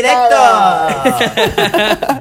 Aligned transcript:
directo. 0.00 0.36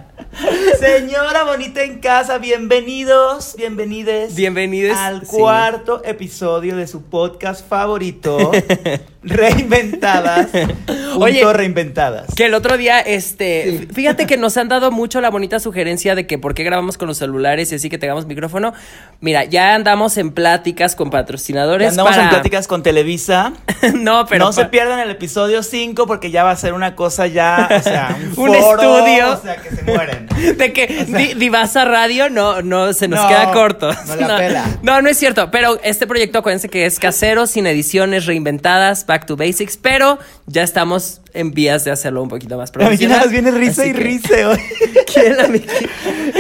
Señora 0.80 1.44
bonita 1.44 1.84
en 1.84 2.00
casa, 2.00 2.38
bienvenidos, 2.38 3.56
bienvenides. 3.58 4.36
Bienvenidos, 4.36 4.98
al 4.98 5.22
sí. 5.22 5.28
cuarto 5.28 6.02
episodio 6.04 6.76
de 6.76 6.88
su 6.88 7.04
podcast 7.04 7.68
favorito, 7.68 8.52
Reinventadas. 9.22 10.48
Oye, 11.18 11.44
Reinventadas. 11.54 12.34
Que 12.36 12.46
el 12.46 12.54
otro 12.54 12.78
día, 12.78 13.00
este, 13.00 13.80
Sí. 13.80 13.88
fíjate 13.94 14.26
que 14.26 14.38
nos 14.38 14.56
han 14.58 14.70
dado 14.70 14.92
mucho 14.92 15.20
la 15.22 15.30
bonita 15.30 15.60
sugerencia 15.60 16.16
de 16.16 16.26
que 16.26 16.38
por 16.38 16.54
qué 16.54 16.64
grabamos 16.64 16.98
con 16.98 17.08
los 17.08 17.18
celulares 17.18 17.72
y 17.72 17.76
así 17.76 17.90
que 17.90 17.98
tengamos 17.98 18.26
micrófono. 18.26 18.74
Mira, 19.20 19.44
ya 19.44 19.76
andamos 19.76 20.18
en 20.18 20.32
pláticas 20.32 20.96
con 20.96 21.10
patrocinadores. 21.10 21.90
Andamos 21.92 22.12
para- 22.12 22.24
en 22.24 22.30
pláticas 22.30 22.68
con 22.68 22.84
Televisa. 22.84 23.54
no, 23.96 24.26
pero 24.28 24.46
no 24.46 24.54
se 24.54 24.66
pierdan 24.66 25.00
el 25.00 25.10
episodio 25.12 25.64
5 25.64 26.08
porque 26.08 26.32
ya 26.32 26.44
va 26.44 26.52
a 26.52 26.56
ser 26.56 26.74
una 26.74 26.96
cosa 26.96 27.28
ya, 27.28 27.68
o 27.78 27.84
sea, 27.84 28.18
un, 28.38 28.50
Un 28.50 28.56
foro, 28.56 28.82
estudio. 28.82 29.34
O 29.34 29.42
sea, 29.42 29.58
que 29.58 29.70
se 29.76 29.84
mueren. 29.84 30.28
de 30.58 30.74
que 30.74 31.06
Di- 31.08 31.34
Divasa 31.34 31.84
Radio 31.86 32.30
no, 32.30 32.62
no 32.62 32.94
se 32.94 33.08
nos 33.08 33.20
No, 33.22 33.28
queda 33.28 33.52
corto. 33.52 33.92
no 34.08 34.16
la 34.16 34.38
pela. 34.38 34.66
no, 34.82 35.02
no 35.02 35.10
es 35.10 35.18
cierto. 35.18 35.52
Pero 35.52 35.80
este 35.84 36.08
proyecto, 36.08 36.40
acuérdense 36.40 36.70
que 36.70 36.86
es 36.86 37.00
casero, 37.00 37.48
sin 37.48 37.68
ediciones, 37.68 38.26
reinventadas, 38.26 39.04
back 39.10 39.26
to 39.26 39.36
basics. 39.36 39.76
Pero 39.76 40.18
ya 40.46 40.64
estamos 40.64 41.22
en 41.34 41.52
vías 41.52 41.84
de 41.84 41.92
hacerlo 41.92 42.24
un 42.24 42.30
poquito 42.30 42.58
más 42.58 42.72
profesional. 42.72 43.18
más 43.20 43.32
viene 43.32 43.52
risa 43.52 43.86
y 43.86 43.92
que- 43.94 44.00
risa 44.00 44.50
hoy. 44.50 44.60
¿Quién 45.14 45.36
la 45.38 45.48
mi- 45.48 45.66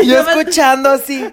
Yo 0.05 0.19
escuchando 0.21 0.89
así. 0.89 1.25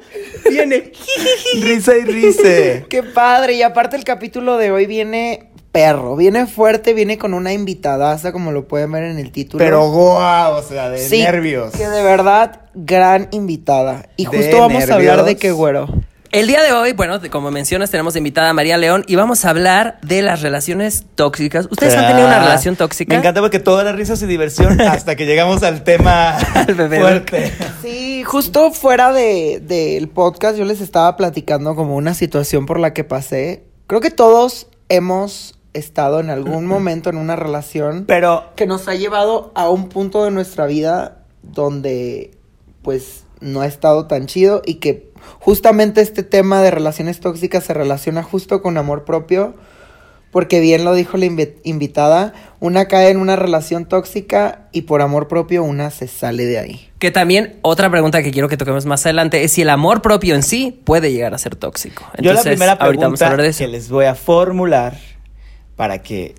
Viene. 0.50 0.92
risa 1.62 1.96
y 1.96 2.04
risa. 2.04 2.86
Qué 2.88 3.02
padre. 3.14 3.54
Y 3.54 3.62
aparte 3.62 3.96
el 3.96 4.04
capítulo 4.04 4.56
de 4.56 4.70
hoy 4.72 4.86
viene 4.86 5.50
perro. 5.72 6.16
Viene 6.16 6.46
fuerte, 6.46 6.94
viene 6.94 7.18
con 7.18 7.34
una 7.34 7.52
invitadaza, 7.52 8.32
como 8.32 8.50
lo 8.50 8.66
pueden 8.66 8.90
ver 8.92 9.04
en 9.04 9.18
el 9.18 9.30
título. 9.30 9.62
Pero 9.62 9.90
guau, 9.90 10.54
o 10.56 10.62
sea, 10.62 10.88
de 10.88 10.98
Sí, 10.98 11.18
nervios. 11.22 11.72
Que 11.72 11.86
de 11.86 12.02
verdad, 12.02 12.62
gran 12.74 13.28
invitada. 13.30 14.08
Y 14.16 14.24
justo 14.24 14.58
vamos 14.58 14.88
a 14.88 14.94
hablar 14.94 15.24
de 15.24 15.36
qué 15.36 15.50
güero. 15.52 15.86
El 16.32 16.48
día 16.48 16.62
de 16.62 16.72
hoy, 16.72 16.92
bueno, 16.92 17.18
de- 17.18 17.30
como 17.30 17.50
mencionas, 17.50 17.90
tenemos 17.90 18.12
de 18.14 18.18
invitada 18.18 18.50
a 18.50 18.52
María 18.52 18.76
León 18.76 19.04
y 19.06 19.14
vamos 19.16 19.44
a 19.44 19.50
hablar 19.50 19.98
de 20.02 20.22
las 20.22 20.42
relaciones 20.42 21.04
tóxicas. 21.14 21.68
¿Ustedes 21.70 21.94
han 21.94 22.08
tenido 22.08 22.26
una 22.26 22.36
Ah, 22.38 22.44
relación 22.44 22.76
tóxica? 22.76 23.14
Me 23.14 23.20
encanta 23.20 23.40
porque 23.40 23.58
todas 23.60 23.84
las 23.84 23.94
risas 23.96 24.20
y 24.22 24.26
diversión 24.26 24.80
hasta 24.80 25.16
que 25.16 25.24
llegamos 25.24 25.62
al 25.62 25.84
tema 25.84 26.36
Al 26.54 26.74
fuerte. 26.74 27.52
Sí, 27.80 28.22
justo 28.24 28.72
fuera 28.72 29.12
de- 29.12 29.60
del 29.62 30.08
podcast 30.08 30.58
yo 30.58 30.64
les 30.64 30.80
estaba 30.80 31.16
platicando 31.16 31.74
como 31.74 31.96
una 31.96 32.12
situación 32.12 32.66
por 32.66 32.80
la 32.80 32.92
que 32.92 33.04
pasé. 33.04 33.64
Creo 33.86 34.00
que 34.00 34.10
todos 34.10 34.66
hemos 34.88 35.54
estado 35.74 36.20
en 36.20 36.28
algún 36.30 36.66
momento 36.66 37.08
en 37.08 37.16
una 37.18 37.36
relación 37.36 38.04
Pero 38.06 38.44
que 38.56 38.66
nos 38.66 38.88
ha 38.88 38.94
llevado 38.94 39.52
a 39.54 39.70
un 39.70 39.88
punto 39.88 40.24
de 40.24 40.32
nuestra 40.32 40.66
vida 40.66 41.18
donde 41.42 42.32
pues 42.82 43.24
no 43.40 43.60
ha 43.60 43.66
estado 43.66 44.06
tan 44.06 44.26
chido 44.26 44.60
y 44.66 44.74
que 44.76 45.05
justamente 45.38 46.00
este 46.00 46.22
tema 46.22 46.62
de 46.62 46.70
relaciones 46.70 47.20
tóxicas 47.20 47.64
se 47.64 47.74
relaciona 47.74 48.22
justo 48.22 48.62
con 48.62 48.76
amor 48.78 49.04
propio 49.04 49.54
porque 50.32 50.60
bien 50.60 50.84
lo 50.84 50.92
dijo 50.92 51.16
la 51.16 51.24
invi- 51.26 51.54
invitada, 51.62 52.34
una 52.60 52.88
cae 52.88 53.08
en 53.08 53.16
una 53.16 53.36
relación 53.36 53.86
tóxica 53.86 54.68
y 54.70 54.82
por 54.82 55.00
amor 55.00 55.28
propio 55.28 55.64
una 55.64 55.90
se 55.90 56.08
sale 56.08 56.44
de 56.44 56.58
ahí. 56.58 56.90
Que 56.98 57.10
también 57.10 57.56
otra 57.62 57.88
pregunta 57.90 58.22
que 58.22 58.32
quiero 58.32 58.48
que 58.48 58.58
toquemos 58.58 58.84
más 58.84 59.06
adelante 59.06 59.44
es 59.44 59.52
si 59.52 59.62
el 59.62 59.70
amor 59.70 60.02
propio 60.02 60.34
en 60.34 60.42
sí 60.42 60.78
puede 60.84 61.10
llegar 61.12 61.32
a 61.32 61.38
ser 61.38 61.56
tóxico. 61.56 62.04
yo 62.20 62.34
la 62.34 62.42
primera 62.42 62.72
ahorita 62.72 63.06
vamos 63.06 63.22
a 63.22 63.24
pregunta 63.24 63.26
hablar 63.28 63.42
de 63.42 63.48
eso. 63.48 63.58
que 63.60 63.68
les 63.68 63.88
voy 63.88 64.04
a 64.06 64.14
formular 64.14 64.98
para 65.74 66.02
que 66.02 66.34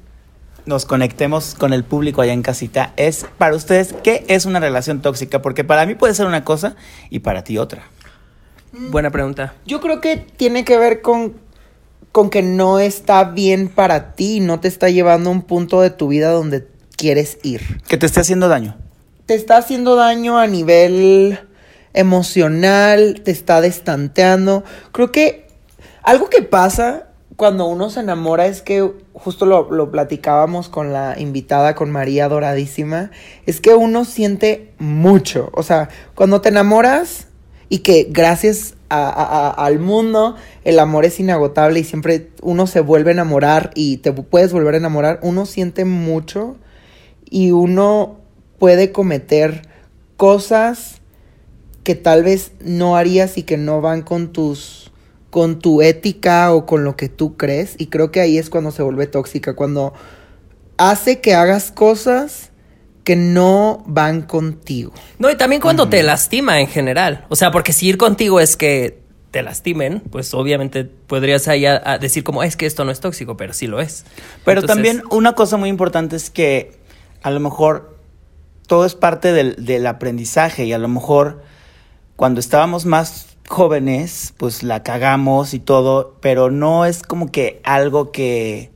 nos 0.67 0.85
conectemos 0.85 1.55
con 1.55 1.73
el 1.73 1.83
público 1.83 2.21
allá 2.21 2.33
en 2.33 2.41
casita 2.43 2.93
es 2.97 3.25
para 3.37 3.55
ustedes 3.55 3.95
qué 4.03 4.25
es 4.27 4.45
una 4.45 4.59
relación 4.59 5.01
tóxica 5.01 5.41
porque 5.41 5.63
para 5.63 5.85
mí 5.85 5.95
puede 5.95 6.13
ser 6.13 6.27
una 6.27 6.43
cosa 6.43 6.75
y 7.09 7.19
para 7.19 7.43
ti 7.43 7.57
otra. 7.57 7.83
Buena 8.71 9.09
pregunta. 9.11 9.53
Yo 9.65 9.81
creo 9.81 10.01
que 10.01 10.17
tiene 10.17 10.65
que 10.65 10.77
ver 10.77 11.01
con, 11.01 11.33
con 12.11 12.29
que 12.29 12.41
no 12.41 12.79
está 12.79 13.23
bien 13.23 13.69
para 13.69 14.13
ti, 14.13 14.39
no 14.39 14.59
te 14.59 14.67
está 14.67 14.89
llevando 14.89 15.29
a 15.29 15.33
un 15.33 15.41
punto 15.41 15.81
de 15.81 15.89
tu 15.89 16.09
vida 16.09 16.31
donde 16.31 16.67
quieres 16.95 17.39
ir. 17.43 17.81
Que 17.87 17.97
te 17.97 18.05
esté 18.05 18.19
haciendo 18.19 18.47
daño. 18.47 18.75
te 19.25 19.35
está 19.35 19.57
haciendo 19.57 19.95
daño 19.95 20.37
a 20.37 20.47
nivel 20.47 21.39
emocional, 21.93 23.21
te 23.23 23.31
está 23.31 23.61
destanteando. 23.61 24.63
Creo 24.91 25.11
que 25.11 25.47
algo 26.03 26.29
que 26.29 26.41
pasa 26.41 27.07
cuando 27.35 27.67
uno 27.67 27.89
se 27.89 27.99
enamora 27.99 28.47
es 28.47 28.61
que, 28.61 28.91
justo 29.13 29.45
lo, 29.45 29.71
lo 29.71 29.91
platicábamos 29.91 30.69
con 30.69 30.91
la 30.91 31.19
invitada, 31.19 31.75
con 31.75 31.91
María 31.91 32.27
Doradísima, 32.27 33.11
es 33.45 33.61
que 33.61 33.75
uno 33.75 34.05
siente 34.05 34.73
mucho. 34.79 35.49
O 35.53 35.61
sea, 35.61 35.89
cuando 36.15 36.41
te 36.41 36.49
enamoras 36.49 37.26
y 37.69 37.79
que 37.79 38.07
gracias 38.09 38.75
al 38.89 39.79
mundo 39.79 40.35
el 40.63 40.79
amor 40.79 41.03
es 41.03 41.19
inagotable 41.19 41.81
y 41.81 41.83
siempre 41.83 42.29
uno 42.41 42.67
se 42.67 42.79
vuelve 42.79 43.11
a 43.11 43.13
enamorar 43.13 43.71
y 43.75 43.97
te 43.97 44.13
puedes 44.13 44.53
volver 44.53 44.75
a 44.75 44.77
enamorar, 44.77 45.19
uno 45.23 45.45
siente 45.45 45.83
mucho 45.83 46.55
y 47.29 47.51
uno 47.51 48.17
puede 48.59 48.91
cometer 48.91 49.63
cosas 50.15 51.01
que 51.83 51.95
tal 51.95 52.23
vez 52.23 52.51
no 52.61 52.95
harías 52.95 53.37
y 53.37 53.43
que 53.43 53.57
no 53.57 53.81
van 53.81 54.01
con 54.01 54.31
tus 54.33 54.91
con 55.29 55.59
tu 55.59 55.81
ética 55.81 56.53
o 56.53 56.65
con 56.65 56.83
lo 56.83 56.95
que 56.95 57.09
tú 57.09 57.37
crees. 57.37 57.75
Y 57.77 57.87
creo 57.87 58.11
que 58.11 58.21
ahí 58.21 58.37
es 58.37 58.49
cuando 58.49 58.71
se 58.71 58.81
vuelve 58.81 59.07
tóxica 59.07 59.55
cuando 59.55 59.93
hace 60.77 61.19
que 61.19 61.35
hagas 61.35 61.71
cosas 61.71 62.51
que 63.07 63.15
no 63.15 63.85
van 63.87 64.23
contigo. 64.23 64.91
No, 65.17 65.31
y 65.31 65.37
también 65.37 65.61
cuando 65.61 65.87
te 65.87 66.03
lastima 66.03 66.59
en 66.59 66.67
general. 66.67 67.23
O 67.29 67.37
sea, 67.37 67.51
porque 67.51 67.71
si 67.71 67.87
ir 67.87 67.97
contigo 67.97 68.41
es 68.41 68.57
que 68.57 68.99
te 69.31 69.41
lastimen, 69.43 70.01
pues 70.11 70.33
obviamente 70.33 70.83
podrías 70.83 71.47
ahí 71.47 71.65
a- 71.65 71.81
a 71.85 71.99
decir 71.99 72.25
como, 72.25 72.43
es 72.43 72.57
que 72.57 72.65
esto 72.65 72.83
no 72.83 72.91
es 72.91 72.99
tóxico, 72.99 73.37
pero 73.37 73.53
sí 73.53 73.65
lo 73.65 73.79
es. 73.79 74.03
Pero 74.43 74.59
Entonces, 74.59 74.75
también 74.75 75.03
una 75.09 75.35
cosa 75.35 75.55
muy 75.55 75.69
importante 75.69 76.17
es 76.17 76.29
que 76.29 76.77
a 77.23 77.31
lo 77.31 77.39
mejor 77.39 77.95
todo 78.67 78.85
es 78.85 78.93
parte 78.93 79.31
del, 79.31 79.55
del 79.63 79.87
aprendizaje 79.87 80.65
y 80.65 80.73
a 80.73 80.77
lo 80.77 80.89
mejor 80.89 81.43
cuando 82.17 82.41
estábamos 82.41 82.83
más 82.85 83.37
jóvenes, 83.47 84.33
pues 84.35 84.63
la 84.63 84.83
cagamos 84.83 85.53
y 85.53 85.59
todo, 85.59 86.17
pero 86.19 86.51
no 86.51 86.83
es 86.83 87.03
como 87.03 87.31
que 87.31 87.61
algo 87.63 88.11
que... 88.11 88.71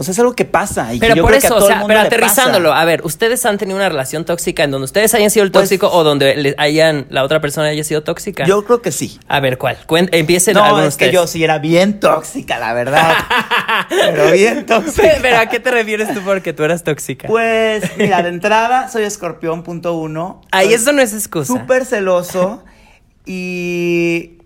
O 0.00 0.02
sea, 0.02 0.12
es 0.12 0.18
algo 0.18 0.34
que 0.34 0.46
pasa. 0.46 0.94
Y 0.94 0.98
que 0.98 1.00
Pero 1.00 1.16
yo 1.16 1.22
por 1.24 1.32
creo 1.32 1.40
que 1.42 1.46
a 1.46 1.50
eso, 1.50 1.56
o 1.58 1.68
el 1.68 1.74
mundo 1.74 1.88
pero 1.88 2.00
aterrizándolo, 2.00 2.72
a 2.72 2.82
ver, 2.86 3.02
¿ustedes 3.04 3.44
han 3.44 3.58
tenido 3.58 3.76
una 3.76 3.90
relación 3.90 4.24
tóxica 4.24 4.64
en 4.64 4.70
donde 4.70 4.86
ustedes 4.86 5.12
hayan 5.12 5.28
sido 5.28 5.44
el 5.44 5.50
Pues- 5.52 5.64
tóxico 5.64 5.90
o 5.92 6.02
donde 6.04 6.36
le 6.36 6.54
hayan, 6.56 7.04
la 7.10 7.22
otra 7.22 7.42
persona 7.42 7.66
haya 7.68 7.84
sido 7.84 8.02
tóxica? 8.02 8.46
Yo 8.46 8.64
creo 8.64 8.80
que 8.80 8.92
sí. 8.92 9.20
A 9.28 9.40
ver, 9.40 9.58
¿cuál? 9.58 9.76
Empiecen 10.10 10.54
No, 10.54 10.64
algunos 10.64 10.86
es 10.88 10.96
que 10.96 11.12
yo 11.12 11.26
sí 11.26 11.44
era 11.44 11.58
bien 11.58 12.00
tóxica, 12.00 12.58
la 12.58 12.72
verdad. 12.72 13.14
pero 13.90 14.30
bien 14.32 14.64
tóxica. 14.64 15.18
Pero 15.20 15.36
¿a 15.36 15.46
qué 15.50 15.60
te 15.60 15.70
refieres 15.70 16.14
tú 16.14 16.22
porque 16.24 16.54
tú 16.54 16.64
eras 16.64 16.82
tóxica? 16.82 17.28
Pues, 17.28 17.84
mira, 17.98 18.22
de 18.22 18.30
entrada 18.30 18.88
soy 18.88 19.02
escorpión 19.02 19.62
punto 19.62 19.92
uno. 19.92 20.40
Ahí 20.50 20.72
eso 20.72 20.92
no 20.92 21.02
es 21.02 21.12
excusa. 21.12 21.52
Súper 21.52 21.84
celoso 21.84 22.64
y 23.26 24.39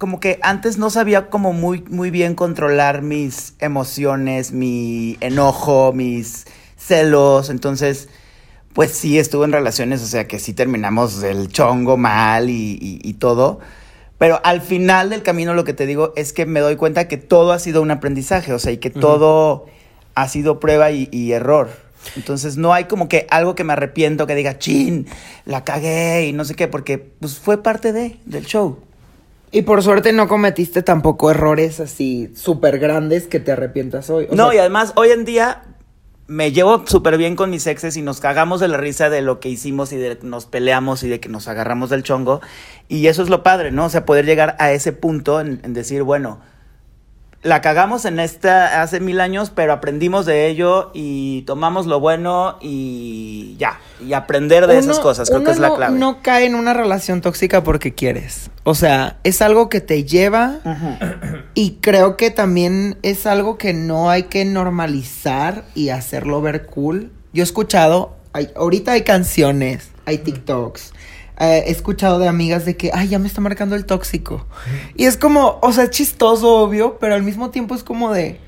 como 0.00 0.18
que 0.18 0.38
antes 0.42 0.78
no 0.78 0.88
sabía 0.88 1.28
como 1.28 1.52
muy, 1.52 1.84
muy 1.90 2.10
bien 2.10 2.34
controlar 2.34 3.02
mis 3.02 3.52
emociones, 3.58 4.50
mi 4.50 5.18
enojo, 5.20 5.92
mis 5.92 6.46
celos. 6.76 7.50
Entonces, 7.50 8.08
pues 8.72 8.92
sí, 8.92 9.18
estuve 9.18 9.44
en 9.44 9.52
relaciones, 9.52 10.00
o 10.02 10.06
sea 10.06 10.26
que 10.26 10.38
sí 10.38 10.54
terminamos 10.54 11.22
el 11.22 11.48
chongo 11.48 11.98
mal 11.98 12.48
y, 12.48 12.78
y- 12.80 13.00
y 13.02 13.12
todo. 13.14 13.60
Pero 14.16 14.40
al 14.42 14.62
final 14.62 15.10
del 15.10 15.22
camino 15.22 15.52
lo 15.52 15.64
que 15.64 15.74
te 15.74 15.84
digo 15.86 16.14
es 16.16 16.32
que 16.32 16.46
me 16.46 16.60
doy 16.60 16.76
cuenta 16.76 17.06
que 17.06 17.18
todo 17.18 17.52
ha 17.52 17.58
sido 17.58 17.82
un 17.82 17.90
aprendizaje, 17.90 18.54
o 18.54 18.58
sea, 18.58 18.72
y 18.72 18.78
que 18.78 18.88
todo 18.90 19.66
ha 20.14 20.28
sido 20.28 20.60
prueba 20.60 20.90
y, 20.92 21.08
y 21.12 21.32
error. 21.32 21.68
Entonces 22.16 22.56
no 22.56 22.72
hay 22.72 22.84
como 22.84 23.06
que 23.08 23.26
algo 23.30 23.54
que 23.54 23.64
me 23.64 23.74
arrepiento, 23.74 24.26
que 24.26 24.34
diga, 24.34 24.58
chin, 24.58 25.06
la 25.44 25.62
cagué 25.64 26.26
y 26.26 26.32
no 26.32 26.46
sé 26.46 26.54
qué, 26.54 26.68
porque 26.68 26.96
pues 26.96 27.38
fue 27.38 27.62
parte 27.62 27.92
de, 27.92 28.16
del 28.24 28.46
show. 28.46 28.78
Y 29.52 29.62
por 29.62 29.82
suerte 29.82 30.12
no 30.12 30.28
cometiste 30.28 30.82
tampoco 30.82 31.30
errores 31.30 31.80
así 31.80 32.32
súper 32.36 32.78
grandes 32.78 33.26
que 33.26 33.40
te 33.40 33.52
arrepientas 33.52 34.08
hoy. 34.10 34.28
O 34.30 34.34
no, 34.34 34.46
sea, 34.46 34.54
y 34.54 34.58
además 34.58 34.92
hoy 34.94 35.10
en 35.10 35.24
día 35.24 35.62
me 36.28 36.52
llevo 36.52 36.86
súper 36.86 37.18
bien 37.18 37.34
con 37.34 37.50
mis 37.50 37.66
exes 37.66 37.96
y 37.96 38.02
nos 38.02 38.20
cagamos 38.20 38.60
de 38.60 38.68
la 38.68 38.76
risa 38.76 39.10
de 39.10 39.20
lo 39.20 39.40
que 39.40 39.48
hicimos 39.48 39.92
y 39.92 39.96
de 39.96 40.16
que 40.16 40.26
nos 40.26 40.46
peleamos 40.46 41.02
y 41.02 41.08
de 41.08 41.18
que 41.18 41.28
nos 41.28 41.48
agarramos 41.48 41.90
del 41.90 42.04
chongo. 42.04 42.40
Y 42.86 43.08
eso 43.08 43.22
es 43.24 43.28
lo 43.28 43.42
padre, 43.42 43.72
¿no? 43.72 43.86
O 43.86 43.88
sea, 43.88 44.06
poder 44.06 44.24
llegar 44.24 44.54
a 44.60 44.70
ese 44.70 44.92
punto 44.92 45.40
en, 45.40 45.60
en 45.64 45.74
decir, 45.74 46.04
bueno, 46.04 46.40
la 47.42 47.62
cagamos 47.62 48.04
en 48.04 48.20
esta 48.20 48.82
hace 48.82 49.00
mil 49.00 49.18
años, 49.20 49.50
pero 49.54 49.72
aprendimos 49.72 50.26
de 50.26 50.48
ello 50.48 50.90
y 50.92 51.42
tomamos 51.42 51.86
lo 51.86 51.98
bueno 51.98 52.58
y 52.60 53.56
ya. 53.58 53.78
Y 54.06 54.12
aprender 54.12 54.66
de 54.66 54.78
esas 54.78 54.98
cosas, 55.00 55.30
creo 55.30 55.42
que 55.44 55.50
es 55.50 55.58
la 55.58 55.68
no- 55.68 55.76
clave. 55.76 55.98
No 55.98 56.22
cae 56.22 56.44
en 56.46 56.54
una 56.54 56.74
relación 56.74 57.20
tóxica 57.22 57.62
porque 57.64 57.94
quieres. 57.94 58.50
O 58.64 58.74
sea, 58.74 59.18
es 59.24 59.40
algo 59.40 59.68
que 59.70 59.80
te 59.80 60.04
lleva 60.04 60.58
y 61.54 61.78
creo 61.80 62.16
que 62.18 62.30
también 62.30 62.98
es 63.02 63.26
algo 63.26 63.56
que 63.56 63.72
no 63.72 64.10
hay 64.10 64.24
que 64.24 64.44
normalizar 64.44 65.64
y 65.74 65.88
hacerlo 65.90 66.42
ver 66.42 66.66
cool. 66.66 67.10
Yo 67.32 67.42
he 67.42 67.44
escuchado 67.44 68.16
hay, 68.32 68.50
ahorita 68.54 68.92
hay 68.92 69.02
canciones, 69.02 69.90
hay 70.04 70.18
TikToks. 70.18 70.92
Eh, 71.40 71.64
he 71.66 71.70
escuchado 71.70 72.18
de 72.18 72.28
amigas 72.28 72.64
de 72.66 72.76
que, 72.76 72.90
ay, 72.94 73.08
ya 73.08 73.18
me 73.18 73.26
está 73.26 73.40
marcando 73.40 73.74
el 73.74 73.86
tóxico. 73.86 74.46
Y 74.94 75.06
es 75.06 75.16
como, 75.16 75.58
o 75.62 75.72
sea, 75.72 75.84
es 75.84 75.90
chistoso, 75.90 76.54
obvio, 76.56 76.98
pero 77.00 77.14
al 77.14 77.22
mismo 77.22 77.50
tiempo 77.50 77.74
es 77.74 77.82
como 77.82 78.12
de. 78.12 78.38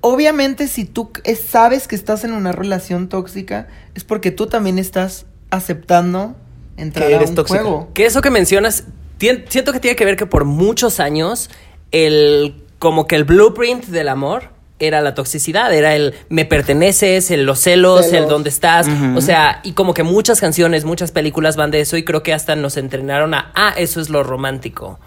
Obviamente, 0.00 0.68
si 0.68 0.84
tú 0.84 1.10
es- 1.24 1.40
sabes 1.40 1.88
que 1.88 1.96
estás 1.96 2.22
en 2.24 2.32
una 2.32 2.52
relación 2.52 3.08
tóxica, 3.08 3.66
es 3.94 4.04
porque 4.04 4.30
tú 4.30 4.46
también 4.46 4.78
estás 4.78 5.26
aceptando 5.50 6.36
entrar 6.76 7.08
Que 7.08 7.16
a 7.16 7.18
un 7.20 7.34
tóxica. 7.34 7.60
juego. 7.62 7.88
Que 7.94 8.06
eso 8.06 8.20
que 8.20 8.30
mencionas, 8.30 8.84
tien- 9.18 9.44
siento 9.48 9.72
que 9.72 9.80
tiene 9.80 9.96
que 9.96 10.04
ver 10.04 10.16
que 10.16 10.26
por 10.26 10.44
muchos 10.44 11.00
años 11.00 11.50
el 11.90 12.62
como 12.78 13.06
que 13.06 13.16
el 13.16 13.24
blueprint 13.24 13.86
del 13.86 14.08
amor 14.08 14.50
era 14.78 15.00
la 15.00 15.14
toxicidad, 15.14 15.72
era 15.74 15.94
el 15.96 16.14
me 16.28 16.44
perteneces, 16.44 17.30
el 17.30 17.44
los 17.44 17.60
celos, 17.60 18.06
Celos. 18.06 18.22
el 18.24 18.28
dónde 18.28 18.50
estás, 18.50 18.86
o 19.16 19.20
sea, 19.20 19.60
y 19.64 19.72
como 19.72 19.94
que 19.94 20.02
muchas 20.02 20.40
canciones, 20.40 20.84
muchas 20.84 21.12
películas 21.12 21.56
van 21.56 21.70
de 21.70 21.80
eso 21.80 21.96
y 21.96 22.04
creo 22.04 22.22
que 22.22 22.34
hasta 22.34 22.56
nos 22.56 22.76
entrenaron 22.76 23.32
a, 23.34 23.52
ah, 23.54 23.72
eso 23.76 24.00
es 24.00 24.10
lo 24.10 24.22
romántico. 24.22 25.00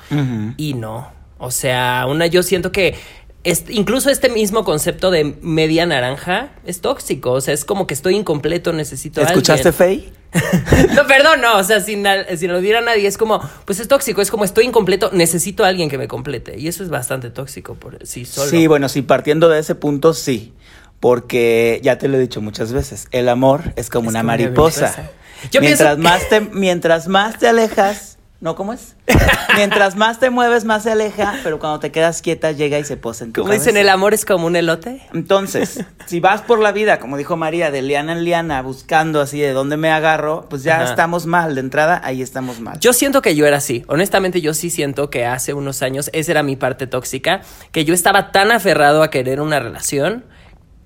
Y 0.58 0.74
no, 0.74 1.12
o 1.38 1.52
sea, 1.52 2.06
una 2.10 2.26
yo 2.28 2.42
siento 2.44 2.72
que 2.72 2.96
es- 3.44 3.66
incluso 3.70 4.10
este 4.10 4.28
mismo 4.30 4.64
concepto 4.66 5.12
de 5.12 5.36
media 5.42 5.86
naranja 5.86 6.50
es 6.66 6.82
tóxico, 6.82 7.32
o 7.34 7.42
sea, 7.42 7.54
es 7.54 7.64
como 7.64 7.86
que 7.88 7.94
estoy 7.94 8.16
incompleto, 8.16 8.74
necesito 8.74 9.22
¿Escuchaste. 9.22 9.72
Faye? 9.72 10.10
No, 10.96 11.08
perdón, 11.08 11.42
no, 11.42 11.58
o 11.58 11.64
sea, 11.64 11.80
sin, 11.82 12.06
al- 12.06 12.38
sin 12.38 12.52
aludir 12.52 12.76
a 12.76 12.82
nadie, 12.82 13.08
es 13.08 13.18
como, 13.18 13.42
pues 13.66 13.80
es 13.80 13.88
tóxico, 13.88 14.22
es 14.22 14.30
como 14.32 14.44
estoy 14.46 14.66
incompleto, 14.66 15.10
necesito 15.12 15.64
a 15.64 15.68
alguien 15.68 15.90
que 15.90 15.98
me 15.98 16.08
complete. 16.08 16.58
Y 16.60 16.68
eso 16.68 16.84
es 16.84 16.90
bastante 16.90 17.30
tóxico 17.30 17.76
por 17.76 18.06
sí 18.06 18.26
solo. 18.26 18.50
Sí, 18.50 18.68
bueno, 18.68 18.90
sí, 18.90 19.02
partiendo 19.02 19.50
de 19.50 19.60
ese 19.60 19.76
punto, 19.76 20.14
sí. 20.14 20.54
Porque 21.00 21.80
ya 21.82 21.98
te 21.98 22.08
lo 22.10 22.18
he 22.18 22.20
dicho 22.20 22.42
muchas 22.42 22.74
veces, 22.74 23.08
el 23.12 23.30
amor 23.30 23.74
es 23.78 23.90
como 23.90 24.10
Es 24.10 24.16
una 24.16 24.20
como 24.22 24.34
una 24.34 24.38
mariposa. 24.44 24.82
mariposa. 24.88 25.12
Yo 25.52 25.62
mientras, 25.62 25.96
pienso- 25.96 26.04
más 26.10 26.28
te, 26.30 26.42
mientras 26.42 27.08
más 27.08 27.40
te 27.40 27.48
alejas, 27.48 28.09
¿no? 28.42 28.56
¿Cómo 28.56 28.74
es? 28.74 28.96
mientras 29.56 29.96
más 29.96 30.20
te 30.20 30.30
mueves, 30.30 30.66
más 30.66 30.84
se 30.84 30.92
aleja, 30.92 31.36
pero 31.44 31.60
cuando 31.60 31.80
te 31.80 31.92
quedas 31.92 32.22
quieta, 32.22 32.52
llega 32.52 32.80
y 32.80 32.84
se 32.86 32.98
posa 32.98 33.26
en 33.26 33.34
tu 33.34 33.42
Como 33.42 33.54
dicen, 33.54 33.78
el 33.78 33.90
amor 33.90 34.14
es 34.14 34.26
como 34.26 34.48
un 34.48 34.56
elote. 34.56 35.02
Entonces, 35.14 35.84
si 36.06 36.20
vas 36.20 36.42
por 36.42 36.60
la 36.60 36.72
vida, 36.72 37.00
como 37.00 37.18
dijo 37.18 37.36
María, 37.36 37.72
de 37.72 37.82
liana 37.82 38.14
en 38.14 38.24
liana, 38.24 38.62
buscando 38.62 39.22
así 39.22 39.40
de 39.40 39.52
dónde 39.52 39.78
me 39.78 39.92
agarro, 39.92 40.48
pues 40.50 40.64
ya 40.64 40.82
Ajá. 40.82 40.90
estamos 40.90 41.26
mal. 41.26 41.56
De 41.56 41.62
entrada, 41.62 42.02
ahí 42.04 42.22
estamos 42.22 42.60
mal. 42.60 42.80
Yo 42.80 42.94
siento 42.94 43.22
que 43.22 43.36
yo 43.36 43.46
era 43.46 43.58
así. 43.58 43.84
Honestamente, 43.88 44.42
yo 44.42 44.54
sí 44.54 44.70
siento 44.70 45.10
que 45.10 45.26
hace 45.26 45.54
unos 45.54 45.82
años 45.82 46.10
esa 46.14 46.32
era 46.32 46.44
mi 46.44 46.56
parte 46.56 46.88
tóxica, 46.88 47.42
que 47.72 47.86
yo 47.86 47.94
estaba 47.94 48.32
tan 48.32 48.52
aferrado 48.52 49.04
a 49.04 49.10
querer 49.10 49.42
una 49.42 49.60
relación 49.60 50.26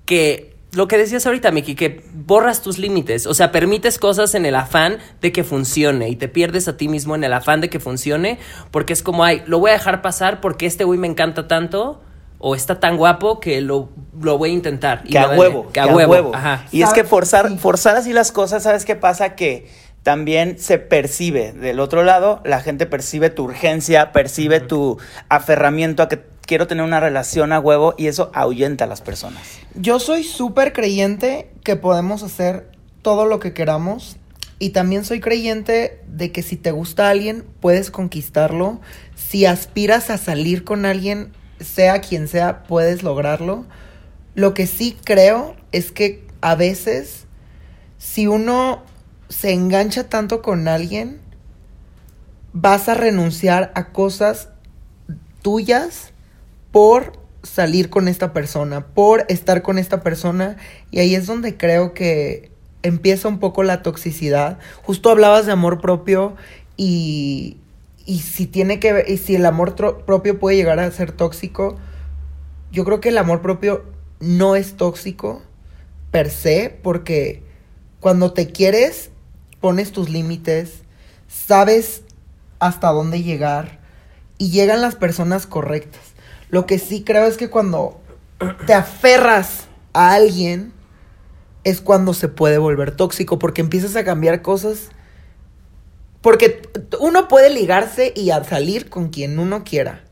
que 0.06 0.53
lo 0.74 0.88
que 0.88 0.98
decías 0.98 1.26
ahorita, 1.26 1.50
Miki, 1.50 1.74
que 1.74 2.04
borras 2.12 2.62
tus 2.62 2.78
límites, 2.78 3.26
o 3.26 3.34
sea, 3.34 3.52
permites 3.52 3.98
cosas 3.98 4.34
en 4.34 4.46
el 4.46 4.54
afán 4.54 4.98
de 5.20 5.32
que 5.32 5.44
funcione 5.44 6.08
y 6.08 6.16
te 6.16 6.28
pierdes 6.28 6.68
a 6.68 6.76
ti 6.76 6.88
mismo 6.88 7.14
en 7.14 7.24
el 7.24 7.32
afán 7.32 7.60
de 7.60 7.70
que 7.70 7.80
funcione, 7.80 8.38
porque 8.70 8.92
es 8.92 9.02
como, 9.02 9.24
ay, 9.24 9.42
lo 9.46 9.58
voy 9.58 9.70
a 9.70 9.74
dejar 9.74 10.02
pasar 10.02 10.40
porque 10.40 10.66
este 10.66 10.84
güey 10.84 10.98
me 10.98 11.06
encanta 11.06 11.48
tanto 11.48 12.02
o 12.38 12.54
está 12.54 12.78
tan 12.78 12.96
guapo 12.96 13.40
que 13.40 13.60
lo, 13.60 13.90
lo 14.20 14.36
voy 14.36 14.50
a 14.50 14.52
intentar. 14.52 15.02
Y 15.04 15.12
que 15.12 15.18
a 15.18 15.22
me 15.22 15.26
vale, 15.28 15.40
huevo, 15.40 15.70
que 15.72 15.80
a 15.80 15.86
huevo. 15.86 16.34
Ajá. 16.34 16.66
Y 16.72 16.82
es 16.82 16.92
que 16.92 17.04
forzar, 17.04 17.58
forzar 17.58 17.96
así 17.96 18.12
las 18.12 18.32
cosas, 18.32 18.62
¿sabes 18.62 18.84
qué 18.84 18.96
pasa? 18.96 19.34
Que 19.34 19.66
también 20.02 20.58
se 20.58 20.78
percibe 20.78 21.52
del 21.52 21.80
otro 21.80 22.04
lado, 22.04 22.42
la 22.44 22.60
gente 22.60 22.84
percibe 22.84 23.30
tu 23.30 23.44
urgencia, 23.44 24.12
percibe 24.12 24.60
tu 24.60 24.98
aferramiento 25.30 26.02
a 26.02 26.08
que 26.08 26.33
quiero 26.46 26.66
tener 26.66 26.84
una 26.84 27.00
relación 27.00 27.52
a 27.52 27.60
huevo 27.60 27.94
y 27.96 28.06
eso 28.06 28.30
ahuyenta 28.34 28.84
a 28.84 28.86
las 28.86 29.00
personas. 29.00 29.58
Yo 29.74 29.98
soy 29.98 30.24
súper 30.24 30.72
creyente 30.72 31.50
que 31.62 31.76
podemos 31.76 32.22
hacer 32.22 32.70
todo 33.02 33.26
lo 33.26 33.38
que 33.38 33.52
queramos. 33.52 34.16
Y 34.60 34.70
también 34.70 35.04
soy 35.04 35.20
creyente 35.20 36.00
de 36.06 36.32
que 36.32 36.42
si 36.42 36.56
te 36.56 36.70
gusta 36.70 37.10
alguien, 37.10 37.44
puedes 37.60 37.90
conquistarlo. 37.90 38.80
Si 39.14 39.46
aspiras 39.46 40.10
a 40.10 40.16
salir 40.16 40.64
con 40.64 40.86
alguien, 40.86 41.32
sea 41.60 42.00
quien 42.00 42.28
sea, 42.28 42.62
puedes 42.62 43.02
lograrlo. 43.02 43.66
Lo 44.34 44.54
que 44.54 44.66
sí 44.66 44.96
creo 45.04 45.56
es 45.72 45.92
que 45.92 46.26
a 46.40 46.54
veces, 46.54 47.26
si 47.98 48.26
uno 48.26 48.82
se 49.28 49.52
engancha 49.52 50.08
tanto 50.08 50.40
con 50.40 50.68
alguien, 50.68 51.20
vas 52.52 52.88
a 52.88 52.94
renunciar 52.94 53.72
a 53.74 53.92
cosas 53.92 54.48
tuyas 55.42 56.13
por 56.74 57.12
salir 57.44 57.88
con 57.88 58.08
esta 58.08 58.32
persona, 58.32 58.84
por 58.88 59.26
estar 59.28 59.62
con 59.62 59.78
esta 59.78 60.02
persona. 60.02 60.56
Y 60.90 60.98
ahí 60.98 61.14
es 61.14 61.28
donde 61.28 61.56
creo 61.56 61.94
que 61.94 62.50
empieza 62.82 63.28
un 63.28 63.38
poco 63.38 63.62
la 63.62 63.80
toxicidad. 63.84 64.58
Justo 64.82 65.08
hablabas 65.08 65.46
de 65.46 65.52
amor 65.52 65.80
propio 65.80 66.34
y, 66.76 67.58
y 68.06 68.18
si 68.18 68.48
tiene 68.48 68.80
que 68.80 68.92
ver, 68.92 69.08
y 69.08 69.18
si 69.18 69.36
el 69.36 69.46
amor 69.46 69.76
propio 70.04 70.40
puede 70.40 70.56
llegar 70.56 70.80
a 70.80 70.90
ser 70.90 71.12
tóxico, 71.12 71.76
yo 72.72 72.84
creo 72.84 73.00
que 73.00 73.10
el 73.10 73.18
amor 73.18 73.40
propio 73.40 73.84
no 74.18 74.56
es 74.56 74.76
tóxico 74.76 75.42
per 76.10 76.28
se, 76.28 76.76
porque 76.82 77.44
cuando 78.00 78.32
te 78.32 78.48
quieres, 78.48 79.10
pones 79.60 79.92
tus 79.92 80.08
límites, 80.08 80.82
sabes 81.28 82.02
hasta 82.58 82.88
dónde 82.88 83.22
llegar 83.22 83.78
y 84.38 84.50
llegan 84.50 84.80
las 84.80 84.96
personas 84.96 85.46
correctas. 85.46 86.02
Lo 86.54 86.66
que 86.66 86.78
sí 86.78 87.02
creo 87.02 87.26
es 87.26 87.36
que 87.36 87.50
cuando 87.50 88.00
te 88.64 88.74
aferras 88.74 89.64
a 89.92 90.12
alguien 90.12 90.72
es 91.64 91.80
cuando 91.80 92.14
se 92.14 92.28
puede 92.28 92.58
volver 92.58 92.94
tóxico 92.94 93.40
porque 93.40 93.60
empiezas 93.60 93.96
a 93.96 94.04
cambiar 94.04 94.40
cosas. 94.40 94.90
Porque 96.20 96.62
uno 97.00 97.26
puede 97.26 97.50
ligarse 97.50 98.12
y 98.14 98.30
a 98.30 98.44
salir 98.44 98.88
con 98.88 99.08
quien 99.08 99.40
uno 99.40 99.64
quiera. 99.64 100.04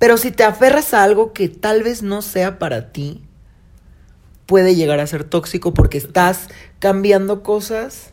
Pero 0.00 0.16
si 0.16 0.32
te 0.32 0.42
aferras 0.42 0.94
a 0.94 1.04
algo 1.04 1.32
que 1.32 1.48
tal 1.48 1.84
vez 1.84 2.02
no 2.02 2.22
sea 2.22 2.58
para 2.58 2.90
ti, 2.90 3.22
puede 4.46 4.74
llegar 4.74 4.98
a 4.98 5.06
ser 5.06 5.22
tóxico 5.22 5.74
porque 5.74 5.98
estás 5.98 6.48
cambiando 6.80 7.44
cosas 7.44 8.10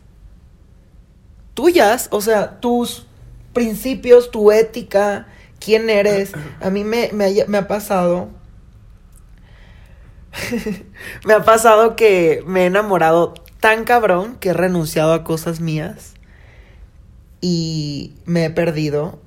tuyas, 1.54 2.06
o 2.12 2.20
sea, 2.20 2.60
tus 2.60 3.08
principios, 3.52 4.30
tu 4.30 4.52
ética, 4.52 5.26
quién 5.60 5.88
eres. 5.90 6.32
A 6.60 6.70
mí 6.70 6.82
me, 6.84 7.10
me, 7.12 7.26
ha- 7.26 7.46
me 7.46 7.58
ha 7.58 7.68
pasado. 7.68 8.28
me 11.24 11.34
ha 11.34 11.44
pasado 11.44 11.96
que 11.96 12.42
me 12.46 12.62
he 12.62 12.66
enamorado 12.66 13.34
tan 13.60 13.84
cabrón 13.84 14.36
que 14.38 14.50
he 14.50 14.52
renunciado 14.52 15.12
a 15.12 15.24
cosas 15.24 15.60
mías 15.60 16.14
y 17.40 18.14
me 18.26 18.44
he 18.46 18.50
perdido 18.50 19.18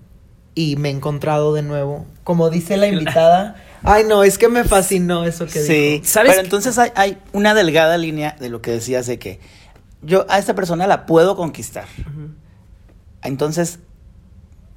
y 0.56 0.76
me 0.78 0.90
he 0.90 0.92
encontrado 0.92 1.54
de 1.54 1.62
nuevo. 1.62 2.06
Como 2.24 2.50
dice 2.50 2.78
la 2.78 2.88
invitada. 2.90 3.56
Ay, 3.84 4.06
no, 4.08 4.24
es 4.24 4.38
que 4.38 4.48
me 4.48 4.64
fascinó 4.64 5.26
eso 5.26 5.46
que 5.46 5.62
Sí, 5.62 5.74
dijo. 5.74 6.06
¿Sabes 6.06 6.32
pero 6.32 6.44
entonces 6.44 6.78
hay, 6.78 6.92
hay 6.96 7.18
una 7.34 7.54
delgada 7.54 7.98
línea 7.98 8.36
de 8.40 8.50
lo 8.50 8.62
que 8.62 8.72
decías 8.72 9.06
de 9.08 9.20
que 9.20 9.40
yo 10.02 10.26
a 10.30 10.38
esta 10.40 10.56
persona 10.56 10.88
la 10.88 11.06
puedo 11.06 11.36
conquistar. 11.36 11.86
Entonces, 13.24 13.80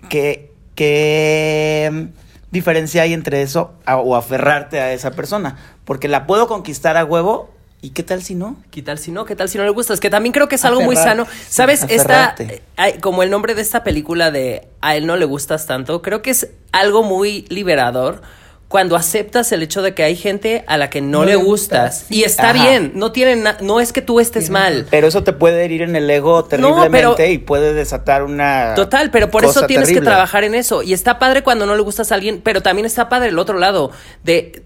¿qué, 0.09 0.53
qué 0.77 1.91
mm, 1.93 2.53
diferencia 2.53 3.03
hay 3.03 3.13
entre 3.13 3.43
eso 3.43 3.73
a- 3.85 3.97
o 3.97 4.15
aferrarte 4.15 4.81
a 4.81 4.93
esa 4.93 5.11
persona? 5.11 5.57
Porque 5.85 6.07
la 6.09 6.27
puedo 6.27 6.47
conquistar 6.47 6.97
a 6.97 7.05
huevo 7.05 7.51
y 7.83 7.91
qué 7.91 8.03
tal 8.03 8.23
si 8.23 8.35
no? 8.35 8.57
¿Qué 8.71 8.83
tal 8.83 8.99
si 8.99 9.11
no? 9.13 9.25
¿Qué 9.25 9.37
tal 9.37 9.49
si 9.49 9.59
no 9.59 9.65
le 9.65 9.71
gustas? 9.71 10.01
Que 10.01 10.11
también 10.11 10.33
creo 10.33 10.49
que 10.49 10.55
es 10.57 10.65
algo 10.65 10.81
muy 10.81 10.97
sano. 10.97 11.27
¿Sabes? 11.49 11.83
Esta, 11.89 12.27
aferrarte. 12.31 12.63
eh, 12.79 12.99
como 13.01 13.23
el 13.23 13.31
nombre 13.31 13.55
de 13.55 13.63
esta 13.63 13.85
película 13.85 14.31
de 14.31 14.67
A 14.81 14.97
él 14.97 15.07
no 15.07 15.17
le 15.17 15.25
gustas 15.25 15.67
tanto, 15.67 16.01
creo 16.03 16.23
que 16.23 16.31
es 16.31 16.49
algo 16.73 17.03
muy 17.03 17.45
liberador 17.49 18.23
cuando 18.69 18.97
aceptas 18.97 19.53
el 19.53 19.63
hecho 19.63 19.81
de 19.81 19.95
que 19.95 20.03
hay 20.03 20.17
gente 20.17 20.65
a 20.67 20.77
la 20.77 20.91
que 20.91 21.01
no, 21.01 21.21
No 21.21 21.25
le 21.25 21.37
gustas. 21.37 22.07
Y 22.11 22.25
está 22.25 22.51
Ajá. 22.51 22.65
bien, 22.65 22.93
no 22.97 23.13
tiene 23.13 23.37
na- 23.37 23.57
no 23.61 23.81
es 23.81 23.93
que 23.93 24.03
tú 24.03 24.19
estés 24.19 24.51
mal. 24.51 24.87
Pero 24.91 25.07
eso 25.07 25.23
te 25.23 25.33
puede 25.33 25.65
herir 25.65 25.83
en 25.83 25.95
el 25.95 26.11
ego 26.11 26.45
terriblemente 26.45 26.91
pero- 26.91 27.17
y 27.31 27.39
puede 27.39 27.75
desatar 27.75 28.25
una 28.25 28.75
Total, 28.75 29.11
pero 29.13 29.31
por 29.31 29.45
eso 29.45 29.67
tienes 29.67 29.91
que 29.93 30.01
trabajar 30.01 30.43
en 30.45 30.55
eso. 30.57 30.83
Y 30.83 30.93
está 30.93 31.19
padre 31.21 31.43
cuando 31.43 31.65
no 31.67 31.77
le 31.77 31.83
gustas 31.83 32.11
a 32.11 32.17
alguien, 32.17 32.41
pero 32.43 32.61
también 32.61 32.87
está 32.87 33.09
padre 33.09 33.29
el 33.29 33.39
otro 33.39 33.59
lado 33.59 33.93
de 34.25 34.63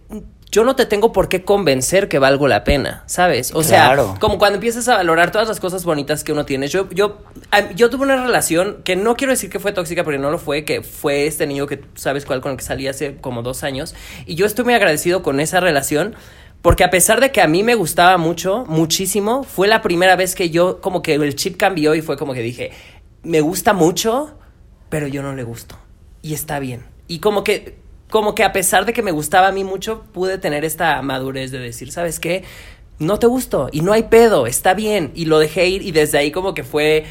yo 0.50 0.64
no 0.64 0.74
te 0.74 0.84
tengo 0.86 1.12
por 1.12 1.28
qué 1.28 1.44
convencer 1.44 2.08
que 2.08 2.18
valgo 2.18 2.48
la 2.48 2.64
pena, 2.64 3.04
¿sabes? 3.06 3.52
O 3.54 3.60
Claro. 3.62 4.06
sea, 4.12 4.20
como 4.20 4.38
cuando 4.38 4.56
empiezas 4.56 4.88
a 4.88 4.96
valorar 4.96 5.30
todas 5.30 5.46
las 5.48 5.60
cosas 5.60 5.84
bonitas 5.84 6.24
que 6.24 6.32
uno 6.32 6.44
tiene. 6.44 6.66
Yo, 6.68 6.88
yo, 6.90 7.18
yo 7.76 7.88
tuve 7.90 8.02
una 8.04 8.24
relación 8.24 8.78
que 8.82 8.96
no 8.96 9.16
quiero 9.16 9.32
decir 9.32 9.48
que 9.50 9.60
fue 9.60 9.72
tóxica, 9.72 10.02
porque 10.02 10.18
no 10.18 10.30
lo 10.30 10.38
fue, 10.38 10.64
que 10.64 10.82
fue 10.82 11.26
este 11.26 11.46
niño 11.46 11.66
que 11.66 11.80
sabes 11.94 12.24
cuál 12.24 12.40
con 12.40 12.52
el 12.52 12.58
que 12.58 12.64
salí 12.64 12.88
hace 12.88 13.16
como 13.20 13.42
dos 13.42 13.62
años. 13.62 13.94
Y 14.26 14.34
yo 14.34 14.44
estoy 14.46 14.64
muy 14.64 14.74
agradecido 14.74 15.22
con 15.22 15.38
esa 15.40 15.60
relación. 15.60 16.14
Porque 16.62 16.84
a 16.84 16.90
pesar 16.90 17.22
de 17.22 17.32
que 17.32 17.40
a 17.40 17.46
mí 17.48 17.62
me 17.62 17.74
gustaba 17.74 18.18
mucho, 18.18 18.66
muchísimo, 18.68 19.44
fue 19.44 19.66
la 19.66 19.80
primera 19.80 20.14
vez 20.14 20.34
que 20.34 20.50
yo 20.50 20.82
como 20.82 21.00
que 21.00 21.14
el 21.14 21.34
chip 21.34 21.56
cambió 21.56 21.94
y 21.94 22.02
fue 22.02 22.18
como 22.18 22.34
que 22.34 22.42
dije, 22.42 22.70
me 23.22 23.40
gusta 23.40 23.72
mucho, 23.72 24.34
pero 24.90 25.06
yo 25.06 25.22
no 25.22 25.34
le 25.34 25.42
gusto. 25.42 25.78
Y 26.20 26.34
está 26.34 26.58
bien. 26.58 26.84
Y 27.08 27.20
como 27.20 27.44
que, 27.44 27.78
como 28.10 28.34
que 28.34 28.44
a 28.44 28.52
pesar 28.52 28.84
de 28.84 28.92
que 28.92 29.02
me 29.02 29.12
gustaba 29.12 29.48
a 29.48 29.52
mí 29.52 29.64
mucho, 29.64 30.02
pude 30.12 30.38
tener 30.38 30.64
esta 30.64 31.00
madurez 31.02 31.50
de 31.50 31.58
decir, 31.58 31.92
¿sabes 31.92 32.20
qué? 32.20 32.44
no 33.00 33.18
te 33.18 33.26
gusto 33.26 33.68
y 33.72 33.80
no 33.80 33.92
hay 33.92 34.04
pedo, 34.04 34.46
está 34.46 34.74
bien. 34.74 35.10
Y 35.14 35.24
lo 35.24 35.40
dejé 35.40 35.66
ir 35.66 35.82
y 35.82 35.90
desde 35.90 36.18
ahí 36.18 36.30
como 36.30 36.54
que 36.54 36.62
fue 36.62 37.04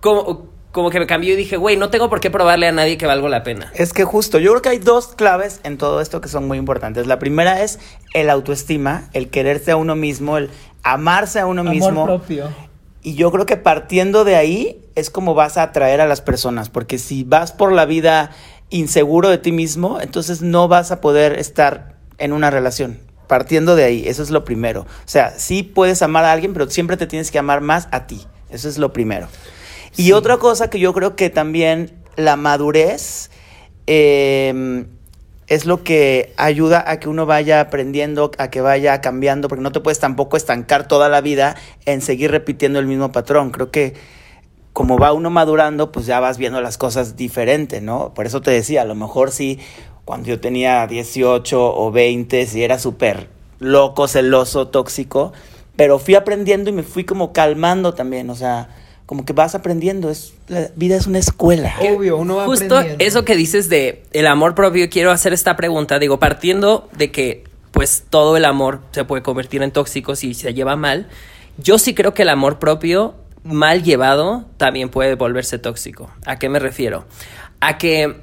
como, 0.00 0.46
como 0.70 0.90
que 0.90 1.00
me 1.00 1.06
cambió 1.06 1.32
y 1.32 1.36
dije, 1.36 1.56
güey, 1.56 1.76
no 1.76 1.90
tengo 1.90 2.08
por 2.08 2.20
qué 2.20 2.30
probarle 2.30 2.68
a 2.68 2.72
nadie 2.72 2.98
que 2.98 3.06
valgo 3.06 3.28
la 3.28 3.42
pena. 3.42 3.72
Es 3.74 3.92
que 3.92 4.04
justo, 4.04 4.38
yo 4.38 4.50
creo 4.52 4.62
que 4.62 4.68
hay 4.68 4.78
dos 4.78 5.08
claves 5.08 5.60
en 5.64 5.78
todo 5.78 6.00
esto 6.00 6.20
que 6.20 6.28
son 6.28 6.46
muy 6.46 6.58
importantes. 6.58 7.06
La 7.06 7.18
primera 7.18 7.62
es 7.62 7.80
el 8.14 8.30
autoestima, 8.30 9.08
el 9.14 9.30
quererse 9.30 9.72
a 9.72 9.76
uno 9.76 9.96
mismo, 9.96 10.36
el 10.36 10.50
amarse 10.82 11.40
a 11.40 11.46
uno 11.46 11.62
Amor 11.62 11.74
mismo. 11.74 12.04
propio. 12.04 12.48
Y 13.02 13.14
yo 13.14 13.32
creo 13.32 13.46
que 13.46 13.56
partiendo 13.56 14.24
de 14.24 14.36
ahí 14.36 14.84
es 14.94 15.10
como 15.10 15.34
vas 15.34 15.56
a 15.56 15.62
atraer 15.62 16.00
a 16.00 16.06
las 16.06 16.20
personas, 16.20 16.68
porque 16.68 16.98
si 16.98 17.24
vas 17.24 17.52
por 17.52 17.72
la 17.72 17.86
vida 17.86 18.30
inseguro 18.72 19.28
de 19.28 19.38
ti 19.38 19.52
mismo, 19.52 20.00
entonces 20.00 20.42
no 20.42 20.66
vas 20.66 20.90
a 20.90 21.00
poder 21.00 21.38
estar 21.38 21.94
en 22.18 22.32
una 22.32 22.50
relación. 22.50 22.98
Partiendo 23.28 23.76
de 23.76 23.84
ahí, 23.84 24.08
eso 24.08 24.22
es 24.22 24.30
lo 24.30 24.44
primero. 24.44 24.82
O 24.82 25.06
sea, 25.06 25.38
sí 25.38 25.62
puedes 25.62 26.02
amar 26.02 26.24
a 26.24 26.32
alguien, 26.32 26.52
pero 26.52 26.68
siempre 26.68 26.96
te 26.96 27.06
tienes 27.06 27.30
que 27.30 27.38
amar 27.38 27.60
más 27.60 27.88
a 27.92 28.06
ti. 28.06 28.26
Eso 28.50 28.68
es 28.68 28.78
lo 28.78 28.92
primero. 28.92 29.28
Y 29.96 30.12
otra 30.12 30.38
cosa 30.38 30.68
que 30.68 30.80
yo 30.80 30.92
creo 30.92 31.16
que 31.16 31.30
también 31.30 31.92
la 32.16 32.36
madurez 32.36 33.30
eh, 33.86 34.84
es 35.46 35.66
lo 35.66 35.82
que 35.82 36.32
ayuda 36.36 36.82
a 36.86 36.98
que 36.98 37.08
uno 37.08 37.26
vaya 37.26 37.60
aprendiendo, 37.60 38.30
a 38.38 38.48
que 38.48 38.60
vaya 38.60 39.00
cambiando, 39.00 39.48
porque 39.48 39.62
no 39.62 39.72
te 39.72 39.80
puedes 39.80 39.98
tampoco 39.98 40.36
estancar 40.36 40.88
toda 40.88 41.08
la 41.10 41.20
vida 41.20 41.56
en 41.84 42.00
seguir 42.00 42.30
repitiendo 42.30 42.78
el 42.78 42.86
mismo 42.86 43.12
patrón. 43.12 43.50
Creo 43.50 43.70
que 43.70 43.94
como 44.72 44.98
va 44.98 45.12
uno 45.12 45.30
madurando, 45.30 45.92
pues 45.92 46.06
ya 46.06 46.20
vas 46.20 46.38
viendo 46.38 46.60
las 46.60 46.78
cosas 46.78 47.16
diferente, 47.16 47.80
¿no? 47.80 48.14
Por 48.14 48.26
eso 48.26 48.40
te 48.40 48.50
decía, 48.50 48.82
a 48.82 48.84
lo 48.84 48.94
mejor 48.94 49.30
sí, 49.30 49.58
cuando 50.04 50.28
yo 50.28 50.40
tenía 50.40 50.86
18 50.86 51.74
o 51.74 51.90
20, 51.90 52.46
sí 52.46 52.62
era 52.62 52.78
súper 52.78 53.28
loco, 53.58 54.08
celoso, 54.08 54.68
tóxico, 54.68 55.32
pero 55.76 55.98
fui 55.98 56.14
aprendiendo 56.14 56.70
y 56.70 56.72
me 56.72 56.82
fui 56.82 57.04
como 57.04 57.32
calmando 57.32 57.94
también, 57.94 58.30
o 58.30 58.34
sea, 58.34 58.68
como 59.06 59.24
que 59.24 59.34
vas 59.34 59.54
aprendiendo, 59.54 60.10
es, 60.10 60.34
la 60.48 60.70
vida 60.74 60.96
es 60.96 61.06
una 61.06 61.18
escuela. 61.18 61.74
Obvio, 61.80 62.16
uno 62.16 62.36
va 62.36 62.46
Justo 62.46 62.76
aprendiendo. 62.76 63.04
eso 63.04 63.24
que 63.24 63.36
dices 63.36 63.68
de 63.68 64.04
el 64.12 64.26
amor 64.26 64.54
propio, 64.54 64.88
quiero 64.88 65.10
hacer 65.10 65.32
esta 65.32 65.54
pregunta, 65.56 65.98
digo, 65.98 66.18
partiendo 66.18 66.88
de 66.96 67.10
que 67.10 67.44
pues 67.72 68.04
todo 68.08 68.36
el 68.36 68.44
amor 68.44 68.80
se 68.92 69.04
puede 69.04 69.22
convertir 69.22 69.62
en 69.62 69.70
tóxico 69.70 70.14
si 70.16 70.34
se 70.34 70.54
lleva 70.54 70.76
mal, 70.76 71.08
yo 71.58 71.78
sí 71.78 71.94
creo 71.94 72.14
que 72.14 72.22
el 72.22 72.28
amor 72.28 72.58
propio 72.58 73.14
mal 73.44 73.82
llevado 73.82 74.46
también 74.56 74.88
puede 74.88 75.14
volverse 75.14 75.58
tóxico. 75.58 76.10
¿A 76.26 76.38
qué 76.38 76.48
me 76.48 76.58
refiero? 76.58 77.04
A 77.60 77.78
que 77.78 78.16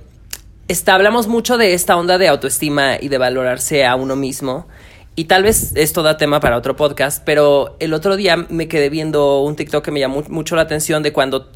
está, 0.68 0.96
hablamos 0.96 1.28
mucho 1.28 1.58
de 1.58 1.74
esta 1.74 1.98
onda 1.98 2.18
de 2.18 2.28
autoestima 2.28 2.98
y 3.00 3.10
de 3.10 3.18
valorarse 3.18 3.86
a 3.86 3.96
uno 3.96 4.16
mismo. 4.16 4.68
Y 5.16 5.26
tal 5.26 5.44
vez 5.44 5.74
esto 5.76 6.02
da 6.02 6.18
tema 6.18 6.40
para 6.40 6.58
otro 6.58 6.76
podcast, 6.76 7.22
pero 7.26 7.76
el 7.80 7.94
otro 7.94 8.16
día 8.16 8.38
me 8.38 8.70
quedé 8.70 8.90
viendo 8.90 9.42
un 9.42 9.56
TikTok 9.56 9.84
que 9.84 9.92
me 9.92 10.00
llamó 10.00 10.24
mucho 10.30 10.56
la 10.56 10.62
atención 10.62 11.04
de 11.04 11.12
cuando, 11.12 11.52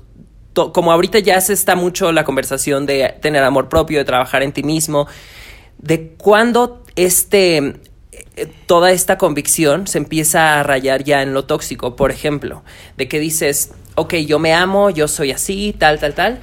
como 0.54 0.92
ahorita 0.92 1.20
ya 1.20 1.40
se 1.40 1.54
está 1.54 1.76
mucho 1.76 2.12
la 2.12 2.26
conversación 2.26 2.86
de 2.86 3.16
tener 3.22 3.44
amor 3.44 3.70
propio, 3.70 4.00
de 4.00 4.06
trabajar 4.06 4.44
en 4.44 4.52
ti 4.52 4.64
mismo, 4.64 5.08
de 5.78 6.10
cuando 6.18 6.84
este 6.98 7.80
toda 8.66 8.92
esta 8.92 9.18
convicción 9.18 9.88
se 9.88 9.98
empieza 9.98 10.60
a 10.60 10.64
rayar 10.64 11.04
ya 11.04 11.22
en 11.22 11.34
lo 11.34 11.46
tóxico, 11.46 11.96
por 11.96 12.12
ejemplo, 12.12 12.64
de 12.98 13.08
que 13.08 13.20
dices, 13.20 13.72
ok, 13.96 14.16
yo 14.16 14.40
me 14.40 14.54
amo, 14.54 14.90
yo 14.90 15.08
soy 15.08 15.32
así, 15.32 15.76
tal, 15.78 16.00
tal, 16.00 16.14
tal, 16.14 16.40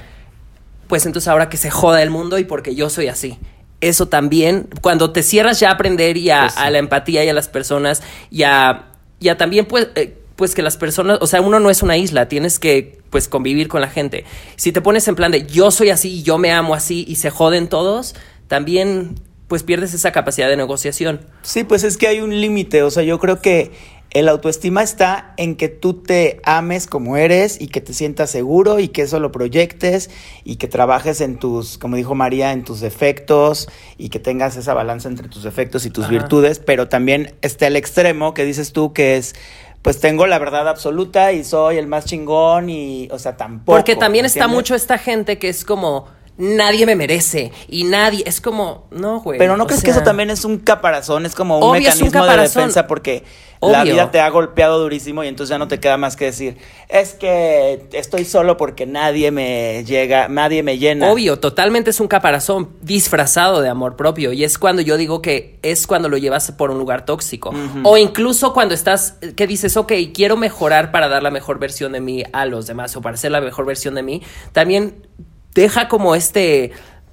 pues 0.87 1.05
entonces 1.05 1.27
ahora 1.27 1.49
que 1.49 1.57
se 1.57 1.69
joda 1.69 2.01
el 2.01 2.09
mundo 2.09 2.37
y 2.37 2.43
porque 2.43 2.75
yo 2.75 2.89
soy 2.89 3.07
así. 3.07 3.37
Eso 3.81 4.07
también, 4.07 4.69
cuando 4.81 5.11
te 5.11 5.23
cierras 5.23 5.59
ya 5.59 5.69
a 5.69 5.73
aprender 5.73 6.15
y 6.17 6.29
a, 6.29 6.41
Pues 6.41 6.53
sí. 6.53 6.59
a 6.61 6.69
la 6.69 6.77
empatía 6.77 7.25
y 7.25 7.29
a 7.29 7.33
las 7.33 7.47
personas 7.47 8.03
y 8.29 8.43
a, 8.43 8.89
y 9.19 9.29
a 9.29 9.37
también 9.37 9.65
pues, 9.65 9.89
eh, 9.95 10.17
pues 10.35 10.55
que 10.55 10.61
las 10.61 10.77
personas, 10.77 11.17
o 11.21 11.27
sea, 11.27 11.41
uno 11.41 11.59
no 11.59 11.69
es 11.69 11.81
una 11.81 11.97
isla, 11.97 12.27
tienes 12.27 12.59
que 12.59 12.99
pues 13.09 13.27
convivir 13.27 13.67
con 13.67 13.81
la 13.81 13.89
gente. 13.89 14.23
Si 14.55 14.71
te 14.71 14.81
pones 14.81 15.07
en 15.07 15.15
plan 15.15 15.31
de 15.31 15.45
yo 15.45 15.71
soy 15.71 15.89
así, 15.89 16.23
yo 16.23 16.37
me 16.37 16.51
amo 16.51 16.73
así 16.73 17.05
y 17.07 17.15
se 17.15 17.29
joden 17.31 17.67
todos, 17.67 18.15
también 18.47 19.15
pues 19.51 19.63
pierdes 19.63 19.93
esa 19.93 20.13
capacidad 20.13 20.47
de 20.47 20.55
negociación. 20.55 21.19
Sí, 21.41 21.65
pues 21.65 21.83
es 21.83 21.97
que 21.97 22.07
hay 22.07 22.21
un 22.21 22.39
límite, 22.39 22.83
o 22.83 22.89
sea, 22.89 23.03
yo 23.03 23.19
creo 23.19 23.41
que 23.41 23.73
el 24.11 24.29
autoestima 24.29 24.81
está 24.81 25.33
en 25.35 25.57
que 25.57 25.67
tú 25.67 25.93
te 25.93 26.39
ames 26.45 26.87
como 26.87 27.17
eres 27.17 27.59
y 27.59 27.67
que 27.67 27.81
te 27.81 27.93
sientas 27.93 28.29
seguro 28.29 28.79
y 28.79 28.87
que 28.87 29.01
eso 29.01 29.19
lo 29.19 29.33
proyectes 29.33 30.09
y 30.45 30.55
que 30.55 30.69
trabajes 30.69 31.19
en 31.19 31.37
tus, 31.37 31.77
como 31.77 31.97
dijo 31.97 32.15
María, 32.15 32.53
en 32.53 32.63
tus 32.63 32.79
defectos 32.79 33.67
y 33.97 34.07
que 34.07 34.19
tengas 34.19 34.55
esa 34.55 34.73
balanza 34.73 35.09
entre 35.09 35.27
tus 35.27 35.43
defectos 35.43 35.85
y 35.85 35.89
tus 35.89 36.05
Ajá. 36.05 36.13
virtudes, 36.13 36.59
pero 36.59 36.87
también 36.87 37.35
está 37.41 37.67
el 37.67 37.75
extremo 37.75 38.33
que 38.33 38.45
dices 38.45 38.71
tú 38.71 38.93
que 38.93 39.17
es, 39.17 39.35
pues 39.81 39.99
tengo 39.99 40.27
la 40.27 40.39
verdad 40.39 40.69
absoluta 40.69 41.33
y 41.33 41.43
soy 41.43 41.75
el 41.75 41.87
más 41.87 42.05
chingón 42.05 42.69
y, 42.69 43.09
o 43.11 43.19
sea, 43.19 43.35
tampoco. 43.35 43.75
Porque 43.75 43.97
también 43.97 44.23
¿me 44.23 44.27
está 44.27 44.47
mucho 44.47 44.75
esta 44.75 44.97
gente 44.97 45.39
que 45.39 45.49
es 45.49 45.65
como 45.65 46.07
nadie 46.37 46.85
me 46.85 46.95
merece 46.95 47.51
y 47.67 47.83
nadie 47.83 48.23
es 48.25 48.41
como 48.41 48.87
no 48.91 49.19
güey 49.21 49.37
Pero 49.37 49.57
no 49.57 49.67
crees 49.67 49.83
que 49.83 49.91
eso 49.91 50.01
también 50.01 50.29
es 50.29 50.45
un 50.45 50.57
caparazón, 50.57 51.25
es 51.25 51.35
como 51.35 51.57
un 51.57 51.63
Obvio, 51.63 51.89
es 51.89 51.95
un 51.95 52.07
mecanismo 52.07 52.25
de 52.25 52.41
defensa 52.41 52.87
porque 52.87 53.23
la 53.61 53.83
vida 53.83 54.09
te 54.09 54.19
ha 54.19 54.29
golpeado 54.29 54.79
durísimo 54.79 55.23
y 55.23 55.27
entonces 55.27 55.51
ya 55.51 55.59
no 55.59 55.67
te 55.67 55.79
queda 55.79 55.97
más 55.97 56.15
que 56.15 56.25
decir, 56.25 56.57
es 56.89 57.13
que 57.13 57.87
estoy 57.91 58.25
solo 58.25 58.57
porque 58.57 58.85
nadie 58.85 59.29
me 59.31 59.83
llega, 59.85 60.27
nadie 60.27 60.63
me 60.63 60.77
llena. 60.79 61.11
Obvio, 61.11 61.39
totalmente 61.39 61.91
es 61.91 61.99
un 61.99 62.07
caparazón 62.07 62.69
disfrazado 62.81 63.61
de 63.61 63.69
amor 63.69 63.95
propio. 63.95 64.33
Y 64.33 64.43
es 64.43 64.57
cuando 64.57 64.81
yo 64.81 64.97
digo 64.97 65.21
que 65.21 65.59
es 65.61 65.85
cuando 65.85 66.09
lo 66.09 66.17
llevas 66.17 66.51
por 66.51 66.71
un 66.71 66.79
lugar 66.79 67.05
tóxico. 67.05 67.53
O 67.83 67.97
incluso 67.97 68.53
cuando 68.53 68.73
estás, 68.73 69.15
que 69.35 69.45
dices, 69.45 69.77
ok, 69.77 69.93
quiero 70.13 70.37
mejorar 70.37 70.91
para 70.91 71.07
dar 71.07 71.21
la 71.21 71.31
mejor 71.31 71.59
versión 71.59 71.91
de 71.91 72.01
mí 72.01 72.23
a 72.33 72.45
los 72.45 72.65
demás 72.65 72.95
o 72.95 73.01
para 73.01 73.17
ser 73.17 73.31
la 73.31 73.41
mejor 73.41 73.65
versión 73.65 73.93
de 73.95 74.03
mí. 74.03 74.21
También 74.53 75.07
deja 75.53 75.87
como 75.87 76.15
este, 76.15 76.71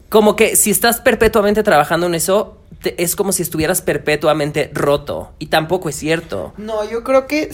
como 0.09 0.37
que 0.37 0.57
si 0.57 0.71
estás 0.71 1.01
perpetuamente 1.01 1.63
trabajando 1.63 2.07
en 2.07 2.15
eso, 2.15 2.59
te- 2.83 3.03
es 3.03 3.17
como 3.17 3.33
si 3.33 3.43
estuvieras 3.43 3.83
perpetuamente 3.83 4.71
roto. 4.73 5.33
Y 5.39 5.47
tampoco 5.47 5.89
es 5.89 5.97
cierto. 5.97 6.55
No, 6.57 6.89
yo 6.89 7.03
creo 7.05 7.27
que, 7.27 7.51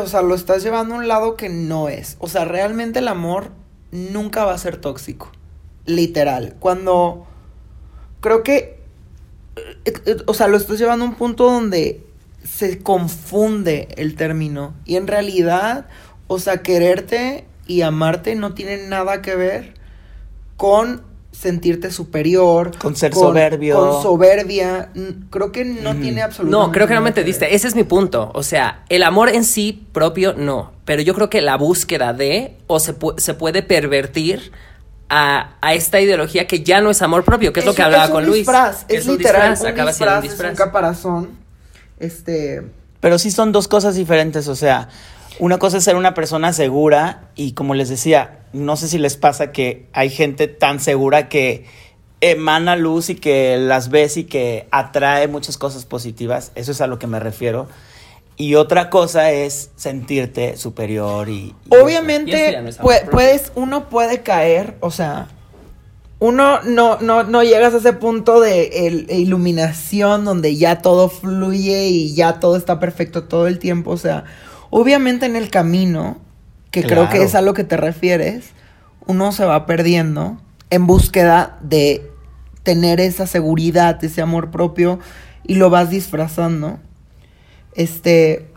o 0.00 0.06
sea, 0.06 0.22
lo 0.22 0.34
estás 0.34 0.62
llevando 0.62 0.94
a 0.94 0.98
un 0.98 1.08
lado 1.08 1.36
que 1.36 1.48
no 1.48 1.88
es. 1.88 2.16
O 2.20 2.28
sea, 2.28 2.44
realmente 2.44 3.00
el 3.00 3.08
amor 3.08 3.50
nunca 3.90 4.44
va 4.44 4.54
a 4.54 4.58
ser 4.58 4.76
tóxico. 4.76 5.30
Literal. 5.86 6.54
Cuando 6.60 7.26
creo 8.20 8.42
que, 8.42 8.78
eh, 9.84 9.92
eh, 10.06 10.16
o 10.26 10.34
sea, 10.34 10.46
lo 10.48 10.56
estás 10.56 10.78
llevando 10.78 11.04
a 11.04 11.08
un 11.08 11.14
punto 11.14 11.44
donde 11.50 12.04
se 12.44 12.78
confunde 12.82 13.88
el 13.96 14.14
término. 14.14 14.74
Y 14.84 14.96
en 14.96 15.06
realidad, 15.06 15.86
o 16.26 16.38
sea, 16.38 16.62
quererte 16.62 17.44
y 17.66 17.82
amarte 17.82 18.34
no 18.34 18.54
tiene 18.54 18.86
nada 18.86 19.20
que 19.22 19.34
ver 19.34 19.74
con 20.58 21.00
sentirte 21.32 21.92
superior. 21.92 22.76
Con 22.78 22.96
ser 22.96 23.14
soberbio. 23.14 23.78
Con 23.78 24.02
soberbia. 24.02 24.90
Creo 25.30 25.52
que 25.52 25.64
no 25.64 25.94
tiene 25.94 26.20
absolutamente 26.22 26.66
No, 26.66 26.72
creo 26.72 26.88
que 26.88 26.94
no 26.94 27.00
me 27.00 27.08
entendiste. 27.10 27.54
Ese 27.54 27.68
es 27.68 27.76
mi 27.76 27.84
punto. 27.84 28.32
O 28.34 28.42
sea, 28.42 28.82
el 28.88 29.04
amor 29.04 29.28
en 29.28 29.44
sí 29.44 29.86
propio, 29.92 30.34
no. 30.34 30.72
Pero 30.84 31.00
yo 31.00 31.14
creo 31.14 31.30
que 31.30 31.40
la 31.40 31.56
búsqueda 31.56 32.12
de, 32.12 32.56
o 32.66 32.80
se, 32.80 32.98
pu- 32.98 33.16
se 33.18 33.34
puede 33.34 33.62
pervertir 33.62 34.50
a, 35.08 35.50
a 35.60 35.74
esta 35.74 36.00
ideología 36.00 36.48
que 36.48 36.64
ya 36.64 36.80
no 36.80 36.90
es 36.90 37.02
amor 37.02 37.24
propio, 37.24 37.52
que 37.52 37.60
es, 37.60 37.66
lo 37.66 37.72
que 37.74 37.82
hablaba 37.82 38.10
con 38.10 38.26
Luis. 38.26 38.38
disfraz, 38.38 38.84
que 38.84 38.96
es, 38.96 39.06
literal, 39.06 39.56
un 39.60 39.66
acaba 39.68 39.92
siendo 39.92 40.16
un 40.16 40.22
disfraz, 40.22 40.52
es 40.52 40.58
un 40.58 40.64
caparazón. 40.66 41.28
Este, 42.00 42.62
Pero 43.00 43.18
sí 43.18 43.30
son 43.30 43.52
dos 43.52 43.68
cosas 43.68 43.94
diferentes, 43.94 44.48
o 44.48 44.56
sea, 44.56 44.88
una 45.38 45.58
cosa 45.58 45.78
es 45.78 45.84
ser 45.84 45.96
una 45.96 46.14
persona 46.14 46.52
segura 46.52 47.30
y 47.36 47.52
como 47.52 47.74
les 47.74 47.88
decía, 47.88 48.40
no 48.52 48.76
sé 48.76 48.88
si 48.88 48.98
les 48.98 49.16
pasa 49.16 49.52
que 49.52 49.86
hay 49.92 50.10
gente 50.10 50.48
tan 50.48 50.80
segura 50.80 51.28
que 51.28 51.64
emana 52.20 52.74
luz 52.76 53.10
y 53.10 53.14
que 53.14 53.56
las 53.58 53.90
ves 53.90 54.16
y 54.16 54.24
que 54.24 54.66
atrae 54.70 55.28
muchas 55.28 55.56
cosas 55.56 55.84
positivas, 55.84 56.50
eso 56.56 56.72
es 56.72 56.80
a 56.80 56.86
lo 56.86 56.98
que 56.98 57.06
me 57.06 57.20
refiero. 57.20 57.68
Y 58.36 58.54
otra 58.54 58.88
cosa 58.88 59.32
es 59.32 59.70
sentirte 59.76 60.56
superior 60.56 61.28
y... 61.28 61.32
y 61.32 61.52
Y 61.70 61.74
eso 61.74 61.84
obviamente 61.84 62.52
no 62.62 63.10
puedes, 63.10 63.52
uno 63.56 63.88
puede 63.88 64.22
caer, 64.22 64.76
o 64.80 64.90
sea, 64.92 65.26
uno 66.20 66.60
no, 66.62 66.98
no, 67.00 67.22
no 67.24 67.42
llegas 67.44 67.74
a 67.74 67.78
ese 67.78 67.92
punto 67.92 68.40
de 68.40 68.86
el- 68.86 69.06
iluminación 69.10 70.24
donde 70.24 70.56
ya 70.56 70.78
todo 70.82 71.08
fluye 71.08 71.86
y 71.88 72.14
ya 72.14 72.40
todo 72.40 72.56
está 72.56 72.80
perfecto 72.80 73.24
todo 73.24 73.46
el 73.46 73.58
tiempo, 73.60 73.90
o 73.92 73.96
sea, 73.96 74.24
obviamente 74.70 75.26
en 75.26 75.36
el 75.36 75.50
camino, 75.50 76.18
que 76.70 76.82
creo 76.82 77.08
que 77.08 77.22
es 77.22 77.34
a 77.34 77.40
lo 77.40 77.54
que 77.54 77.64
te 77.64 77.76
refieres, 77.76 78.50
uno 79.06 79.32
se 79.32 79.44
va 79.44 79.66
perdiendo 79.66 80.40
en 80.70 80.86
búsqueda 80.86 81.58
de 81.62 82.10
tener 82.62 83.00
esa 83.00 83.26
seguridad, 83.26 84.02
ese 84.04 84.20
amor 84.20 84.50
propio 84.50 84.98
y 85.44 85.54
lo 85.54 85.70
vas 85.70 85.90
disfrazando. 85.90 86.78
Este, 87.74 88.50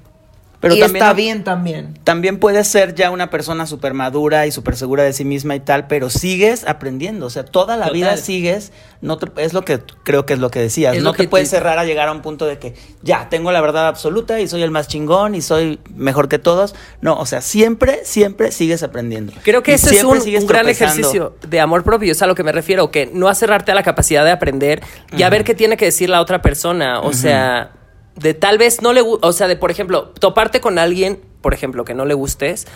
Pero 0.61 0.75
y 0.75 0.79
también 0.79 1.03
está 1.03 1.13
bien 1.13 1.43
también. 1.43 1.99
También 2.03 2.37
puedes 2.39 2.67
ser 2.67 2.93
ya 2.95 3.09
una 3.09 3.31
persona 3.31 3.65
súper 3.65 3.95
madura 3.95 4.45
y 4.45 4.51
súper 4.51 4.75
segura 4.75 5.03
de 5.03 5.11
sí 5.11 5.25
misma 5.25 5.55
y 5.55 5.59
tal, 5.59 5.87
pero 5.87 6.09
sigues 6.11 6.67
aprendiendo. 6.67 7.25
O 7.25 7.29
sea, 7.31 7.43
toda 7.43 7.75
la 7.77 7.85
Total. 7.87 7.93
vida 7.95 8.17
sigues. 8.17 8.71
No 9.01 9.17
te- 9.17 9.43
es 9.43 9.53
lo 9.53 9.63
que 9.65 9.79
creo 10.03 10.27
que 10.27 10.33
es 10.33 10.39
lo 10.39 10.51
que 10.51 10.59
decías. 10.59 10.95
Es 10.95 11.01
no 11.01 11.13
te 11.13 11.27
puedes 11.27 11.49
te- 11.49 11.57
cerrar 11.57 11.79
a 11.79 11.83
llegar 11.83 12.07
a 12.07 12.11
un 12.11 12.21
punto 12.21 12.45
de 12.45 12.59
que 12.59 12.75
ya 13.01 13.27
tengo 13.29 13.51
la 13.51 13.59
verdad 13.59 13.87
absoluta 13.87 14.39
y 14.39 14.47
soy 14.47 14.61
el 14.61 14.69
más 14.69 14.87
chingón 14.87 15.33
y 15.33 15.41
soy 15.41 15.79
mejor 15.95 16.29
que 16.29 16.37
todos. 16.37 16.75
No, 17.01 17.17
o 17.17 17.25
sea, 17.25 17.41
siempre, 17.41 18.01
siempre 18.03 18.51
sigues 18.51 18.83
aprendiendo. 18.83 19.33
Creo 19.43 19.63
que 19.63 19.71
Y 19.71 19.73
ese 19.73 19.95
es 19.95 20.03
un, 20.03 20.19
gran 20.45 20.69
ejercicio 20.69 21.35
de 21.47 21.59
amor 21.59 21.83
propio, 21.83 22.11
es 22.11 22.21
a 22.21 22.27
lo 22.27 22.35
que 22.35 22.43
me 22.43 22.51
refiero, 22.51 22.91
que 22.91 23.09
no 23.11 23.27
acerrarte 23.29 23.71
a 23.71 23.75
la 23.75 23.81
capacidad 23.83 24.23
de 24.23 24.29
aprender 24.31 24.83
y 25.17 25.23
a 25.23 25.29
ver 25.31 25.43
qué 25.43 25.55
tiene 25.55 25.75
que 25.75 25.85
decir 25.85 26.07
la 26.07 26.21
otra 26.21 26.43
persona. 26.43 26.99
O 27.01 27.13
sea, 27.13 27.71
de 28.15 28.33
tal 28.33 28.57
vez 28.57 28.81
no 28.81 28.93
le 28.93 29.01
o 29.01 29.33
sea, 29.33 29.47
de 29.47 29.55
por 29.55 29.71
ejemplo, 29.71 30.09
toparte 30.19 30.61
con 30.61 30.77
alguien, 30.77 31.19
por 31.41 31.53
ejemplo, 31.53 31.85
que 31.85 31.93
no 31.93 32.05
le 32.05 32.13
gustes. 32.13 32.67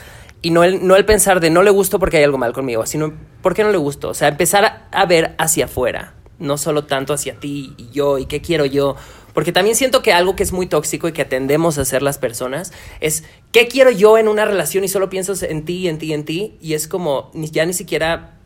Y 0.41 0.51
no 0.51 0.63
el, 0.63 0.85
no 0.85 0.95
el 0.95 1.05
pensar 1.05 1.39
de 1.39 1.49
no 1.49 1.63
le 1.63 1.71
gusto 1.71 1.97
porque 1.97 2.17
hay 2.17 2.23
algo 2.23 2.37
mal 2.37 2.53
conmigo, 2.53 2.85
sino 2.85 3.13
¿por 3.41 3.55
qué 3.55 3.63
no 3.63 3.71
le 3.71 3.77
gusto? 3.77 4.09
O 4.09 4.13
sea, 4.13 4.27
empezar 4.27 4.87
a, 4.91 5.05
ver 5.07 5.33
hacia 5.39 5.65
afuera, 5.65 6.13
no 6.37 6.59
solo 6.59 6.83
tanto 6.83 7.13
hacia 7.13 7.39
ti 7.39 7.73
y 7.77 7.89
yo 7.89 8.19
y 8.19 8.27
qué 8.27 8.41
quiero 8.41 8.65
yo. 8.65 8.95
Porque 9.33 9.51
también 9.51 9.75
siento 9.75 10.03
que 10.03 10.13
algo 10.13 10.35
que 10.35 10.43
es 10.43 10.51
muy 10.51 10.67
tóxico 10.67 11.07
y 11.07 11.13
que 11.13 11.25
tendemos 11.25 11.79
a 11.79 11.81
hacer 11.81 12.03
las 12.03 12.19
personas 12.19 12.73
es 13.01 13.23
¿qué 13.51 13.67
quiero 13.67 13.89
yo 13.89 14.19
en 14.19 14.27
una 14.27 14.45
relación? 14.45 14.83
Y 14.83 14.87
solo 14.87 15.09
piensas 15.09 15.41
en 15.41 15.65
ti, 15.65 15.87
en 15.87 15.97
ti, 15.97 16.13
en 16.13 16.25
ti. 16.25 16.57
Y 16.61 16.75
es 16.75 16.87
como 16.87 17.31
ya 17.33 17.65
ni 17.65 17.73
siquiera 17.73 18.37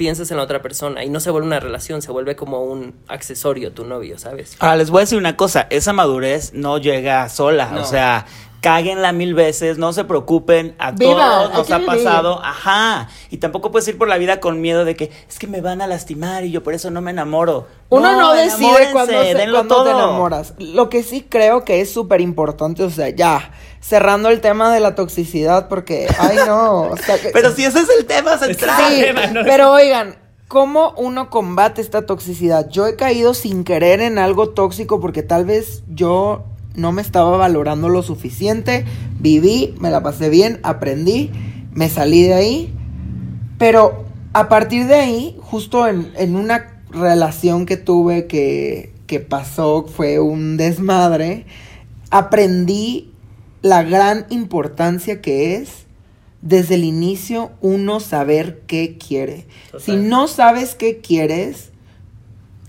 piensas 0.00 0.30
en 0.30 0.38
la 0.38 0.44
otra 0.44 0.62
persona. 0.62 1.04
Y 1.04 1.10
no 1.10 1.20
se 1.20 1.30
vuelve 1.30 1.46
una 1.46 1.60
relación, 1.60 2.00
se 2.00 2.10
vuelve 2.10 2.34
como 2.36 2.62
un 2.64 2.94
accesorio 3.06 3.72
tu 3.72 3.84
novio, 3.84 4.18
¿sabes? 4.18 4.56
Ahora 4.58 4.76
les 4.76 4.88
voy 4.88 5.00
a 5.00 5.02
decir 5.02 5.18
una 5.18 5.36
cosa, 5.36 5.66
esa 5.68 5.92
madurez 5.92 6.54
no 6.54 6.78
llega 6.78 7.28
sola, 7.28 7.66
No. 7.70 7.82
o 7.82 7.84
sea, 7.84 8.24
cáguenla 8.62 9.12
mil 9.12 9.34
veces, 9.34 9.76
no 9.76 9.92
se 9.92 10.04
preocupen, 10.04 10.74
a 10.78 10.92
Viva, 10.92 11.12
todos 11.14 11.52
nos 11.54 11.66
que 11.66 11.72
ha 11.74 11.78
vivir. 11.78 11.96
pasado, 11.96 12.40
ajá, 12.42 13.08
y 13.30 13.36
tampoco 13.36 13.70
puedes 13.70 13.86
ir 13.88 13.98
por 13.98 14.08
la 14.08 14.16
vida 14.16 14.40
con 14.40 14.62
miedo 14.62 14.86
de 14.86 14.96
que 14.96 15.10
es 15.28 15.38
que 15.38 15.46
me 15.46 15.60
van 15.60 15.82
a 15.82 15.86
lastimar 15.86 16.44
y 16.44 16.50
yo 16.50 16.62
por 16.62 16.72
eso 16.72 16.90
no 16.90 17.02
me 17.02 17.10
enamoro. 17.10 17.66
Uno 17.90 18.12
no, 18.18 18.32
decide 18.32 18.88
cuándo, 18.92 19.12
se- 19.22 19.34
cuándo 19.50 19.62
te 19.62 19.68
todo. 19.68 19.90
enamoras. 19.90 20.54
Lo 20.58 20.88
que 20.88 21.02
sí 21.02 21.26
creo 21.28 21.64
que 21.64 21.80
es 21.82 21.92
súper 21.92 22.20
importante, 22.22 22.82
o 22.84 22.90
sea, 22.90 23.10
ya, 23.10 23.50
cerrando 23.80 24.28
el 24.28 24.40
tema 24.40 24.72
de 24.72 24.80
la 24.80 24.94
toxicidad, 24.94 25.68
porque, 25.68 26.06
ay 26.18 26.36
no, 26.46 26.82
o 26.82 26.96
sea, 26.96 27.18
que- 27.20 27.28
Pero 27.32 27.54
si 27.54 27.64
ese 27.64 27.80
es 27.80 27.88
el 27.98 28.06
tema 28.06 28.38
central. 28.38 28.78
Pero 29.44 29.72
oigan, 29.72 30.16
¿cómo 30.48 30.92
uno 30.96 31.30
combate 31.30 31.80
esta 31.80 32.06
toxicidad? 32.06 32.68
Yo 32.68 32.86
he 32.86 32.96
caído 32.96 33.34
sin 33.34 33.64
querer 33.64 34.00
en 34.00 34.18
algo 34.18 34.50
tóxico 34.50 35.00
porque 35.00 35.22
tal 35.22 35.44
vez 35.44 35.82
yo 35.88 36.44
no 36.74 36.92
me 36.92 37.02
estaba 37.02 37.36
valorando 37.36 37.88
lo 37.88 38.02
suficiente, 38.02 38.84
viví, 39.18 39.74
me 39.80 39.90
la 39.90 40.02
pasé 40.02 40.28
bien, 40.28 40.60
aprendí, 40.62 41.30
me 41.72 41.88
salí 41.88 42.22
de 42.22 42.34
ahí, 42.34 42.74
pero 43.58 44.04
a 44.32 44.48
partir 44.48 44.86
de 44.86 44.94
ahí, 44.94 45.36
justo 45.40 45.88
en, 45.88 46.12
en 46.16 46.36
una 46.36 46.80
relación 46.90 47.66
que 47.66 47.76
tuve 47.76 48.26
que, 48.26 48.92
que 49.06 49.20
pasó, 49.20 49.84
fue 49.86 50.20
un 50.20 50.56
desmadre, 50.56 51.46
aprendí 52.10 53.09
la 53.62 53.82
gran 53.82 54.26
importancia 54.30 55.20
que 55.20 55.56
es 55.56 55.86
desde 56.42 56.76
el 56.76 56.84
inicio 56.84 57.52
uno 57.60 58.00
saber 58.00 58.62
qué 58.66 58.96
quiere. 58.96 59.46
Total. 59.70 59.80
Si 59.80 59.96
no 59.96 60.28
sabes 60.28 60.74
qué 60.74 61.00
quieres, 61.00 61.70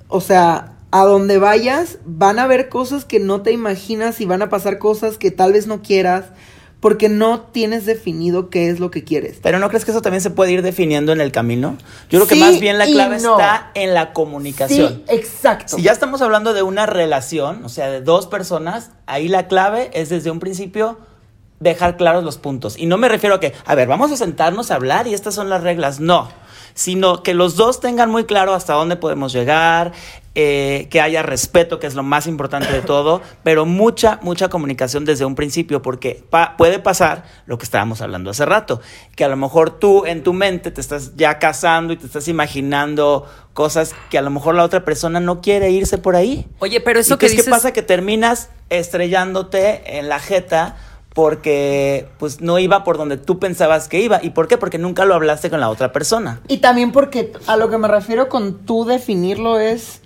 o 0.07 0.21
sea, 0.21 0.77
a 0.91 1.05
donde 1.05 1.37
vayas 1.37 1.99
van 2.05 2.37
a 2.37 2.43
haber 2.43 2.67
cosas 2.67 3.05
que 3.05 3.19
no 3.19 3.41
te 3.41 3.51
imaginas 3.51 4.19
y 4.19 4.25
van 4.25 4.41
a 4.41 4.49
pasar 4.49 4.77
cosas 4.77 5.17
que 5.17 5.31
tal 5.31 5.53
vez 5.53 5.67
no 5.67 5.81
quieras 5.81 6.25
porque 6.81 7.09
no 7.09 7.41
tienes 7.41 7.85
definido 7.85 8.49
qué 8.49 8.69
es 8.69 8.79
lo 8.79 8.89
que 8.91 9.03
quieres. 9.03 9.37
Pero 9.41 9.59
¿no 9.59 9.69
crees 9.69 9.85
que 9.85 9.91
eso 9.91 10.01
también 10.01 10.21
se 10.21 10.31
puede 10.31 10.51
ir 10.51 10.63
definiendo 10.63 11.13
en 11.13 11.21
el 11.21 11.31
camino? 11.31 11.77
Yo 12.09 12.19
creo 12.19 12.27
que 12.27 12.35
más 12.35 12.59
bien 12.59 12.79
la 12.79 12.87
clave 12.87 13.19
no. 13.19 13.39
está 13.39 13.71
en 13.75 13.93
la 13.93 14.13
comunicación. 14.13 15.03
Sí, 15.07 15.15
exacto. 15.15 15.77
Si 15.77 15.83
ya 15.83 15.91
estamos 15.91 16.23
hablando 16.23 16.53
de 16.53 16.63
una 16.63 16.87
relación, 16.87 17.63
o 17.63 17.69
sea, 17.69 17.89
de 17.89 18.01
dos 18.01 18.25
personas, 18.25 18.89
ahí 19.05 19.27
la 19.27 19.47
clave 19.47 19.91
es 19.93 20.09
desde 20.09 20.31
un 20.31 20.39
principio 20.39 20.97
dejar 21.59 21.97
claros 21.97 22.23
los 22.23 22.39
puntos. 22.39 22.75
Y 22.79 22.87
no 22.87 22.97
me 22.97 23.07
refiero 23.07 23.35
a 23.35 23.39
que, 23.39 23.53
a 23.63 23.75
ver, 23.75 23.87
vamos 23.87 24.11
a 24.11 24.17
sentarnos 24.17 24.71
a 24.71 24.75
hablar 24.75 25.05
y 25.05 25.13
estas 25.13 25.35
son 25.35 25.49
las 25.49 25.61
reglas. 25.61 25.99
No, 25.99 26.29
sino 26.73 27.21
que 27.23 27.33
los 27.35 27.55
dos 27.55 27.79
tengan 27.79 28.09
muy 28.09 28.25
claro 28.25 28.53
hasta 28.53 28.73
dónde 28.73 28.95
podemos 28.95 29.33
llegar, 29.33 29.91
eh, 30.33 30.87
que 30.89 31.01
haya 31.01 31.23
respeto, 31.23 31.77
que 31.79 31.87
es 31.87 31.93
lo 31.95 32.03
más 32.03 32.25
importante 32.25 32.71
de 32.71 32.81
todo, 32.81 33.21
pero 33.43 33.65
mucha, 33.65 34.17
mucha 34.21 34.47
comunicación 34.47 35.03
desde 35.03 35.25
un 35.25 35.35
principio, 35.35 35.81
porque 35.81 36.23
pa- 36.29 36.55
puede 36.57 36.79
pasar 36.79 37.25
lo 37.45 37.57
que 37.57 37.65
estábamos 37.65 38.01
hablando 38.01 38.29
hace 38.31 38.45
rato, 38.45 38.79
que 39.17 39.25
a 39.25 39.27
lo 39.27 39.35
mejor 39.35 39.71
tú 39.77 40.05
en 40.05 40.23
tu 40.23 40.31
mente 40.31 40.71
te 40.71 40.79
estás 40.79 41.17
ya 41.17 41.37
casando 41.37 41.91
y 41.91 41.97
te 41.97 42.05
estás 42.05 42.29
imaginando 42.29 43.25
cosas 43.53 43.93
que 44.09 44.17
a 44.17 44.21
lo 44.21 44.29
mejor 44.29 44.55
la 44.55 44.63
otra 44.63 44.85
persona 44.85 45.19
no 45.19 45.41
quiere 45.41 45.69
irse 45.71 45.97
por 45.97 46.15
ahí. 46.15 46.47
Oye, 46.59 46.79
pero 46.79 46.99
eso 47.01 47.15
¿Y 47.15 47.17
que 47.17 47.25
qué, 47.25 47.31
dices... 47.31 47.45
qué 47.45 47.51
pasa? 47.51 47.73
Que 47.73 47.81
terminas 47.81 48.49
estrellándote 48.69 49.97
en 49.97 50.07
la 50.09 50.19
jeta 50.19 50.77
porque 51.13 52.07
pues 52.19 52.39
no 52.41 52.57
iba 52.59 52.83
por 52.83 52.97
donde 52.97 53.17
tú 53.17 53.39
pensabas 53.39 53.87
que 53.89 53.99
iba. 53.99 54.19
¿Y 54.23 54.29
por 54.29 54.47
qué? 54.47 54.57
Porque 54.57 54.77
nunca 54.77 55.05
lo 55.05 55.13
hablaste 55.15 55.49
con 55.49 55.59
la 55.59 55.69
otra 55.69 55.91
persona. 55.91 56.39
Y 56.47 56.57
también 56.59 56.91
porque 56.91 57.33
a 57.47 57.57
lo 57.57 57.69
que 57.69 57.77
me 57.77 57.87
refiero 57.87 58.29
con 58.29 58.59
tú 58.65 58.85
definirlo 58.85 59.59
es 59.59 60.01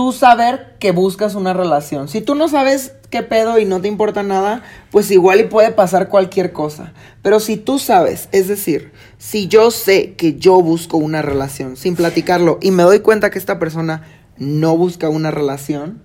tú 0.00 0.12
saber 0.12 0.76
que 0.78 0.92
buscas 0.92 1.34
una 1.34 1.52
relación. 1.52 2.08
Si 2.08 2.22
tú 2.22 2.34
no 2.34 2.48
sabes 2.48 2.94
qué 3.10 3.22
pedo 3.22 3.58
y 3.58 3.66
no 3.66 3.82
te 3.82 3.88
importa 3.88 4.22
nada, 4.22 4.62
pues 4.90 5.10
igual 5.10 5.40
y 5.40 5.44
puede 5.44 5.72
pasar 5.72 6.08
cualquier 6.08 6.54
cosa. 6.54 6.94
Pero 7.20 7.38
si 7.38 7.58
tú 7.58 7.78
sabes, 7.78 8.30
es 8.32 8.48
decir, 8.48 8.92
si 9.18 9.46
yo 9.46 9.70
sé 9.70 10.14
que 10.14 10.36
yo 10.38 10.62
busco 10.62 10.96
una 10.96 11.20
relación 11.20 11.76
sin 11.76 11.96
platicarlo 11.96 12.58
y 12.62 12.70
me 12.70 12.82
doy 12.82 13.00
cuenta 13.00 13.28
que 13.28 13.38
esta 13.38 13.58
persona 13.58 14.04
no 14.38 14.74
busca 14.74 15.10
una 15.10 15.30
relación, 15.30 16.02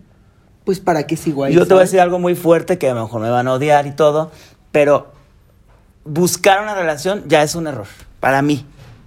pues 0.66 0.82
para 0.82 1.08
qué 1.08 1.16
sigo 1.16 1.46
ahí. 1.46 1.54
Yo 1.54 1.66
te 1.66 1.74
voy 1.74 1.80
a 1.80 1.86
decir 1.86 2.02
algo 2.02 2.20
muy 2.20 2.36
fuerte 2.36 2.78
que 2.78 2.90
a 2.90 2.94
lo 2.94 3.04
mejor 3.04 3.22
me 3.22 3.30
van 3.30 3.48
a 3.48 3.54
odiar 3.54 3.88
y 3.88 3.92
todo, 3.92 4.30
pero 4.74 5.14
buscar 6.04 6.62
una 6.62 6.76
relación 6.76 7.24
ya 7.30 7.44
es 7.44 7.56
un 7.56 7.68
error 7.68 7.88
para 8.20 8.42
mí. 8.42 8.66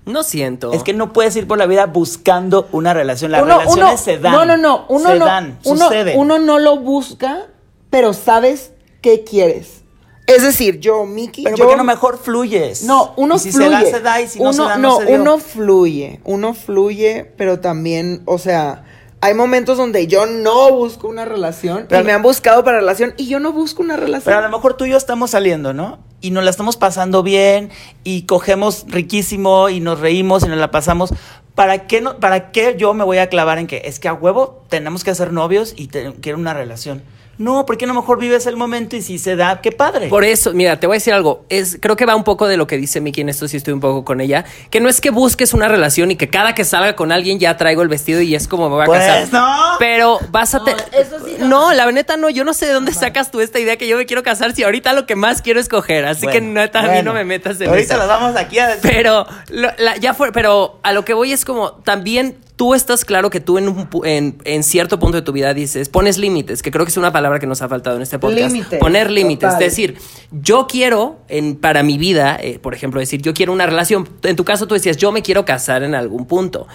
No 0.08 0.22
siento. 0.22 0.72
Es 0.72 0.82
que 0.82 0.92
no 0.94 1.12
puedes 1.12 1.36
ir 1.36 1.46
por 1.46 1.58
la 1.58 1.66
vida 1.66 1.86
buscando 1.86 2.68
una 2.72 2.94
relación. 2.94 3.30
Las 3.30 3.42
Uno- 3.42 3.58
relaciones 3.58 3.84
uno- 3.84 3.96
se 3.98 4.18
dan. 4.18 4.32
No, 4.32 4.44
no, 4.44 4.56
no. 4.56 4.86
Uno 4.88 5.10
se 5.10 5.18
no, 5.18 5.24
dan, 5.26 5.58
uno, 5.64 5.84
suceden. 5.86 6.18
uno 6.18 6.38
no 6.38 6.58
lo 6.58 6.78
busca, 6.78 7.46
pero 7.90 8.12
sabes 8.14 8.72
qué 9.02 9.22
quieres. 9.24 9.82
Es 10.26 10.42
decir, 10.42 10.78
yo, 10.80 11.04
Miki, 11.06 11.42
pero 11.44 11.56
yo... 11.56 11.64
¿por 11.64 11.72
qué 11.72 11.76
no 11.78 11.84
mejor 11.84 12.18
fluyes? 12.18 12.82
No, 12.84 13.14
uno 13.16 13.36
Y 13.36 13.38
si 13.38 13.52
fluye. 13.52 13.68
se 13.68 13.72
da, 13.84 13.90
se 13.90 14.00
da, 14.00 14.20
y 14.20 14.28
si 14.28 14.38
no 14.38 14.50
uno, 14.50 14.52
se 14.52 14.62
da, 14.62 14.76
no, 14.76 14.98
se 14.98 15.06
dio. 15.06 15.14
uno 15.22 15.38
fluye. 15.38 16.20
Uno 16.24 16.52
fluye, 16.52 17.32
pero 17.38 17.60
también, 17.60 18.22
o 18.26 18.36
sea, 18.38 18.84
hay 19.20 19.34
momentos 19.34 19.76
donde 19.78 20.06
yo 20.06 20.26
no 20.26 20.70
busco 20.72 21.08
una 21.08 21.24
relación 21.24 21.86
Pero- 21.88 22.02
y 22.02 22.04
me 22.04 22.12
han 22.12 22.22
buscado 22.22 22.62
para 22.64 22.78
relación 22.78 23.14
y 23.16 23.26
yo 23.28 23.40
no 23.40 23.52
busco 23.52 23.82
una 23.82 23.96
relación. 23.96 24.24
Pero 24.24 24.38
a 24.38 24.42
lo 24.42 24.48
mejor 24.56 24.74
tú 24.74 24.84
y 24.84 24.90
yo 24.90 24.96
estamos 24.96 25.30
saliendo, 25.30 25.72
¿no? 25.74 25.98
Y 26.20 26.30
nos 26.30 26.44
la 26.44 26.50
estamos 26.50 26.76
pasando 26.76 27.22
bien 27.22 27.70
y 28.04 28.22
cogemos 28.22 28.84
riquísimo 28.88 29.68
y 29.68 29.80
nos 29.80 30.00
reímos 30.00 30.44
y 30.44 30.48
nos 30.48 30.58
la 30.58 30.70
pasamos. 30.70 31.12
¿Para 31.54 31.86
qué, 31.88 32.00
no, 32.00 32.18
¿Para 32.18 32.52
qué 32.52 32.76
yo 32.78 32.94
me 32.94 33.02
voy 33.04 33.18
a 33.18 33.28
clavar 33.28 33.58
en 33.58 33.66
que 33.66 33.82
es 33.84 33.98
que 33.98 34.06
a 34.08 34.12
huevo 34.14 34.64
tenemos 34.68 35.02
que 35.02 35.14
ser 35.14 35.32
novios 35.32 35.74
y 35.76 35.88
te- 35.88 36.12
quiero 36.20 36.38
una 36.38 36.54
relación? 36.54 37.02
No, 37.38 37.64
porque 37.66 37.84
a 37.84 37.88
lo 37.88 37.94
mejor 37.94 38.18
vives 38.18 38.46
el 38.46 38.56
momento 38.56 38.96
y 38.96 39.02
si 39.02 39.18
se 39.18 39.36
da, 39.36 39.60
qué 39.60 39.70
padre. 39.72 40.08
Por 40.08 40.24
eso, 40.24 40.52
mira, 40.52 40.80
te 40.80 40.86
voy 40.88 40.94
a 40.94 40.98
decir 40.98 41.14
algo. 41.14 41.44
Es, 41.48 41.78
creo 41.80 41.94
que 41.96 42.04
va 42.04 42.16
un 42.16 42.24
poco 42.24 42.48
de 42.48 42.56
lo 42.56 42.66
que 42.66 42.76
dice 42.76 43.00
Miki, 43.00 43.20
en 43.20 43.28
esto 43.28 43.46
sí 43.46 43.56
estoy 43.56 43.72
un 43.74 43.80
poco 43.80 44.04
con 44.04 44.20
ella. 44.20 44.44
Que 44.70 44.80
no 44.80 44.88
es 44.88 45.00
que 45.00 45.10
busques 45.10 45.54
una 45.54 45.68
relación 45.68 46.10
y 46.10 46.16
que 46.16 46.28
cada 46.28 46.54
que 46.54 46.64
salga 46.64 46.96
con 46.96 47.12
alguien 47.12 47.38
ya 47.38 47.56
traigo 47.56 47.82
el 47.82 47.88
vestido 47.88 48.20
y 48.20 48.34
es 48.34 48.48
como 48.48 48.68
me 48.68 48.74
voy 48.74 48.82
a 48.82 48.86
Pues, 48.86 49.04
casar. 49.06 49.28
no. 49.32 49.76
Pero 49.78 50.18
vas 50.30 50.54
a... 50.54 50.58
No, 50.58 50.64
te- 50.64 50.72
eso 51.00 51.24
sí 51.24 51.36
no. 51.38 51.46
no, 51.48 51.72
la 51.74 51.90
neta 51.92 52.16
no. 52.16 52.28
Yo 52.28 52.42
no 52.44 52.52
sé 52.54 52.66
de 52.66 52.72
dónde 52.72 52.92
sacas 52.92 53.30
tú 53.30 53.40
esta 53.40 53.60
idea 53.60 53.76
que 53.76 53.86
yo 53.86 53.96
me 53.96 54.06
quiero 54.06 54.22
casar 54.24 54.52
si 54.54 54.64
ahorita 54.64 54.92
lo 54.92 55.06
que 55.06 55.14
más 55.14 55.40
quiero 55.40 55.60
es 55.60 55.68
coger. 55.68 56.06
Así 56.06 56.26
que 56.26 56.40
Bueno, 56.40 56.60
neta, 56.60 56.80
a 56.80 56.82
mí 56.82 56.88
bueno. 56.88 57.12
no 57.12 57.14
me 57.14 57.24
metas 57.24 57.60
en 57.60 57.68
Ahorita 57.68 57.94
eso. 57.94 57.98
las 58.04 58.08
vamos 58.08 58.34
aquí 58.36 58.58
a 58.58 58.66
decir. 58.68 58.90
Pero 58.90 59.26
lo- 59.50 59.70
la- 59.78 59.96
ya 59.96 60.12
fue, 60.12 60.32
pero 60.32 60.80
a 60.82 60.92
lo 60.92 61.04
que 61.04 61.14
voy 61.14 61.32
es 61.32 61.44
como 61.44 61.70
también 61.72 62.36
tú 62.58 62.74
estás 62.74 63.04
claro 63.06 63.30
que 63.30 63.40
tú 63.40 63.56
en, 63.56 63.68
un 63.68 63.88
en, 64.04 64.36
en 64.44 64.62
cierto 64.64 64.98
punto 64.98 65.16
de 65.16 65.22
tu 65.22 65.32
vida 65.32 65.54
dices, 65.54 65.88
pones 65.88 66.18
límites, 66.18 66.60
que 66.60 66.70
creo 66.70 66.84
que 66.84 66.90
es 66.90 66.96
una 66.96 67.12
palabra 67.12 67.38
que 67.38 67.46
nos 67.46 67.62
ha 67.62 67.68
faltado 67.68 67.96
en 67.96 68.02
este 68.02 68.18
podcast. 68.18 68.52
Límites, 68.52 68.78
Poner 68.80 69.10
límites. 69.10 69.52
Es 69.54 69.58
decir, 69.60 69.96
yo 70.32 70.66
quiero, 70.66 71.20
en, 71.28 71.54
para 71.56 71.82
mi 71.84 71.96
vida, 71.98 72.36
eh, 72.38 72.58
por 72.58 72.74
ejemplo, 72.74 72.98
decir, 73.00 73.22
yo 73.22 73.32
quiero 73.32 73.52
una 73.52 73.64
relación. 73.64 74.08
En 74.24 74.34
tu 74.36 74.44
caso 74.44 74.66
tú 74.66 74.74
decías, 74.74 74.96
yo 74.96 75.12
me 75.12 75.22
quiero 75.22 75.44
casar 75.44 75.84
en 75.84 75.94
algún 75.94 76.26
punto. 76.26 76.66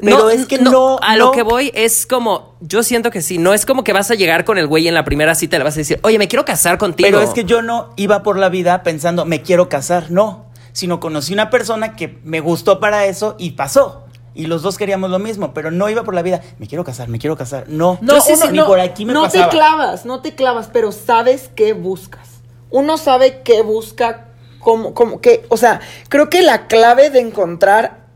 Pero 0.00 0.28
es 0.30 0.46
que 0.46 0.58
no- 0.58 0.98
A 1.00 1.16
no- 1.16 1.26
lo 1.26 1.32
que 1.32 1.42
voy 1.42 1.70
es 1.74 2.06
como, 2.06 2.54
yo 2.60 2.82
siento 2.82 3.10
que 3.10 3.22
sí, 3.22 3.38
no 3.38 3.54
es 3.54 3.64
como 3.64 3.84
que 3.84 3.92
vas 3.94 4.10
a 4.10 4.14
llegar 4.14 4.44
con 4.44 4.58
el 4.58 4.66
güey 4.66 4.86
en 4.86 4.94
la 4.94 5.04
primera 5.04 5.34
cita 5.34 5.56
y 5.56 5.58
le 5.60 5.64
vas 5.64 5.74
a 5.74 5.78
decir, 5.78 5.98
oye, 6.02 6.18
me 6.18 6.28
quiero 6.28 6.44
casar 6.44 6.76
contigo. 6.76 7.06
Pero 7.10 7.22
es 7.22 7.30
que 7.30 7.44
yo 7.44 7.62
no 7.62 7.94
iba 7.96 8.22
por 8.22 8.38
la 8.38 8.50
vida 8.50 8.82
pensando, 8.82 9.24
me 9.24 9.40
quiero 9.42 9.68
casar, 9.68 10.10
no. 10.10 10.46
Sino 10.72 11.00
conocí 11.00 11.32
una 11.32 11.48
persona 11.50 11.96
que 11.96 12.18
me 12.24 12.40
gustó 12.40 12.80
para 12.80 13.06
eso 13.06 13.34
y 13.38 13.52
pasó. 13.52 14.04
Y 14.34 14.46
los 14.46 14.62
dos 14.62 14.78
queríamos 14.78 15.10
lo 15.10 15.18
mismo, 15.18 15.52
pero 15.52 15.70
no 15.70 15.88
iba 15.90 16.04
por 16.04 16.14
la 16.14 16.22
vida, 16.22 16.40
me 16.58 16.66
quiero 16.66 16.84
casar, 16.84 17.08
me 17.08 17.18
quiero 17.18 17.36
casar. 17.36 17.64
No, 17.68 17.98
No, 18.00 18.14
uno- 18.14 18.50
ni 18.50 18.58
no, 18.58 18.66
por 18.66 18.80
aquí 18.80 19.04
me 19.04 19.12
no 19.12 19.22
pasaba. 19.24 19.50
te 19.50 19.56
clavas, 19.56 20.04
no 20.06 20.22
te 20.22 20.34
clavas, 20.34 20.68
pero 20.72 20.90
sabes 20.92 21.50
qué 21.54 21.72
buscas. 21.74 22.28
uno 22.70 22.96
sabe 22.96 23.42
qué 23.44 23.60
busca, 23.60 24.28
cómo, 24.58 24.94
cómo, 24.94 25.20
qué, 25.20 25.44
o 25.50 25.58
sea, 25.58 25.80
creo 26.08 26.30
que 26.30 26.40
la 26.40 26.66
clave 26.68 27.10
de 27.10 27.20
encontrar 27.20 28.06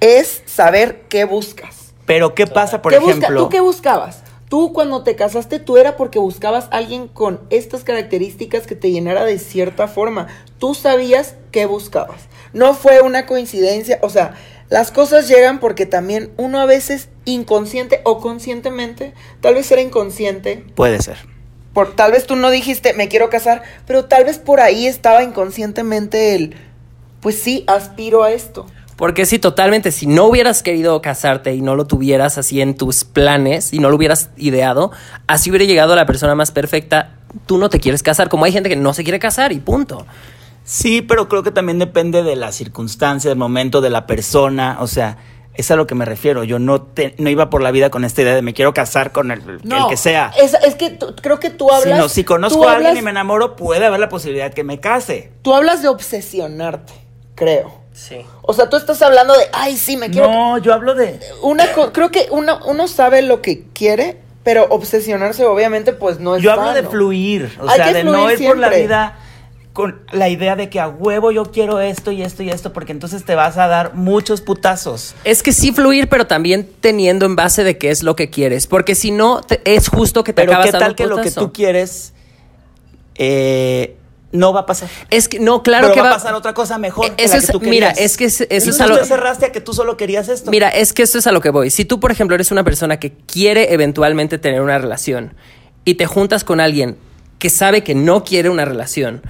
es 0.00 0.42
saber 0.46 1.02
qué 1.08 1.24
buscas. 1.24 1.92
Pero 2.06 2.34
¿qué 2.34 2.46
pasa, 2.46 2.80
por 2.80 2.92
¿Qué 2.92 2.98
busca- 2.98 3.12
ejemplo? 3.18 3.42
¿Tú 3.42 3.48
qué 3.50 3.60
buscabas? 3.60 4.22
Tú 4.48 4.72
cuando 4.72 5.02
te 5.02 5.14
casaste, 5.14 5.58
tú 5.58 5.76
era 5.76 5.96
porque 5.98 6.18
buscabas 6.18 6.68
a 6.70 6.76
alguien 6.78 7.06
con 7.08 7.40
estas 7.50 7.84
características 7.84 8.66
que 8.66 8.74
te 8.74 8.90
llenara 8.90 9.24
de 9.26 9.38
cierta 9.38 9.88
forma. 9.88 10.28
Tú 10.58 10.74
sabías 10.74 11.34
qué 11.52 11.66
buscabas. 11.66 12.22
No 12.54 12.72
fue 12.72 13.02
una 13.02 13.26
coincidencia. 13.26 13.98
O 14.00 14.08
sea, 14.08 14.32
las 14.70 14.90
cosas 14.90 15.28
llegan 15.28 15.60
porque 15.60 15.86
también 15.86 16.30
uno 16.36 16.60
a 16.60 16.66
veces 16.66 17.08
inconsciente 17.24 18.00
o 18.04 18.18
conscientemente, 18.18 19.14
tal 19.40 19.54
vez 19.54 19.70
era 19.70 19.80
inconsciente, 19.80 20.64
Puede 20.74 21.00
ser. 21.00 21.18
por, 21.72 21.94
tal 21.94 22.12
vez 22.12 22.26
tú 22.26 22.36
no 22.36 22.50
dijiste 22.50 22.92
me 22.94 23.08
quiero 23.08 23.30
casar, 23.30 23.62
pero 23.86 24.04
tal 24.04 24.24
vez 24.24 24.38
por 24.38 24.60
ahí 24.60 24.86
estaba 24.86 25.22
inconscientemente 25.22 26.34
el, 26.34 26.54
pues 27.20 27.40
sí, 27.40 27.64
aspiro 27.66 28.22
a 28.24 28.32
esto. 28.32 28.66
Porque 28.96 29.26
sí, 29.26 29.38
totalmente, 29.38 29.92
si 29.92 30.08
no 30.08 30.24
hubieras 30.24 30.64
querido 30.64 31.00
casarte 31.00 31.54
y 31.54 31.62
no 31.62 31.76
lo 31.76 31.86
tuvieras 31.86 32.36
así 32.36 32.60
en 32.60 32.74
tus 32.74 33.04
planes 33.04 33.72
y 33.72 33.78
no 33.78 33.90
lo 33.90 33.96
hubieras 33.96 34.30
ideado, 34.36 34.90
así 35.28 35.50
hubiera 35.50 35.64
llegado 35.64 35.94
la 35.94 36.04
persona 36.04 36.34
más 36.34 36.50
perfecta. 36.50 37.12
Tú 37.46 37.58
no 37.58 37.68
te 37.68 37.78
quieres 37.78 38.02
casar, 38.02 38.28
como 38.28 38.44
hay 38.44 38.50
gente 38.50 38.68
que 38.68 38.74
no 38.74 38.92
se 38.94 39.04
quiere 39.04 39.20
casar 39.20 39.52
y 39.52 39.60
punto. 39.60 40.04
Sí, 40.68 41.00
pero 41.00 41.30
creo 41.30 41.42
que 41.42 41.50
también 41.50 41.78
depende 41.78 42.22
de 42.22 42.36
la 42.36 42.52
circunstancia, 42.52 43.30
del 43.30 43.38
momento, 43.38 43.80
de 43.80 43.88
la 43.88 44.06
persona. 44.06 44.76
O 44.80 44.86
sea, 44.86 45.16
es 45.54 45.70
a 45.70 45.76
lo 45.76 45.86
que 45.86 45.94
me 45.94 46.04
refiero. 46.04 46.44
Yo 46.44 46.58
no, 46.58 46.82
te, 46.82 47.14
no 47.16 47.30
iba 47.30 47.48
por 47.48 47.62
la 47.62 47.70
vida 47.70 47.88
con 47.88 48.04
esta 48.04 48.20
idea 48.20 48.34
de 48.34 48.42
me 48.42 48.52
quiero 48.52 48.74
casar 48.74 49.10
con 49.10 49.30
el, 49.30 49.40
el 49.48 49.86
que 49.88 49.96
sea. 49.96 50.30
Es, 50.38 50.52
es 50.62 50.74
que 50.74 50.98
creo 51.22 51.40
que 51.40 51.48
tú 51.48 51.70
hablas. 51.72 51.96
Sino, 51.96 52.08
si 52.10 52.22
conozco 52.22 52.68
a 52.68 52.76
alguien 52.76 52.98
y 52.98 53.00
me 53.00 53.08
enamoro, 53.12 53.56
puede 53.56 53.86
haber 53.86 53.98
la 53.98 54.10
posibilidad 54.10 54.52
que 54.52 54.62
me 54.62 54.78
case. 54.78 55.32
Tú 55.40 55.54
hablas 55.54 55.80
de 55.80 55.88
obsesionarte, 55.88 56.92
creo. 57.34 57.72
Sí. 57.94 58.18
O 58.42 58.52
sea, 58.52 58.68
tú 58.68 58.76
estás 58.76 59.00
hablando 59.00 59.32
de, 59.32 59.44
ay, 59.54 59.74
sí, 59.78 59.96
me 59.96 60.10
quiero. 60.10 60.30
No, 60.30 60.58
yo 60.58 60.74
hablo 60.74 60.94
de. 60.94 61.18
Una 61.40 61.72
co- 61.72 61.94
creo 61.94 62.10
que 62.10 62.26
uno, 62.30 62.60
uno 62.66 62.88
sabe 62.88 63.22
lo 63.22 63.40
que 63.40 63.64
quiere, 63.72 64.18
pero 64.44 64.66
obsesionarse, 64.68 65.46
obviamente, 65.46 65.94
pues 65.94 66.20
no 66.20 66.36
es. 66.36 66.42
Yo 66.42 66.52
hablo 66.52 66.74
de 66.74 66.82
fluir. 66.82 67.58
O 67.58 67.68
Hay 67.68 67.76
sea, 67.76 67.86
que 67.86 67.94
de 67.94 68.04
no 68.04 68.30
ir 68.30 68.46
por 68.46 68.58
la 68.58 68.68
vida 68.68 69.18
con 69.72 70.00
la 70.12 70.28
idea 70.28 70.56
de 70.56 70.68
que 70.70 70.80
a 70.80 70.88
huevo 70.88 71.30
yo 71.30 71.44
quiero 71.52 71.78
esto 71.80 72.10
y 72.10 72.22
esto 72.22 72.42
y 72.42 72.50
esto, 72.50 72.72
porque 72.72 72.90
entonces 72.92 73.24
te 73.24 73.34
vas 73.36 73.56
a 73.58 73.68
dar 73.68 73.94
muchos 73.94 74.40
putazos. 74.40 75.14
Es 75.24 75.42
que 75.44 75.52
sí 75.52 75.70
fluir, 75.72 76.08
pero 76.08 76.26
también 76.26 76.68
teniendo 76.80 77.26
en 77.26 77.36
base 77.36 77.62
de 77.62 77.78
qué 77.78 77.90
es 77.90 78.02
lo 78.02 78.16
que 78.16 78.28
quieres. 78.30 78.66
Porque 78.66 78.94
si 78.96 79.12
no, 79.12 79.40
te- 79.42 79.60
es 79.64 79.88
justo 79.88 80.24
que 80.24 80.32
te 80.32 80.42
Pero 80.42 80.52
acabas 80.52 80.66
qué 80.66 80.72
dando 80.72 80.86
tal 80.86 80.94
que 80.96 81.06
lo 81.06 81.16
que 81.20 81.30
tú 81.30 81.52
quieres 81.52 82.12
eh, 83.14 83.96
no 84.32 84.52
va 84.52 84.60
a 84.60 84.66
pasar. 84.66 84.88
Es 85.10 85.28
que, 85.28 85.38
no, 85.40 85.62
claro 85.62 85.86
Pero 85.88 85.94
que 85.94 86.00
va 86.00 86.08
va 86.10 86.14
a 86.14 86.18
pasar 86.18 86.34
otra 86.34 86.54
cosa 86.54 86.76
mejor. 86.78 87.06
Eh, 87.06 87.12
que 87.16 87.24
eso 87.24 87.34
la 87.34 87.38
es- 87.38 87.46
que 87.46 87.52
tú 87.52 87.60
mira, 87.60 87.90
es 87.90 88.16
que 88.16 88.24
es- 88.26 88.40
eso 88.42 88.66
Y 88.66 88.70
es 88.70 88.80
a 88.80 88.86
lo- 88.86 88.98
te 88.98 89.04
cerraste 89.06 89.46
a 89.46 89.52
que 89.52 89.60
tú 89.60 89.72
solo 89.72 89.96
querías 89.96 90.28
esto. 90.28 90.50
Mira, 90.50 90.68
es 90.68 90.92
que 90.92 91.02
esto 91.02 91.18
es 91.18 91.26
a 91.26 91.32
lo 91.32 91.40
que 91.40 91.50
voy. 91.50 91.70
Si 91.70 91.84
tú, 91.84 91.98
por 92.00 92.10
ejemplo, 92.12 92.34
eres 92.34 92.50
una 92.50 92.64
persona 92.64 92.98
que 93.00 93.12
quiere 93.12 93.72
eventualmente 93.72 94.38
tener 94.38 94.60
una 94.60 94.76
relación 94.78 95.34
y 95.84 95.94
te 95.94 96.06
juntas 96.06 96.44
con 96.44 96.60
alguien 96.60 96.96
que 97.38 97.48
sabe 97.50 97.82
que 97.84 97.94
no 97.94 98.24
quiere 98.24 98.50
una 98.50 98.64
relación 98.64 99.22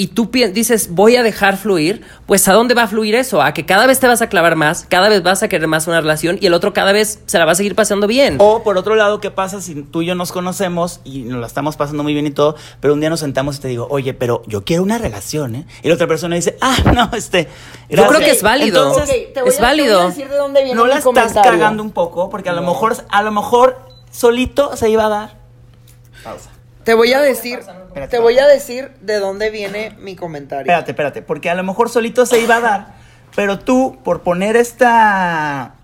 y 0.00 0.06
tú 0.06 0.30
dices, 0.32 0.88
voy 0.92 1.16
a 1.16 1.22
dejar 1.22 1.58
fluir, 1.58 2.00
pues 2.24 2.48
¿a 2.48 2.54
dónde 2.54 2.72
va 2.74 2.84
a 2.84 2.86
fluir 2.88 3.14
eso? 3.14 3.42
A 3.42 3.52
que 3.52 3.66
cada 3.66 3.86
vez 3.86 4.00
te 4.00 4.06
vas 4.06 4.22
a 4.22 4.28
clavar 4.30 4.56
más, 4.56 4.86
cada 4.88 5.10
vez 5.10 5.22
vas 5.22 5.42
a 5.42 5.48
querer 5.48 5.68
más 5.68 5.86
una 5.88 6.00
relación 6.00 6.38
y 6.40 6.46
el 6.46 6.54
otro 6.54 6.72
cada 6.72 6.92
vez 6.92 7.20
se 7.26 7.38
la 7.38 7.44
va 7.44 7.52
a 7.52 7.54
seguir 7.54 7.74
pasando 7.74 8.06
bien. 8.06 8.36
O 8.38 8.62
por 8.62 8.78
otro 8.78 8.94
lado, 8.94 9.20
¿qué 9.20 9.30
pasa 9.30 9.60
si 9.60 9.74
tú 9.82 10.00
y 10.00 10.06
yo 10.06 10.14
nos 10.14 10.32
conocemos 10.32 11.00
y 11.04 11.20
nos 11.24 11.38
la 11.40 11.46
estamos 11.46 11.76
pasando 11.76 12.02
muy 12.02 12.14
bien 12.14 12.26
y 12.26 12.30
todo, 12.30 12.56
pero 12.80 12.94
un 12.94 13.00
día 13.00 13.10
nos 13.10 13.20
sentamos 13.20 13.56
y 13.56 13.60
te 13.60 13.68
digo, 13.68 13.88
oye, 13.90 14.14
pero 14.14 14.42
yo 14.46 14.64
quiero 14.64 14.82
una 14.82 14.96
relación, 14.96 15.54
¿eh? 15.54 15.66
Y 15.82 15.88
la 15.88 15.94
otra 15.96 16.06
persona 16.06 16.34
dice, 16.36 16.56
ah, 16.62 16.76
no, 16.94 17.10
este. 17.14 17.48
Yo 17.90 17.96
creo 17.96 18.08
gracias". 18.08 18.24
que 18.30 18.36
es 18.36 18.42
válido. 18.42 18.88
Entonces, 18.88 19.16
Ok, 19.28 19.34
te 19.34 19.40
voy 19.42 19.48
es 19.50 19.54
a- 19.54 19.58
te 19.58 19.62
voy 19.62 19.66
a 19.66 19.68
válido. 19.68 20.08
decir 20.08 20.28
de 20.30 20.36
dónde 20.36 20.62
viene 20.64 20.76
no 20.76 20.86
la 20.86 20.98
estás 20.98 21.34
cagando 21.34 21.82
un 21.82 21.90
poco, 21.92 22.30
porque 22.30 22.48
a 22.48 22.52
lo 22.54 22.62
mejor, 22.62 22.96
a 23.10 23.22
lo 23.22 23.32
mejor 23.32 23.76
solito 24.10 24.76
se 24.76 24.88
iba 24.88 25.04
a 25.06 25.08
dar. 25.08 25.40
Pausa. 26.24 26.49
Te 26.84 26.94
voy 26.94 27.12
a 27.12 27.20
decir, 27.20 27.58
Espérate. 27.58 28.10
te 28.16 28.18
voy 28.22 28.38
a 28.38 28.46
decir 28.46 28.92
de 29.00 29.18
dónde 29.18 29.50
viene 29.50 29.94
mi 30.00 30.16
comentario. 30.16 30.62
Espérate, 30.62 30.92
espérate, 30.92 31.22
porque 31.22 31.50
a 31.50 31.54
lo 31.54 31.62
mejor 31.62 31.90
solito 31.90 32.24
se 32.26 32.40
iba 32.40 32.56
a 32.56 32.60
dar, 32.60 32.86
pero 33.36 33.58
tú, 33.58 33.98
por 34.02 34.22
poner 34.22 34.56
esta. 34.56 35.74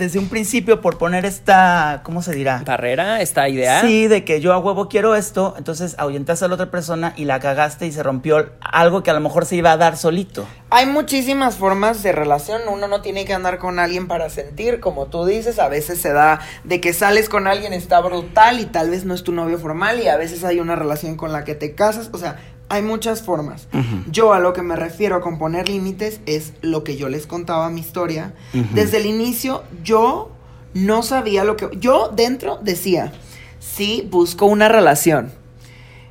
Desde 0.00 0.18
un 0.18 0.30
principio, 0.30 0.80
por 0.80 0.96
poner 0.96 1.26
esta. 1.26 2.00
¿Cómo 2.04 2.22
se 2.22 2.32
dirá? 2.32 2.62
Barrera, 2.64 3.20
esta 3.20 3.46
idea. 3.50 3.82
Sí, 3.82 4.08
de 4.08 4.24
que 4.24 4.40
yo 4.40 4.54
a 4.54 4.58
huevo 4.58 4.88
quiero 4.88 5.14
esto, 5.14 5.54
entonces 5.58 5.94
ahuyentaste 5.98 6.46
a 6.46 6.48
la 6.48 6.54
otra 6.54 6.70
persona 6.70 7.12
y 7.16 7.26
la 7.26 7.38
cagaste 7.38 7.86
y 7.86 7.92
se 7.92 8.02
rompió 8.02 8.50
algo 8.62 9.02
que 9.02 9.10
a 9.10 9.12
lo 9.12 9.20
mejor 9.20 9.44
se 9.44 9.56
iba 9.56 9.72
a 9.72 9.76
dar 9.76 9.98
solito. 9.98 10.46
Hay 10.70 10.86
muchísimas 10.86 11.56
formas 11.56 12.02
de 12.02 12.12
relación, 12.12 12.62
uno 12.66 12.88
no 12.88 13.02
tiene 13.02 13.26
que 13.26 13.34
andar 13.34 13.58
con 13.58 13.78
alguien 13.78 14.08
para 14.08 14.30
sentir, 14.30 14.80
como 14.80 15.08
tú 15.08 15.26
dices, 15.26 15.58
a 15.58 15.68
veces 15.68 16.00
se 16.00 16.14
da 16.14 16.40
de 16.64 16.80
que 16.80 16.94
sales 16.94 17.28
con 17.28 17.46
alguien 17.46 17.74
está 17.74 18.00
brutal 18.00 18.58
y 18.58 18.64
tal 18.64 18.88
vez 18.88 19.04
no 19.04 19.12
es 19.12 19.22
tu 19.22 19.32
novio 19.32 19.58
formal 19.58 20.00
y 20.00 20.08
a 20.08 20.16
veces 20.16 20.44
hay 20.44 20.60
una 20.60 20.76
relación 20.76 21.16
con 21.16 21.30
la 21.30 21.44
que 21.44 21.54
te 21.54 21.74
casas, 21.74 22.08
o 22.14 22.16
sea, 22.16 22.40
hay 22.70 22.82
muchas 22.82 23.22
formas. 23.22 23.66
Yo 24.10 24.32
a 24.32 24.38
lo 24.40 24.52
que 24.54 24.62
me 24.62 24.76
refiero 24.76 25.20
con 25.20 25.38
poner 25.38 25.68
límites 25.68 26.20
es 26.26 26.52
lo 26.62 26.84
que 26.84 26.96
yo 26.96 27.08
les 27.08 27.26
contaba 27.26 27.68
mi 27.68 27.80
historia. 27.80 28.32
Desde 28.72 28.96
el 28.98 29.06
inicio 29.06 29.64
yo 29.82 30.30
no 30.72 31.02
sabía 31.02 31.44
lo 31.44 31.56
que 31.56 31.68
yo 31.78 32.08
dentro 32.14 32.58
decía, 32.62 33.12
sí, 33.58 34.08
busco 34.10 34.46
una 34.46 34.68
relación. 34.68 35.32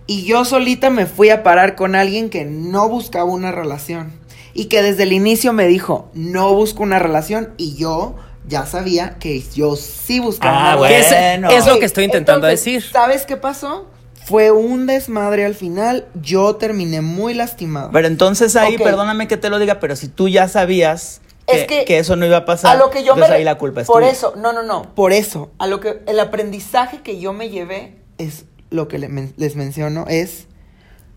Y 0.06 0.26
yo 0.26 0.43
solita 0.43 0.89
me 0.89 1.06
fui 1.06 1.30
a 1.30 1.43
parar 1.43 1.76
con 1.76 1.95
alguien 1.95 2.30
que 2.30 2.43
no 2.45 2.89
buscaba 2.89 3.26
una 3.26 3.52
relación. 3.52 4.12
Y 4.54 4.65
que 4.65 4.82
desde 4.82 5.04
el 5.04 5.13
inicio 5.13 5.54
me 5.54 5.67
dijo, 5.67 6.10
no 6.13 6.54
busco 6.56 6.84
una 6.84 7.00
relación. 7.00 7.54
Y 7.58 7.76
yo 7.76 8.15
ya 8.48 8.65
sabía 8.65 9.17
que 9.19 9.41
yo 9.54 9.76
sí 9.76 10.19
buscaba 10.19 10.72
Ah, 10.74 10.78
una 10.78 10.89
es- 10.89 11.10
relación. 11.12 11.52
es, 11.52 11.65
lo 11.67 11.74
Ok, 11.76 11.80
que 11.80 11.86
estoy 11.86 12.04
intentando 12.06 12.48
entonces, 12.48 12.65
decir. 12.65 12.91
¿Sabes 12.91 13.26
qué 13.26 13.38
pasó? 13.38 13.86
Fue 14.30 14.52
un 14.52 14.86
desmadre 14.86 15.44
al 15.44 15.56
final. 15.56 16.06
Yo 16.22 16.56
terminé 16.58 17.02
muy 17.02 17.34
lastimado. 17.34 17.89
Pero 17.92 18.08
entonces 18.08 18.56
ahí, 18.56 18.78
perdóname 18.78 19.28
que 19.28 19.38
te 19.38 19.50
lo 19.50 19.58
diga, 19.58 19.80
pero 19.80 19.96
si 19.96 20.08
tú 20.08 20.30
ya 20.30 20.48
sabías 20.48 21.22
que, 21.48 21.62
Es 21.62 21.68
que- 21.68 21.84
que 21.86 21.98
eso 21.98 22.15
no 22.15 22.28
iba 22.28 22.38
a 22.38 22.46
pasar, 22.46 22.76
a 22.76 22.80
lo 22.80 22.92
que 22.92 23.00
yo 23.04 23.13
entonces 23.13 23.30
me 23.32 23.36
ahí 23.38 23.44
la 23.44 23.58
culpa 23.58 23.82
es 23.82 23.88
por 23.88 24.02
tuya. 24.04 24.12
eso 24.12 24.36
no 24.38 24.54
no 24.54 24.62
no 24.62 24.94
por 24.94 25.13
eso 25.13 25.50
a 25.58 25.65
lo 25.65 25.80
que 25.80 26.02
el 26.06 26.20
aprendizaje 26.20 27.02
que 27.02 27.20
yo 27.20 27.34
me 27.34 27.50
llevé 27.50 27.96
es 28.20 28.46
lo 28.70 28.88
que 28.88 29.00
le 29.00 29.10
men- 29.10 29.34
les 29.36 29.56
menciono 29.56 30.06
es 30.08 30.46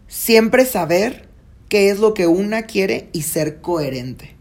siempre 0.08 0.64
saber 0.64 1.28
qué 1.68 1.90
es 1.90 1.98
lo 1.98 2.14
que 2.14 2.26
una 2.26 2.62
quiere 2.62 3.10
y 3.12 3.22
ser 3.22 3.60
coherente 3.60 4.34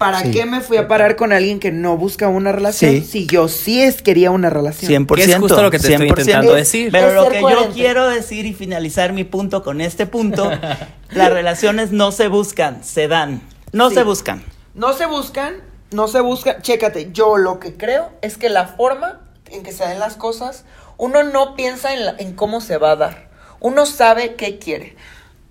¿Para 0.00 0.22
Sí. 0.22 0.30
qué 0.30 0.46
me 0.46 0.62
fui 0.62 0.78
a 0.78 0.88
parar 0.88 1.14
con 1.14 1.30
alguien 1.30 1.60
que 1.60 1.70
no 1.72 1.98
busca 1.98 2.26
una 2.28 2.52
relación 2.52 2.90
Sí. 2.90 3.02
si 3.02 3.26
yo 3.26 3.48
sí 3.48 3.82
es 3.82 4.00
quería 4.00 4.30
una 4.30 4.48
relación? 4.48 4.88
100%. 4.88 5.14
Que 5.26 5.32
es 5.34 5.38
justo 5.38 5.62
lo 5.62 5.70
que 5.70 5.78
te 5.78 5.92
estoy 5.92 6.06
100%. 6.08 6.20
intentando 6.22 6.54
decir. 6.54 6.88
Pero 6.90 7.12
lo 7.12 7.28
que 7.28 7.40
coherente. 7.40 7.68
yo 7.68 7.74
quiero 7.74 8.08
decir 8.08 8.46
y 8.46 8.54
finalizar 8.54 9.12
mi 9.12 9.24
punto 9.24 9.62
con 9.62 9.82
este 9.82 10.06
punto, 10.06 10.50
las 11.10 11.30
relaciones 11.30 11.92
no 11.92 12.12
se 12.12 12.28
buscan, 12.28 12.82
se 12.82 13.08
dan. 13.08 13.42
No 13.72 13.90
Sí. 13.90 13.96
se 13.96 14.02
buscan. 14.04 14.42
No 14.74 14.94
se 14.94 15.04
buscan, 15.04 15.56
no 15.92 16.08
se 16.08 16.20
buscan. 16.20 16.62
Chécate, 16.62 17.10
yo 17.12 17.36
lo 17.36 17.60
que 17.60 17.76
creo 17.76 18.08
es 18.22 18.38
que 18.38 18.48
la 18.48 18.68
forma 18.68 19.20
en 19.50 19.62
que 19.62 19.72
se 19.72 19.86
den 19.86 19.98
las 19.98 20.14
cosas, 20.16 20.64
uno 20.96 21.24
no 21.24 21.54
piensa 21.56 21.92
en, 21.92 22.06
la- 22.06 22.14
en 22.18 22.32
cómo 22.32 22.62
se 22.62 22.78
va 22.78 22.92
a 22.92 22.96
dar. 22.96 23.28
Uno 23.60 23.84
sabe 23.84 24.34
qué 24.36 24.58
quiere. 24.58 24.96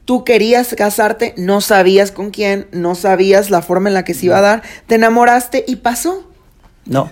Tú 0.10 0.24
querías 0.24 0.74
casarte, 0.76 1.36
no 1.38 1.62
sabías 1.62 2.12
con 2.12 2.32
quién, 2.32 2.68
no 2.72 2.96
sabías 2.96 3.52
la 3.52 3.62
forma 3.62 3.90
en 3.90 3.94
la 3.94 4.04
que 4.04 4.16
se 4.16 4.26
iba 4.26 4.40
a 4.40 4.42
dar, 4.42 4.64
te 4.88 4.96
enamoraste 4.96 5.64
y 5.68 5.76
pasó. 5.76 6.28
No. 6.86 7.12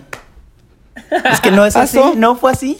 Es 1.31 1.39
que 1.41 1.51
no 1.51 1.63
es 1.63 1.75
así, 1.75 1.99
no 2.15 2.35
fue 2.37 2.53
así. 2.53 2.79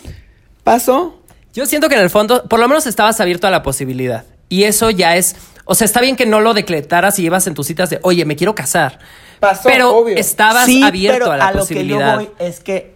Pasó. 0.64 1.22
Yo 1.54 1.68
siento 1.68 1.88
que 1.88 1.94
en 1.94 2.02
el 2.02 2.10
fondo, 2.10 2.46
por 2.50 2.60
lo 2.60 2.68
menos 2.68 2.88
estabas 2.88 3.20
abierto 3.22 3.46
a 3.46 3.52
la 3.52 3.62
posibilidad. 3.62 4.26
Y 4.50 4.64
eso 4.64 4.90
ya 4.90 5.18
es. 5.18 5.36
O 5.66 5.76
sea, 5.76 5.86
está 5.86 6.02
bien 6.02 6.16
que 6.16 6.26
no 6.26 6.40
lo 6.42 6.56
decletaras 6.56 7.20
y 7.20 7.22
llevas 7.22 7.46
en 7.46 7.54
tus 7.54 7.68
citas 7.68 7.92
de, 7.92 8.00
oye, 8.02 8.26
me 8.26 8.36
quiero 8.36 8.56
casar. 8.56 8.98
Pasó, 9.40 9.70
Pero 9.70 9.96
obvio. 9.96 10.18
estabas 10.18 10.66
Sí, 10.66 10.82
abierto 10.82 11.26
pero 11.26 11.32
a 11.34 11.38
la 11.38 11.52
lo 11.52 11.60
posibilidad. 11.60 12.18
que 12.18 12.24
yo 12.26 12.32
voy 12.40 12.48
es 12.48 12.60
que 12.62 12.96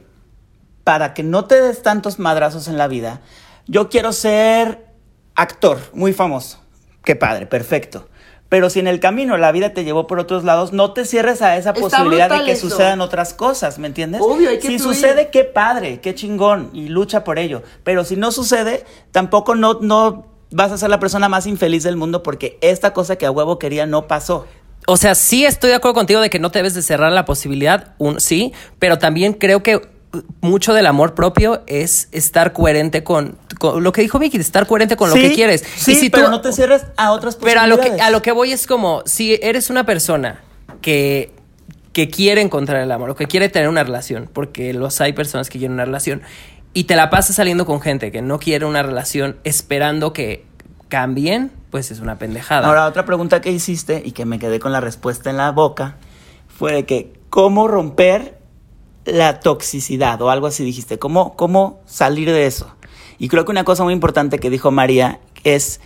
para 0.83 1.13
que 1.13 1.21
no 1.21 1.45
te 1.45 1.61
des 1.61 1.83
tantos 1.83 2.17
madrazos 2.17 2.67
en 2.67 2.79
la 2.79 2.87
vida, 2.87 3.21
yo 3.67 3.89
quiero 3.89 4.11
ser 4.11 4.87
actor, 5.35 5.77
muy 5.93 6.13
famoso. 6.13 6.60
Qué 7.03 7.15
padre, 7.15 7.45
perfecto. 7.47 8.07
Pero 8.49 8.69
si 8.69 8.79
en 8.81 8.87
el 8.87 8.99
camino 8.99 9.37
la 9.37 9.53
vida 9.53 9.73
te 9.73 9.85
llevó 9.85 10.07
por 10.07 10.19
otros 10.19 10.43
lados, 10.43 10.73
no 10.73 10.91
te 10.91 11.05
cierres 11.05 11.41
a 11.41 11.55
esa 11.55 11.69
Está 11.69 11.81
posibilidad 11.81 12.29
de 12.29 12.43
que 12.43 12.51
eso. 12.51 12.69
sucedan 12.69 12.99
otras 12.99 13.33
cosas, 13.33 13.79
¿me 13.79 13.87
entiendes? 13.87 14.19
Obvio, 14.21 14.49
hay 14.49 14.57
que 14.59 14.67
si 14.67 14.77
fluir. 14.77 14.95
sucede, 14.95 15.29
qué 15.29 15.45
padre, 15.45 16.01
qué 16.01 16.13
chingón, 16.13 16.69
y 16.73 16.89
lucha 16.89 17.23
por 17.23 17.39
ello. 17.39 17.63
Pero 17.85 18.03
si 18.03 18.17
no 18.17 18.29
sucede, 18.31 18.83
tampoco 19.11 19.55
no, 19.55 19.75
no 19.81 20.25
vas 20.51 20.73
a 20.73 20.77
ser 20.77 20.89
la 20.89 20.99
persona 20.99 21.29
más 21.29 21.47
infeliz 21.47 21.83
del 21.83 21.95
mundo 21.95 22.23
porque 22.23 22.57
esta 22.59 22.91
cosa 22.91 23.15
que 23.15 23.25
a 23.25 23.31
huevo 23.31 23.57
quería 23.57 23.85
no 23.85 24.07
pasó. 24.07 24.45
O 24.85 24.97
sea, 24.97 25.15
sí 25.15 25.45
estoy 25.45 25.69
de 25.69 25.77
acuerdo 25.77 25.93
contigo 25.95 26.19
de 26.19 26.29
que 26.29 26.39
no 26.39 26.51
te 26.51 26.59
debes 26.59 26.73
de 26.73 26.81
cerrar 26.81 27.13
la 27.13 27.23
posibilidad, 27.23 27.93
un, 27.99 28.19
sí, 28.19 28.51
pero 28.79 28.97
también 28.97 29.31
creo 29.33 29.63
que 29.63 29.79
mucho 30.41 30.73
del 30.73 30.85
amor 30.85 31.13
propio 31.13 31.61
es 31.67 32.09
estar 32.11 32.53
coherente 32.53 33.03
con, 33.03 33.37
con 33.59 33.83
lo 33.83 33.91
que 33.91 34.01
dijo 34.01 34.19
Vicky, 34.19 34.37
estar 34.37 34.67
coherente 34.67 34.95
con 34.95 35.09
lo 35.09 35.15
que 35.15 35.33
quieres. 35.33 35.63
Sí, 35.75 35.93
y 35.93 35.95
si 35.95 36.09
pero 36.09 36.25
tú, 36.25 36.31
no 36.31 36.41
te 36.41 36.51
cierres 36.51 36.85
a 36.97 37.11
otras 37.11 37.37
pero 37.37 37.61
a 37.61 37.67
lo, 37.67 37.79
que, 37.79 37.89
a 38.01 38.09
lo 38.09 38.21
que 38.21 38.31
voy 38.31 38.51
es 38.51 38.67
como, 38.67 39.03
si 39.05 39.39
eres 39.41 39.69
una 39.69 39.85
persona 39.85 40.41
que, 40.81 41.33
que 41.93 42.09
quiere 42.09 42.41
encontrar 42.41 42.81
el 42.81 42.91
amor 42.91 43.11
o 43.11 43.15
que 43.15 43.27
quiere 43.27 43.49
tener 43.49 43.69
una 43.69 43.83
relación, 43.83 44.29
porque 44.31 44.73
los 44.73 44.99
hay 45.01 45.13
personas 45.13 45.49
que 45.49 45.59
quieren 45.59 45.73
una 45.73 45.85
relación, 45.85 46.21
y 46.73 46.85
te 46.85 46.95
la 46.95 47.09
pasas 47.09 47.35
saliendo 47.35 47.65
con 47.65 47.81
gente 47.81 48.11
que 48.11 48.21
no 48.21 48.39
quiere 48.39 48.65
una 48.65 48.83
relación 48.83 49.37
esperando 49.43 50.13
que 50.13 50.45
cambien, 50.89 51.51
pues 51.69 51.91
es 51.91 51.99
una 51.99 52.17
pendejada. 52.17 52.67
Ahora, 52.67 52.85
otra 52.85 53.05
pregunta 53.05 53.41
que 53.41 53.51
hiciste 53.51 54.01
y 54.03 54.11
que 54.11 54.25
me 54.25 54.39
quedé 54.39 54.59
con 54.59 54.71
la 54.71 54.81
respuesta 54.81 55.29
en 55.29 55.37
la 55.37 55.51
boca 55.51 55.95
fue 56.47 56.73
de 56.73 56.85
que, 56.85 57.13
¿cómo 57.29 57.67
romper 57.67 58.40
la 59.05 59.39
toxicidad? 59.39 60.21
O 60.21 60.29
algo 60.29 60.47
así 60.47 60.63
dijiste, 60.63 60.99
¿cómo, 60.99 61.35
cómo 61.35 61.79
salir 61.85 62.31
de 62.31 62.45
eso? 62.45 62.75
Y 63.17 63.27
creo 63.27 63.45
que 63.45 63.51
una 63.51 63.63
cosa 63.63 63.83
muy 63.83 63.93
importante 63.93 64.39
que 64.39 64.49
dijo 64.49 64.71
María 64.71 65.19
es 65.43 65.79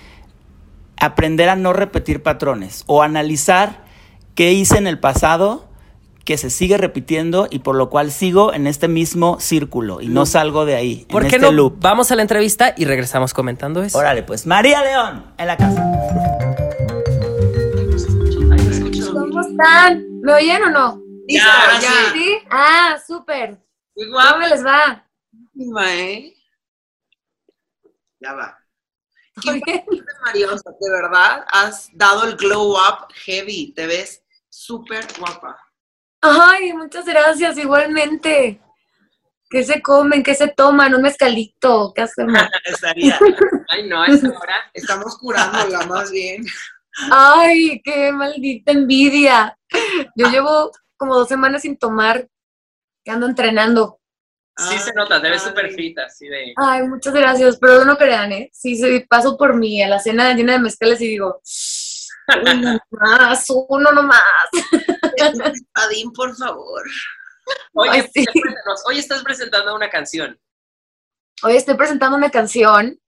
aprender 0.97 1.49
a 1.49 1.55
no 1.55 1.73
repetir 1.73 2.23
patrones 2.23 2.83
o 2.87 3.03
analizar 3.03 3.83
qué 4.33 4.53
hice 4.53 4.77
en 4.77 4.87
el 4.87 4.99
pasado 4.99 5.65
que 6.23 6.37
se 6.37 6.49
sigue 6.49 6.77
repitiendo 6.77 7.47
y 7.51 7.59
por 7.59 7.75
lo 7.75 7.89
cual 7.89 8.11
sigo 8.11 8.51
en 8.53 8.65
este 8.65 8.87
mismo 8.87 9.39
círculo 9.39 10.01
y 10.01 10.07
no 10.07 10.25
salgo 10.25 10.65
de 10.65 10.75
ahí, 10.75 11.05
¿Por 11.09 11.23
en 11.23 11.29
qué 11.29 11.35
este 11.35 11.47
no? 11.47 11.51
loop. 11.53 11.75
Vamos 11.81 12.11
a 12.11 12.15
la 12.15 12.23
entrevista 12.23 12.73
y 12.75 12.85
regresamos 12.85 13.33
comentando 13.33 13.83
eso. 13.83 13.97
Órale, 13.97 14.23
pues, 14.23 14.47
María 14.47 14.83
León, 14.83 15.25
en 15.37 15.47
la 15.47 15.55
casa. 15.55 15.83
¿Cómo 19.13 19.41
están? 19.41 20.03
¿Me 20.21 20.33
oyen 20.33 20.63
o 20.63 20.69
no? 20.71 21.04
Listo, 21.27 21.47
Ya, 21.47 21.79
ya. 21.79 22.13
¿Sí? 22.13 22.37
Ah, 22.49 22.97
súper. 23.05 23.57
¿Cómo 23.95 24.47
les 24.47 24.65
va? 24.65 25.05
¿eh? 25.87 26.33
Ya 28.19 28.33
va. 28.33 28.59
Bien. 29.43 29.85
Mariosa, 30.23 30.71
de 30.79 30.89
verdad, 30.89 31.45
has 31.49 31.89
dado 31.93 32.25
el 32.25 32.35
glow 32.35 32.73
up 32.73 33.07
heavy. 33.25 33.73
Te 33.73 33.87
ves 33.87 34.23
súper 34.49 35.05
guapa. 35.19 35.57
Ay, 36.21 36.73
muchas 36.73 37.05
gracias, 37.05 37.57
igualmente. 37.57 38.61
¿Qué 39.49 39.63
se 39.63 39.81
comen? 39.81 40.23
¿Qué 40.23 40.33
se 40.35 40.47
toman? 40.47 40.95
Un 40.95 41.01
mezcalito. 41.01 41.91
¿Qué 41.95 42.03
hacemos? 42.03 42.39
Estaría. 42.65 43.19
Ay, 43.69 43.87
no, 43.87 44.01
a 44.01 44.07
esa 44.07 44.27
hora 44.39 44.71
estamos 44.73 45.17
curándola 45.17 45.85
más 45.85 46.11
bien. 46.11 46.45
Ay, 47.11 47.81
qué 47.83 48.11
maldita 48.11 48.71
envidia. 48.71 49.57
Yo 50.15 50.29
llevo 50.29 50.71
como 50.97 51.15
dos 51.15 51.27
semanas 51.27 51.63
sin 51.63 51.77
tomar, 51.77 52.27
que 53.03 53.11
ando 53.11 53.27
entrenando. 53.27 53.99
Sí 54.57 54.77
se 54.79 54.93
nota, 54.93 55.21
te 55.21 55.29
ves 55.29 55.41
súper 55.41 55.71
fit, 55.71 55.99
así 55.99 56.27
de. 56.27 56.53
Ay, 56.55 56.87
muchas 56.87 57.13
gracias, 57.13 57.57
pero 57.57 57.83
no 57.83 57.97
crean, 57.97 58.31
¿eh? 58.31 58.49
Sí, 58.53 58.77
sí, 58.77 59.01
paso 59.01 59.37
por 59.37 59.53
mí 59.55 59.83
a 59.83 59.89
la 59.89 59.99
cena 59.99 60.33
llena 60.33 60.53
de 60.53 60.59
mezcales 60.59 61.01
y 61.01 61.07
digo, 61.07 61.41
uno 62.41 62.79
más, 62.91 63.45
uno 63.49 63.91
nomás. 63.91 64.21
Adín, 65.73 66.11
por 66.13 66.35
favor. 66.35 66.83
Ay, 67.89 68.07
sí. 68.13 68.25
hoy 68.87 68.97
estás 68.97 69.23
presentando 69.23 69.75
una 69.75 69.89
canción. 69.89 70.39
Hoy 71.43 71.57
estoy 71.57 71.75
presentando 71.75 72.17
una 72.17 72.31
canción. 72.31 72.99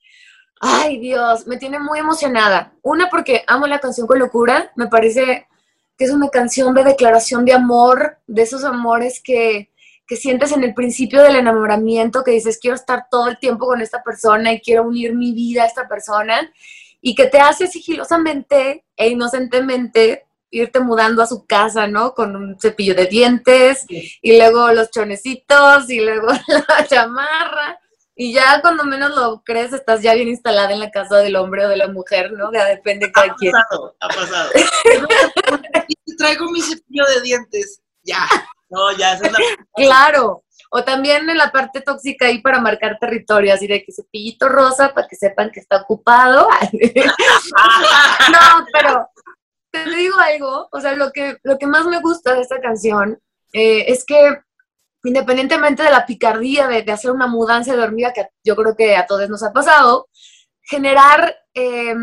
Ay, 0.60 1.00
Dios, 1.00 1.48
me 1.48 1.58
tiene 1.58 1.80
muy 1.80 2.00
emocionada. 2.00 2.74
Una, 2.82 3.10
porque 3.10 3.44
amo 3.48 3.68
la 3.68 3.80
canción 3.80 4.06
con 4.06 4.20
locura. 4.20 4.72
Me 4.76 4.88
parece 4.88 5.48
que 5.98 6.06
es 6.06 6.12
una 6.12 6.30
canción 6.30 6.74
de 6.74 6.84
declaración 6.84 7.44
de 7.44 7.54
amor, 7.54 8.20
de 8.28 8.44
esos 8.44 8.64
amores 8.64 9.22
que, 9.24 9.72
que 10.06 10.16
sientes 10.16 10.52
en 10.52 10.64
el 10.64 10.74
principio 10.74 11.22
del 11.24 11.36
enamoramiento, 11.36 12.24
que 12.24 12.32
dices, 12.32 12.60
quiero 12.62 12.76
estar 12.76 13.08
todo 13.10 13.28
el 13.28 13.40
tiempo 13.40 13.66
con 13.66 13.82
esta 13.82 14.04
persona 14.04 14.54
y 14.54 14.62
quiero 14.62 14.84
unir 14.84 15.16
mi 15.16 15.34
vida 15.34 15.64
a 15.64 15.68
esta 15.68 15.88
persona, 15.88 16.52
y 17.02 17.16
que 17.16 17.28
te 17.28 17.40
hace 17.40 17.68
sigilosamente 17.68 18.86
e 18.96 19.10
inocentemente 19.10 20.26
irte 20.50 20.80
mudando 20.80 21.22
a 21.22 21.28
su 21.28 21.46
casa, 21.46 21.88
¿no? 21.88 22.14
Con 22.14 22.36
un 22.36 22.60
cepillo 22.60 22.96
de 22.96 23.08
dientes, 23.08 23.86
y 23.90 24.38
luego 24.38 24.72
los 24.72 24.92
chonecitos, 24.92 25.90
y 25.90 26.00
luego 26.00 26.28
la 26.68 26.88
chamarra. 26.88 27.80
Y 28.20 28.34
ya 28.34 28.62
cuando 28.62 28.84
menos 28.84 29.16
lo 29.16 29.44
crees, 29.44 29.74
estás 29.74 30.02
ya 30.02 30.16
bien 30.16 30.28
instalada 30.28 30.74
en 30.74 30.80
la 30.80 30.90
casa 30.90 31.18
del 31.18 31.36
hombre 31.36 31.66
o 31.66 31.70
de 31.70 31.78
la 31.78 31.88
mujer, 31.88 32.32
¿no? 32.32 32.52
Ya 32.52 32.66
depende 32.66 33.06
de 33.06 33.12
cada 33.12 33.28
Ha 33.28 33.36
quien. 33.36 33.52
pasado, 33.52 33.96
ha 34.00 34.08
pasado. 34.08 34.50
Traigo 36.18 36.52
mi 36.52 36.60
cepillo 36.62 37.06
de 37.14 37.22
dientes. 37.22 37.80
Ya. 38.02 38.26
No, 38.70 38.92
ya, 38.98 39.14
esa 39.14 39.28
es 39.28 39.32
la. 39.32 39.40
Claro. 39.76 40.44
O 40.72 40.84
también 40.84 41.30
en 41.30 41.38
la 41.38 41.52
parte 41.52 41.82
tóxica 41.82 42.26
ahí 42.26 42.42
para 42.42 42.60
marcar 42.60 42.98
territorio, 43.00 43.54
así 43.54 43.68
de 43.68 43.84
que 43.84 43.94
cepillito 43.94 44.50
rosa 44.50 44.94
para 44.96 45.08
que 45.08 45.16
sepan 45.16 45.52
que 45.52 45.60
está 45.60 45.78
ocupado. 45.84 46.50
no, 48.32 48.66
pero 48.74 49.08
te 49.72 49.86
digo 49.92 50.18
algo, 50.20 50.68
o 50.72 50.82
sea, 50.82 50.94
lo 50.96 51.12
que, 51.12 51.38
lo 51.44 51.58
que 51.58 51.68
más 51.68 51.86
me 51.86 52.02
gusta 52.02 52.34
de 52.34 52.42
esta 52.42 52.60
canción 52.60 53.18
eh, 53.54 53.86
es 53.88 54.04
que 54.06 54.42
independientemente 55.04 55.84
de 55.84 55.92
la 55.92 56.06
picardía 56.06 56.68
de, 56.68 56.84
de 56.84 56.92
hacer 56.92 57.12
una 57.12 57.28
mudanza 57.28 57.76
de 57.76 57.82
hormiga, 57.82 58.14
que 58.14 58.30
yo 58.44 58.56
creo 58.56 58.76
que 58.76 58.96
a 58.96 59.06
todos 59.06 59.30
nos 59.30 59.44
ha 59.44 59.54
pasado, 59.54 60.08
generar 60.62 61.36
eh, 61.54 61.96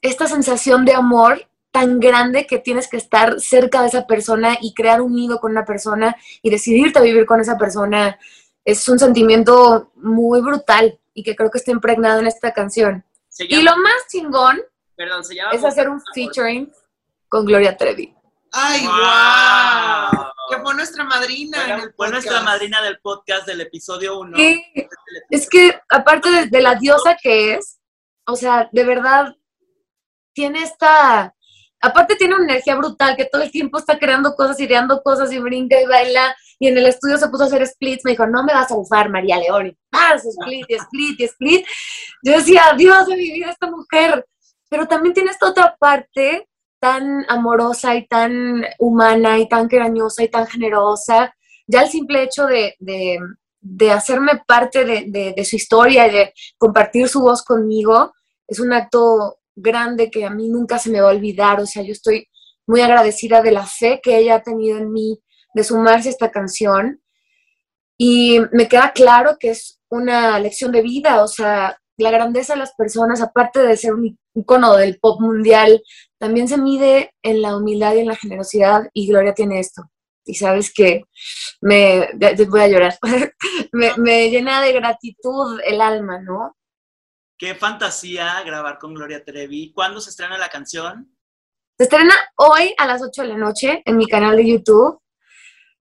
esta 0.00 0.26
sensación 0.26 0.84
de 0.84 0.94
amor 0.94 1.48
tan 1.70 1.98
grande 1.98 2.46
que 2.46 2.58
tienes 2.58 2.86
que 2.88 2.96
estar 2.96 3.40
cerca 3.40 3.80
de 3.80 3.88
esa 3.88 4.06
persona 4.06 4.56
y 4.60 4.74
crear 4.74 5.00
un 5.00 5.16
nido 5.16 5.40
con 5.40 5.50
una 5.50 5.64
persona 5.64 6.14
y 6.40 6.50
decidirte 6.50 7.00
a 7.00 7.02
vivir 7.02 7.26
con 7.26 7.40
esa 7.40 7.58
persona 7.58 8.16
es 8.64 8.88
un 8.88 8.98
sentimiento 8.98 9.90
muy 9.96 10.40
brutal 10.40 10.98
y 11.12 11.24
que 11.24 11.34
creo 11.34 11.50
que 11.50 11.58
está 11.58 11.72
impregnado 11.72 12.20
en 12.20 12.28
esta 12.28 12.52
canción. 12.52 13.04
Y 13.38 13.62
lo 13.62 13.76
más 13.76 14.06
chingón 14.08 14.62
perdón, 14.94 15.24
se 15.24 15.34
llama. 15.34 15.50
es 15.50 15.64
hacer 15.64 15.88
un 15.88 16.00
featuring 16.14 16.72
con 17.28 17.44
Gloria 17.44 17.76
Trevi. 17.76 18.13
¡Ay, 18.56 18.86
Wow. 18.86 18.96
guau! 18.96 20.30
Que 20.50 20.58
fue 20.62 20.74
nuestra 20.74 21.04
madrina. 21.04 21.58
en 21.64 21.78
Fue, 21.78 21.86
el 21.88 21.94
fue 21.94 22.10
nuestra 22.10 22.40
madrina 22.42 22.80
del 22.82 23.00
podcast 23.00 23.46
del 23.46 23.60
episodio 23.62 24.18
1. 24.20 24.36
Sí, 24.36 24.64
es 25.30 25.48
que 25.48 25.78
aparte 25.88 26.30
de, 26.30 26.46
de 26.46 26.60
la 26.62 26.76
diosa 26.76 27.16
que 27.20 27.54
es, 27.54 27.80
o 28.26 28.36
sea, 28.36 28.68
de 28.70 28.84
verdad, 28.84 29.34
tiene 30.34 30.62
esta, 30.62 31.34
aparte 31.80 32.14
tiene 32.16 32.34
una 32.36 32.44
energía 32.44 32.76
brutal 32.76 33.16
que 33.16 33.24
todo 33.24 33.42
el 33.42 33.50
tiempo 33.50 33.78
está 33.78 33.98
creando 33.98 34.34
cosas, 34.34 34.60
ideando 34.60 35.02
cosas 35.02 35.32
y 35.32 35.38
brinca 35.38 35.80
y 35.80 35.86
baila. 35.86 36.36
Y 36.60 36.68
en 36.68 36.78
el 36.78 36.86
estudio 36.86 37.18
se 37.18 37.28
puso 37.28 37.42
a 37.42 37.46
hacer 37.46 37.66
splits, 37.66 38.04
me 38.04 38.12
dijo, 38.12 38.26
no 38.26 38.44
me 38.44 38.54
vas 38.54 38.70
a 38.70 38.76
bufar, 38.76 39.10
María 39.10 39.38
León. 39.38 39.66
Y 39.66 39.76
split, 40.28 40.66
y 40.68 40.74
split, 40.74 41.20
y 41.20 41.24
split. 41.24 41.66
Yo 42.22 42.32
decía, 42.34 42.62
Dios 42.76 43.06
de 43.08 43.16
mi 43.16 43.32
vida, 43.32 43.50
esta 43.50 43.68
mujer. 43.68 44.24
Pero 44.70 44.86
también 44.86 45.12
tiene 45.14 45.30
esta 45.32 45.48
otra 45.48 45.76
parte 45.76 46.48
tan 46.80 47.24
amorosa 47.28 47.94
y 47.96 48.06
tan 48.06 48.64
humana 48.78 49.38
y 49.38 49.48
tan 49.48 49.68
cariñosa 49.68 50.22
y 50.24 50.28
tan 50.28 50.46
generosa. 50.46 51.34
Ya 51.66 51.82
el 51.82 51.88
simple 51.88 52.22
hecho 52.22 52.46
de, 52.46 52.74
de, 52.78 53.18
de 53.64 53.90
hacerme 53.90 54.42
parte 54.46 54.84
de, 54.84 55.44
su 55.44 55.56
historia 55.56 56.06
y 56.06 56.12
de 56.12 56.34
compartir 56.58 57.08
su 57.08 57.22
voz 57.22 57.42
conmigo 57.42 58.12
es 58.46 58.60
un 58.60 58.74
acto 58.74 59.38
grande 59.56 60.10
que 60.10 60.26
a 60.26 60.30
mí 60.30 60.50
nunca 60.50 60.78
se 60.78 60.90
me 60.90 61.00
va 61.00 61.08
a 61.08 61.14
olvidar. 61.14 61.60
O 61.60 61.66
sea, 61.66 61.82
yo 61.82 61.92
estoy 61.92 62.28
muy 62.66 62.82
agradecida 62.82 63.40
de 63.40 63.52
la 63.52 63.66
fe 63.66 64.00
que 64.02 64.18
ella 64.18 64.36
ha 64.36 64.42
tenido 64.42 64.76
en 64.76 64.92
mí, 64.92 65.18
de 65.54 65.64
sumarse 65.64 66.08
a 66.08 66.12
esta 66.12 66.30
canción. 66.30 67.00
Y 67.96 68.38
me 68.52 68.68
queda 68.68 68.92
claro 68.92 69.38
que 69.40 69.50
es 69.50 69.80
una 69.88 70.38
lección 70.40 70.70
de 70.70 70.82
vida, 70.82 71.22
o 71.22 71.28
sea, 71.28 71.78
la 71.96 72.10
grandeza 72.10 72.52
de 72.52 72.58
las 72.58 72.74
personas, 72.74 73.22
aparte 73.22 73.60
de 73.60 73.76
ser 73.78 73.94
un 73.94 74.18
icono 74.34 74.76
del 74.76 74.98
pop 74.98 75.20
mundial, 75.22 75.82
también 76.24 76.48
se 76.48 76.56
mide 76.56 77.12
en 77.22 77.42
la 77.42 77.54
humildad 77.54 77.94
y 77.94 77.98
en 77.98 78.06
la 78.06 78.16
generosidad, 78.16 78.88
y 78.94 79.06
Gloria 79.06 79.34
tiene 79.34 79.60
esto. 79.60 79.82
Y 80.24 80.36
sabes 80.36 80.72
que 80.72 81.04
me, 81.60 82.08
voy 82.48 82.60
a 82.62 82.68
llorar, 82.68 82.98
me, 83.72 83.94
me 83.98 84.30
llena 84.30 84.62
de 84.62 84.72
gratitud 84.72 85.60
el 85.66 85.82
alma, 85.82 86.18
¿no? 86.20 86.56
Qué 87.36 87.54
fantasía 87.54 88.42
grabar 88.42 88.78
con 88.78 88.94
Gloria 88.94 89.22
Trevi. 89.22 89.70
¿Cuándo 89.74 90.00
se 90.00 90.08
estrena 90.08 90.38
la 90.38 90.48
canción? 90.48 91.14
Se 91.76 91.84
estrena 91.84 92.14
hoy 92.36 92.74
a 92.78 92.86
las 92.86 93.02
8 93.02 93.20
de 93.20 93.28
la 93.28 93.36
noche 93.36 93.82
en 93.84 93.98
mi 93.98 94.06
canal 94.06 94.34
de 94.34 94.48
YouTube. 94.48 94.98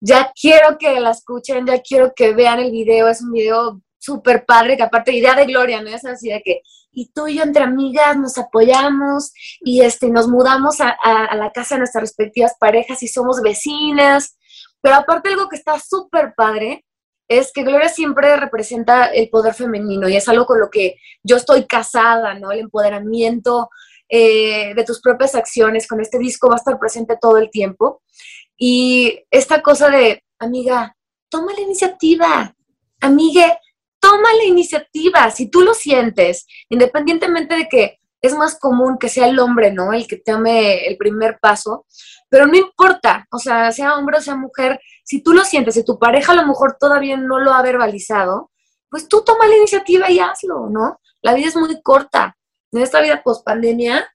Ya 0.01 0.33
quiero 0.41 0.79
que 0.79 1.01
la 1.01 1.11
escuchen, 1.11 1.67
ya 1.67 1.81
quiero 1.81 2.13
que 2.15 2.33
vean 2.33 2.61
el 2.61 2.71
video. 2.71 3.09
Es 3.09 3.23
un 3.23 3.33
video 3.33 3.83
súper 3.99 4.47
padre, 4.47 4.77
que 4.77 4.85
aparte 4.85 5.11
idea 5.11 5.35
de 5.35 5.47
Gloria, 5.47 5.83
¿no? 5.83 5.89
Es 5.89 6.05
así 6.05 6.29
de 6.29 6.41
que, 6.45 6.63
y 6.91 7.13
tú 7.13 7.29
y 7.29 7.37
yo 7.37 7.43
entre 7.43 7.63
amigas 7.63 8.17
nos 8.17 8.39
apoyamos 8.39 9.33
y 9.61 9.83
este, 9.83 10.09
nos 10.11 10.29
mudamos 10.29 10.81
a, 10.81 10.97
la 11.35 11.53
casa 11.53 11.75
de 11.75 11.81
nuestras 11.81 12.03
respectivas 12.03 12.55
parejas 12.59 13.03
y 13.03 13.09
somos 13.09 13.41
vecinas. 13.43 14.37
Pero 14.81 14.97
aparte 14.97 15.29
algo 15.29 15.49
que 15.49 15.57
está 15.57 15.79
súper 15.79 16.35
padre 16.37 16.85
es 17.29 17.53
que 17.53 17.63
Gloria 17.63 17.89
siempre 17.89 18.37
representa 18.37 19.07
el 19.07 19.29
poder 19.29 19.55
femenino 19.55 20.09
y 20.09 20.17
es 20.17 20.29
algo 20.29 20.47
con 20.47 20.61
lo 20.61 20.71
que 20.71 20.97
yo 21.23 21.37
estoy 21.37 21.67
casada, 21.67 22.35
¿no? 22.35 22.51
El 22.51 22.61
empoderamiento, 22.61 23.69
eh, 24.11 24.73
de 24.75 24.85
tus 24.85 25.03
propias 25.03 25.35
acciones 25.35 25.87
con 25.87 26.01
este 26.01 26.19
disco 26.19 26.49
va 26.49 26.55
a 26.55 26.59
estar 26.59 26.79
presente 26.79 27.19
todo 27.21 27.37
el 27.37 27.51
tiempo. 27.51 28.03
Y 28.57 29.21
esta 29.31 29.61
cosa 29.61 29.91
de, 29.91 30.25
amiga, 30.39 30.97
toma 31.29 31.53
la 31.53 31.61
iniciativa, 31.61 32.55
amigue, 33.01 33.59
toma 34.09 34.33
la 34.33 34.45
iniciativa. 34.45 35.31
Si 35.31 35.51
tú 35.51 35.61
lo 35.61 35.75
sientes, 35.75 36.47
independientemente 36.71 37.55
de 37.55 37.69
que 37.69 37.99
es 38.21 38.35
más 38.35 38.59
común 38.59 38.97
que 38.99 39.09
sea 39.09 39.29
el 39.29 39.39
hombre, 39.39 39.71
¿no? 39.71 39.93
El 39.93 40.07
que 40.07 40.17
tome 40.17 40.87
el 40.87 40.97
primer 40.97 41.39
paso, 41.41 41.87
pero 42.31 42.47
no 42.47 42.57
importa, 42.57 43.27
o 43.31 43.39
sea, 43.39 43.71
sea 43.71 43.97
hombre 43.97 44.19
o 44.19 44.21
sea 44.21 44.35
mujer, 44.35 44.81
si 45.05 45.23
tú 45.23 45.33
lo 45.33 45.45
sientes, 45.45 45.75
si 45.75 45.85
tu 45.85 45.99
pareja 45.99 46.33
a 46.33 46.37
lo 46.37 46.47
mejor 46.47 46.77
todavía 46.81 47.17
no 47.17 47.39
lo 47.39 47.53
ha 47.53 47.63
verbalizado, 47.63 48.51
pues 48.91 49.09
tú 49.09 49.23
toma 49.25 49.47
la 49.47 49.57
iniciativa 49.57 50.11
y 50.11 50.19
hazlo, 50.19 50.69
¿no? 50.71 51.01
La 51.23 51.35
vida 51.35 51.49
es 51.49 51.57
muy 51.57 51.81
corta. 51.83 52.37
En 52.73 52.83
esta 52.83 53.01
vida 53.01 53.23
post 53.23 53.45
pandemia, 53.45 54.11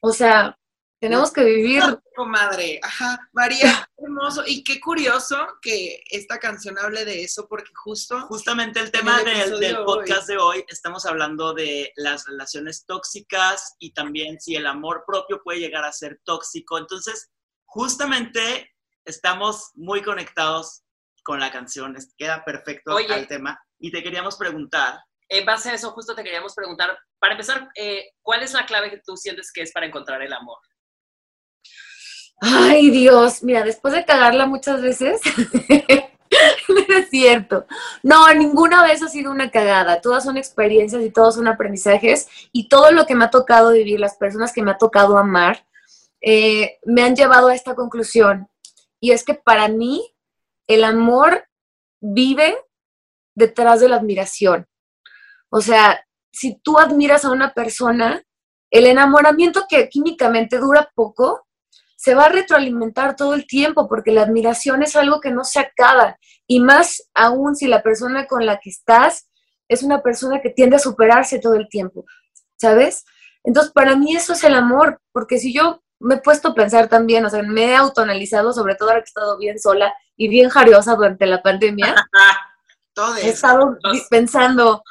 o 0.00 0.12
sea, 0.12 0.56
tenemos 1.00 1.32
que 1.32 1.42
vivir. 1.42 1.82
Comadre, 2.14 2.78
ajá. 2.82 3.18
María, 3.32 3.88
qué 3.96 4.04
hermoso. 4.04 4.42
Y 4.46 4.62
qué 4.62 4.78
curioso 4.78 5.36
que 5.62 6.02
esta 6.10 6.38
canción 6.38 6.78
hable 6.78 7.04
de 7.06 7.24
eso, 7.24 7.48
porque 7.48 7.70
justo. 7.74 8.20
Justamente 8.28 8.80
el 8.80 8.90
tema 8.90 9.18
el 9.18 9.24
del, 9.24 9.36
episodio 9.36 9.58
del 9.58 9.76
de 9.76 9.84
podcast 9.84 10.28
de 10.28 10.36
hoy, 10.36 10.64
estamos 10.68 11.06
hablando 11.06 11.54
de 11.54 11.92
las 11.96 12.26
relaciones 12.26 12.84
tóxicas 12.84 13.76
y 13.78 13.92
también 13.92 14.38
si 14.40 14.56
el 14.56 14.66
amor 14.66 15.04
propio 15.06 15.42
puede 15.42 15.60
llegar 15.60 15.84
a 15.84 15.92
ser 15.92 16.20
tóxico. 16.24 16.76
Entonces, 16.76 17.30
justamente 17.64 18.70
estamos 19.06 19.70
muy 19.74 20.02
conectados 20.02 20.82
con 21.22 21.40
la 21.40 21.50
canción, 21.50 21.96
queda 22.18 22.44
perfecto 22.44 22.94
Oye. 22.94 23.12
al 23.12 23.26
tema. 23.26 23.58
Y 23.78 23.90
te 23.90 24.02
queríamos 24.02 24.36
preguntar, 24.36 25.00
En 25.28 25.46
base 25.46 25.70
a 25.70 25.74
eso, 25.74 25.92
justo 25.92 26.14
te 26.14 26.24
queríamos 26.24 26.54
preguntar, 26.54 26.98
para 27.18 27.32
empezar, 27.32 27.70
eh, 27.76 28.10
¿cuál 28.20 28.42
es 28.42 28.52
la 28.52 28.66
clave 28.66 28.90
que 28.90 29.00
tú 29.04 29.16
sientes 29.16 29.50
que 29.52 29.62
es 29.62 29.72
para 29.72 29.86
encontrar 29.86 30.20
el 30.22 30.32
amor? 30.32 30.58
Ay, 32.40 32.90
Dios, 32.90 33.42
mira, 33.42 33.62
después 33.62 33.92
de 33.92 34.04
cagarla 34.04 34.46
muchas 34.46 34.80
veces, 34.80 35.20
no 36.68 36.96
es 36.96 37.10
cierto. 37.10 37.66
No, 38.02 38.32
ninguna 38.32 38.82
vez 38.82 39.02
ha 39.02 39.08
sido 39.08 39.30
una 39.30 39.50
cagada. 39.50 40.00
Todas 40.00 40.24
son 40.24 40.38
experiencias 40.38 41.02
y 41.02 41.10
todos 41.10 41.34
son 41.34 41.48
aprendizajes. 41.48 42.28
Y 42.52 42.68
todo 42.68 42.92
lo 42.92 43.06
que 43.06 43.14
me 43.14 43.26
ha 43.26 43.30
tocado 43.30 43.72
vivir, 43.72 44.00
las 44.00 44.16
personas 44.16 44.52
que 44.52 44.62
me 44.62 44.70
ha 44.70 44.78
tocado 44.78 45.18
amar, 45.18 45.66
eh, 46.22 46.78
me 46.84 47.02
han 47.02 47.14
llevado 47.14 47.48
a 47.48 47.54
esta 47.54 47.74
conclusión. 47.74 48.48
Y 49.00 49.12
es 49.12 49.24
que 49.24 49.34
para 49.34 49.68
mí, 49.68 50.14
el 50.66 50.84
amor 50.84 51.46
vive 52.00 52.56
detrás 53.34 53.80
de 53.80 53.88
la 53.88 53.96
admiración. 53.96 54.66
O 55.50 55.60
sea, 55.60 56.06
si 56.32 56.58
tú 56.60 56.78
admiras 56.78 57.24
a 57.24 57.32
una 57.32 57.52
persona, 57.52 58.22
el 58.70 58.86
enamoramiento 58.86 59.64
que 59.68 59.88
químicamente 59.88 60.58
dura 60.58 60.90
poco, 60.94 61.46
se 62.02 62.14
va 62.14 62.24
a 62.24 62.28
retroalimentar 62.30 63.14
todo 63.14 63.34
el 63.34 63.46
tiempo 63.46 63.86
porque 63.88 64.10
la 64.10 64.22
admiración 64.22 64.82
es 64.82 64.96
algo 64.96 65.20
que 65.20 65.30
no 65.30 65.44
se 65.44 65.58
acaba 65.60 66.16
y 66.46 66.60
más 66.60 67.02
aún 67.14 67.54
si 67.56 67.66
la 67.66 67.82
persona 67.82 68.26
con 68.26 68.46
la 68.46 68.58
que 68.58 68.70
estás 68.70 69.28
es 69.68 69.82
una 69.82 70.00
persona 70.02 70.40
que 70.40 70.48
tiende 70.48 70.76
a 70.76 70.78
superarse 70.78 71.38
todo 71.40 71.54
el 71.56 71.68
tiempo, 71.68 72.06
¿sabes? 72.56 73.04
Entonces, 73.44 73.70
para 73.72 73.96
mí 73.96 74.16
eso 74.16 74.32
es 74.32 74.42
el 74.44 74.54
amor, 74.54 74.98
porque 75.12 75.38
si 75.38 75.52
yo 75.52 75.82
me 75.98 76.14
he 76.14 76.18
puesto 76.18 76.48
a 76.48 76.54
pensar 76.54 76.88
también, 76.88 77.24
o 77.26 77.30
sea, 77.30 77.42
me 77.42 77.66
he 77.66 77.76
autoanalizado, 77.76 78.52
sobre 78.54 78.76
todo 78.76 78.88
ahora 78.88 79.00
que 79.00 79.04
he 79.08 79.12
estado 79.12 79.36
bien 79.36 79.58
sola 79.60 79.92
y 80.16 80.28
bien 80.28 80.48
jariosa 80.48 80.94
durante 80.94 81.26
la 81.26 81.42
pandemia, 81.42 81.94
Todo 82.94 83.14
he 83.16 83.28
estado 83.28 83.76
vi- 83.92 84.02
pensando, 84.08 84.82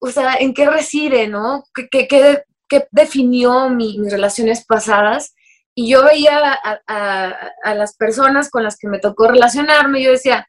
o 0.00 0.10
sea, 0.10 0.34
en 0.36 0.54
qué 0.54 0.68
reside, 0.68 1.28
¿no? 1.28 1.64
¿Qué, 1.74 1.88
qué- 1.90 2.08
qué- 2.08 2.42
qué 2.68 2.88
definió 2.90 3.68
mi- 3.68 3.98
mis 3.98 4.10
relaciones 4.12 4.64
pasadas? 4.64 5.34
Y 5.74 5.90
yo 5.90 6.04
veía 6.04 6.38
a, 6.52 6.80
a- 6.86 7.50
a 7.64 7.74
las 7.74 7.96
personas 7.96 8.50
con 8.50 8.62
las 8.62 8.76
que 8.78 8.88
me 8.88 8.98
tocó 8.98 9.28
relacionarme 9.28 10.00
y 10.00 10.04
yo 10.04 10.10
decía, 10.12 10.46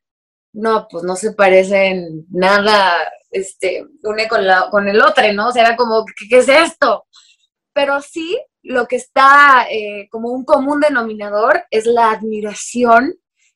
no, 0.53 0.87
pues 0.89 1.03
no 1.03 1.15
se 1.15 1.31
parecen 1.33 2.25
nada, 2.29 2.95
este, 3.31 3.85
une 4.03 4.27
con, 4.27 4.45
la, 4.45 4.69
con 4.69 4.87
el 4.87 5.01
otro, 5.01 5.31
¿no? 5.33 5.47
O 5.47 5.51
sea, 5.51 5.65
era 5.67 5.75
como, 5.75 6.05
¿qué, 6.05 6.27
qué 6.29 6.37
es 6.39 6.49
esto? 6.49 7.05
Pero 7.73 8.01
sí, 8.01 8.37
lo 8.61 8.85
que 8.87 8.97
está 8.97 9.65
eh, 9.71 10.07
como 10.11 10.29
un 10.29 10.45
común 10.45 10.79
denominador 10.79 11.63
es 11.71 11.85
la 11.85 12.11
admiración 12.11 13.15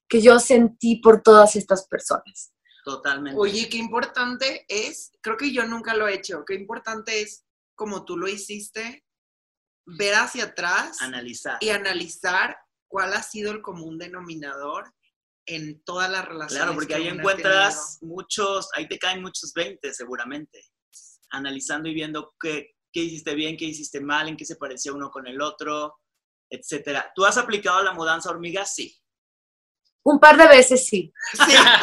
que 0.09 0.21
yo 0.21 0.39
sentí 0.39 0.95
por 1.01 1.21
todas 1.21 1.55
estas 1.55 1.85
personas. 1.87 2.51
totalmente. 2.83 3.37
Oye, 3.39 3.67
qué 3.69 3.77
importante 3.77 4.65
es, 4.69 5.11
creo 5.21 5.35
que 5.37 5.51
yo 5.51 5.65
nunca 5.65 5.93
lo 5.93 6.07
he 6.07 6.15
hecho, 6.15 6.43
qué 6.47 6.55
importante 6.55 7.21
es, 7.21 7.43
como 7.75 8.05
tú 8.05 8.17
lo 8.17 8.27
hiciste, 8.27 9.03
ver 9.87 10.15
hacia 10.15 10.45
atrás 10.45 11.01
analizar. 11.01 11.57
y 11.61 11.69
analizar 11.69 12.57
cuál 12.87 13.13
ha 13.13 13.23
sido 13.23 13.51
el 13.51 13.61
común 13.61 13.97
denominador 13.97 14.93
en 15.45 15.81
todas 15.83 16.09
las 16.09 16.25
relaciones. 16.25 16.57
Claro, 16.57 16.73
porque 16.73 16.87
que 16.87 16.95
ahí 16.95 17.07
encuentras 17.07 17.99
muchos, 18.01 18.69
ahí 18.75 18.87
te 18.87 18.99
caen 18.99 19.21
muchos 19.21 19.53
20 19.53 19.93
seguramente, 19.93 20.61
analizando 21.31 21.87
y 21.87 21.93
viendo 21.93 22.35
qué, 22.39 22.75
qué 22.91 23.01
hiciste 23.01 23.33
bien, 23.33 23.55
qué 23.55 23.65
hiciste 23.65 24.01
mal, 24.01 24.27
en 24.27 24.35
qué 24.35 24.45
se 24.45 24.57
parecía 24.57 24.91
uno 24.91 25.09
con 25.09 25.25
el 25.25 25.41
otro, 25.41 25.95
etcétera. 26.49 27.11
¿Tú 27.15 27.25
has 27.25 27.37
aplicado 27.37 27.81
la 27.81 27.93
mudanza 27.93 28.29
hormiga? 28.29 28.65
Sí. 28.65 28.93
Un 30.03 30.19
par 30.19 30.37
de 30.37 30.47
veces. 30.47 30.85
Sí, 30.87 31.13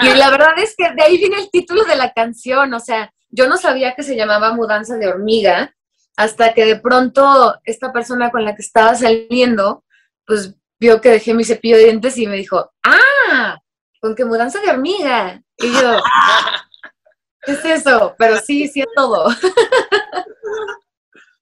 Y 0.03 0.15
la 0.15 0.31
verdad 0.31 0.59
es 0.59 0.75
que 0.77 0.93
de 0.95 1.03
ahí 1.03 1.19
viene 1.19 1.39
el 1.39 1.51
título 1.51 1.85
de 1.85 1.97
la 1.97 2.13
canción. 2.13 2.73
O 2.73 2.81
sea, 2.81 3.13
yo 3.29 3.49
no 3.49 3.57
sabía 3.57 3.95
que 3.95 4.03
se 4.03 4.17
llamaba 4.17 4.55
Mudanza 4.55 4.97
de 4.97 5.09
Hormiga 5.09 5.75
hasta 6.17 6.55
que 6.55 6.65
de 6.65 6.77
pronto 6.81 7.61
esta 7.65 7.93
persona 7.93 8.31
con 8.31 8.45
la 8.45 8.55
que 8.55 8.63
estaba 8.63 8.95
saliendo, 8.95 9.85
pues 10.27 10.55
vio 10.79 11.01
que 11.01 11.11
dejé 11.11 11.35
mi 11.35 11.45
cepillo 11.45 11.77
de 11.77 11.85
dientes 11.85 12.17
y 12.19 12.27
me 12.27 12.37
dijo, 12.37 12.73
¡ah! 12.85 13.59
Con 14.01 14.15
que 14.15 14.25
mudanza 14.25 14.61
de 14.61 14.71
hormiga. 14.71 15.43
Y 15.57 15.73
yo, 15.73 16.01
¿qué 17.43 17.53
es 17.53 17.65
eso? 17.65 18.15
Pero 18.19 18.37
sí, 18.39 18.69
sí 18.69 18.81
es 18.81 18.89
todo. 18.95 19.29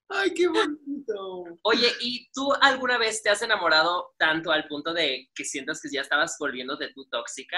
Ay, 0.08 0.34
qué 0.34 0.46
bonito. 0.46 1.44
Oye, 1.62 1.88
¿y 2.00 2.30
tú 2.32 2.52
alguna 2.60 2.98
vez 2.98 3.22
te 3.22 3.30
has 3.30 3.40
enamorado 3.42 4.12
tanto 4.18 4.52
al 4.52 4.66
punto 4.68 4.92
de 4.92 5.30
que 5.34 5.44
sientas 5.44 5.80
que 5.80 5.88
ya 5.90 6.02
estabas 6.02 6.36
volviéndote 6.38 6.92
tú 6.94 7.06
tóxica? 7.10 7.56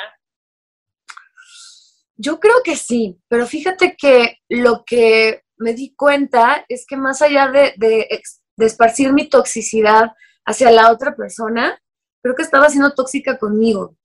Yo 2.17 2.39
creo 2.39 2.63
que 2.63 2.77
sí, 2.77 3.19
pero 3.29 3.45
fíjate 3.47 3.97
que 3.99 4.39
lo 4.49 4.85
que 4.87 5.44
me 5.65 5.73
di 5.73 5.95
cuenta 5.95 6.67
es 6.69 6.85
que 6.87 6.95
más 6.99 7.23
allá 7.23 7.49
de, 7.49 7.73
de, 7.79 8.23
esparcir 8.59 9.15
mi 9.15 9.31
toxicidad 9.31 10.13
hacia 10.45 10.71
la 10.71 10.93
otra 10.93 11.17
persona, 11.17 11.81
creo 12.23 12.35
que 12.35 12.43
estaba 12.43 12.69
siendo 12.69 12.93
tóxica 12.93 13.39
conmigo. 13.39 13.97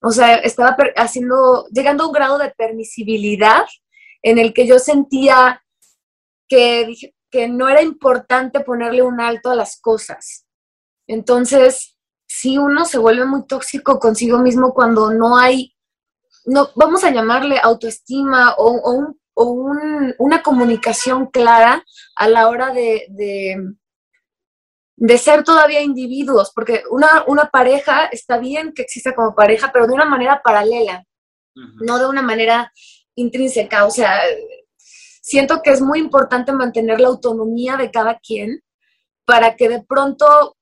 O 0.00 0.12
sea, 0.12 0.36
estaba 0.36 0.76
haciendo, 0.94 1.66
llegando 1.72 2.04
a 2.04 2.06
un 2.06 2.12
grado 2.12 2.38
de 2.38 2.52
permisibilidad 2.56 3.64
en 4.22 4.38
el 4.38 4.54
que 4.54 4.68
yo 4.68 4.78
sentía 4.78 5.64
que, 6.48 6.94
que 7.28 7.48
no 7.48 7.68
era 7.68 7.82
importante 7.82 8.60
ponerle 8.60 9.02
un 9.02 9.20
alto 9.20 9.50
a 9.50 9.56
las 9.56 9.80
cosas. 9.80 10.46
Entonces, 11.08 11.98
sí, 12.28 12.56
uno 12.56 12.84
se 12.84 12.98
vuelve 12.98 13.26
muy 13.26 13.44
tóxico 13.46 13.98
consigo 13.98 14.38
mismo 14.38 14.72
cuando 14.72 15.12
no 15.12 15.36
hay 15.36 15.74
no, 16.46 16.68
vamos 16.74 17.04
a 17.04 17.10
llamarle 17.10 17.58
autoestima 17.58 18.54
o, 18.58 18.66
o 18.66 18.92
un- 18.92 19.20
o 19.34 19.44
un- 19.50 20.14
una 20.18 20.42
comunicación 20.42 21.26
clara 21.26 21.84
a 22.16 22.28
la 22.28 22.48
hora 22.48 22.72
de, 22.72 23.06
de, 23.10 23.56
de 24.96 25.18
ser 25.18 25.42
todavía 25.44 25.80
individuos, 25.82 26.52
porque 26.54 26.82
una, 26.90 27.24
una 27.26 27.46
pareja 27.50 28.06
está 28.06 28.38
bien 28.38 28.72
que 28.72 28.82
exista 28.82 29.14
como 29.14 29.34
pareja, 29.34 29.70
pero 29.72 29.86
de 29.86 29.94
una 29.94 30.04
manera 30.04 30.40
paralela, 30.42 31.04
no 31.54 31.98
de 31.98 32.06
una 32.06 32.22
manera 32.22 32.72
intrínseca. 33.16 33.86
O 33.86 33.90
sea, 33.90 34.20
siento 34.78 35.62
que 35.62 35.70
es 35.70 35.80
muy 35.80 35.98
importante 35.98 36.52
mantener 36.52 37.00
la 37.00 37.08
autonomía 37.08 37.76
de 37.76 37.90
cada 37.90 38.18
quien 38.18 38.60
para 39.24 39.56
que 39.56 39.68
de 39.68 39.82
pronto 39.82 40.56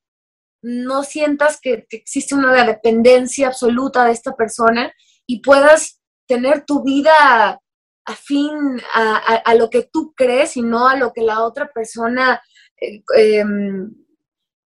no 0.63 1.03
sientas 1.03 1.59
que, 1.61 1.85
que 1.89 1.97
existe 1.97 2.35
una 2.35 2.65
dependencia 2.65 3.49
absoluta 3.49 4.05
de 4.05 4.13
esta 4.13 4.37
persona 4.37 4.93
y 5.27 5.41
puedas 5.41 6.01
tener 6.29 6.65
tu 6.65 6.85
vida 6.85 7.59
afín 8.05 8.81
a, 8.95 9.17
a- 9.17 9.37
a 9.37 9.55
lo 9.55 9.71
que 9.71 9.89
tú 9.93 10.13
crees 10.17 10.57
y 10.57 10.63
no 10.63 10.89
a 10.89 10.97
lo 10.97 11.13
que 11.13 11.23
la 11.23 11.43
otra 11.45 11.71
persona 11.73 12.43
eh, 12.81 13.03
em, 13.17 13.91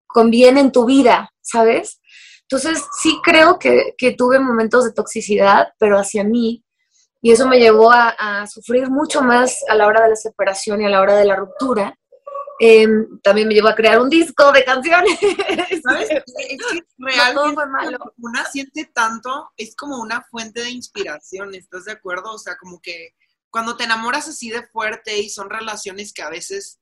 conviene 0.08 0.62
en 0.62 0.72
tu 0.72 0.86
vida, 0.86 1.32
¿sabes? 1.42 2.00
Entonces 2.44 2.84
sí 3.02 3.20
creo 3.24 3.58
que, 3.60 3.94
que 3.98 4.12
tuve 4.14 4.40
momentos 4.40 4.86
de 4.86 4.94
toxicidad, 4.94 5.70
pero 5.80 5.98
hacia 5.98 6.24
mí, 6.24 6.64
y 7.22 7.32
eso 7.32 7.48
me 7.48 7.60
llevó 7.60 7.92
a, 7.92 8.10
a 8.10 8.48
sufrir 8.48 8.90
mucho 8.90 9.22
más 9.22 9.58
a 9.68 9.76
la 9.76 9.88
hora 9.88 10.04
de 10.04 10.10
la 10.10 10.16
separación 10.16 10.82
y 10.82 10.86
a 10.86 10.90
la 10.90 11.02
hora 11.02 11.16
de 11.18 11.26
la 11.26 11.36
ruptura. 11.36 11.98
Em, 12.60 13.20
también 13.22 13.48
me 13.50 13.54
llevó 13.56 13.68
a 13.68 13.76
crear 13.76 14.00
un 14.00 14.10
disco 14.10 14.52
de 14.52 14.64
canciones. 14.64 15.20
¿Sabes? 15.84 16.10
Es 16.12 16.24
que 16.24 16.54
todo 16.54 16.86
realmente 17.00 17.54
fue 17.56 17.68
malo. 17.68 17.98
una 18.18 18.46
siente 18.46 18.90
tanto, 18.94 19.50
es 19.58 19.76
como 19.76 20.00
una 20.00 20.22
fuente 20.30 20.62
de 20.62 20.70
inspiración, 20.70 21.54
¿estás 21.56 21.86
de 21.86 21.92
acuerdo? 21.94 22.32
O 22.32 22.38
sea, 22.38 22.56
como 22.58 22.80
que 22.80 23.10
cuando 23.56 23.78
te 23.78 23.86
enamoras 23.86 24.28
así 24.28 24.50
de 24.50 24.68
fuerte 24.68 25.18
y 25.18 25.30
son 25.30 25.50
relaciones 25.50 26.12
que 26.12 26.22
a 26.22 26.30
veces 26.30 26.82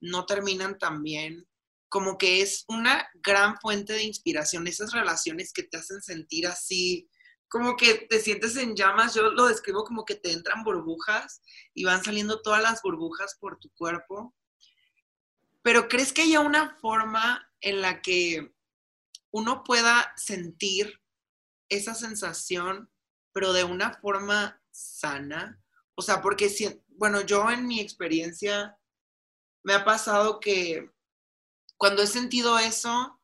no 0.00 0.24
terminan 0.24 0.78
tan 0.78 1.02
bien, 1.02 1.46
como 1.90 2.16
que 2.16 2.40
es 2.40 2.64
una 2.66 3.06
gran 3.16 3.58
fuente 3.60 3.92
de 3.92 4.04
inspiración, 4.04 4.66
esas 4.66 4.92
relaciones 4.92 5.52
que 5.52 5.64
te 5.64 5.76
hacen 5.76 6.00
sentir 6.00 6.46
así 6.46 7.10
como 7.46 7.76
que 7.76 8.06
te 8.08 8.20
sientes 8.20 8.56
en 8.56 8.74
llamas, 8.74 9.12
yo 9.12 9.32
lo 9.32 9.48
describo 9.48 9.84
como 9.84 10.06
que 10.06 10.14
te 10.14 10.32
entran 10.32 10.64
burbujas 10.64 11.42
y 11.74 11.84
van 11.84 12.02
saliendo 12.02 12.40
todas 12.40 12.62
las 12.62 12.80
burbujas 12.80 13.36
por 13.38 13.58
tu 13.58 13.68
cuerpo. 13.74 14.34
Pero 15.60 15.88
¿crees 15.88 16.14
que 16.14 16.22
haya 16.22 16.40
una 16.40 16.78
forma 16.80 17.52
en 17.60 17.82
la 17.82 18.00
que 18.00 18.50
uno 19.30 19.62
pueda 19.62 20.14
sentir 20.16 21.02
esa 21.68 21.94
sensación, 21.94 22.90
pero 23.34 23.52
de 23.52 23.64
una 23.64 23.92
forma 24.00 24.62
sana? 24.70 25.60
O 25.96 26.02
sea, 26.02 26.20
porque, 26.20 26.48
si, 26.48 26.82
bueno, 26.88 27.20
yo 27.22 27.50
en 27.50 27.66
mi 27.66 27.80
experiencia 27.80 28.76
me 29.64 29.74
ha 29.74 29.84
pasado 29.84 30.40
que 30.40 30.90
cuando 31.76 32.02
he 32.02 32.06
sentido 32.06 32.58
eso, 32.58 33.20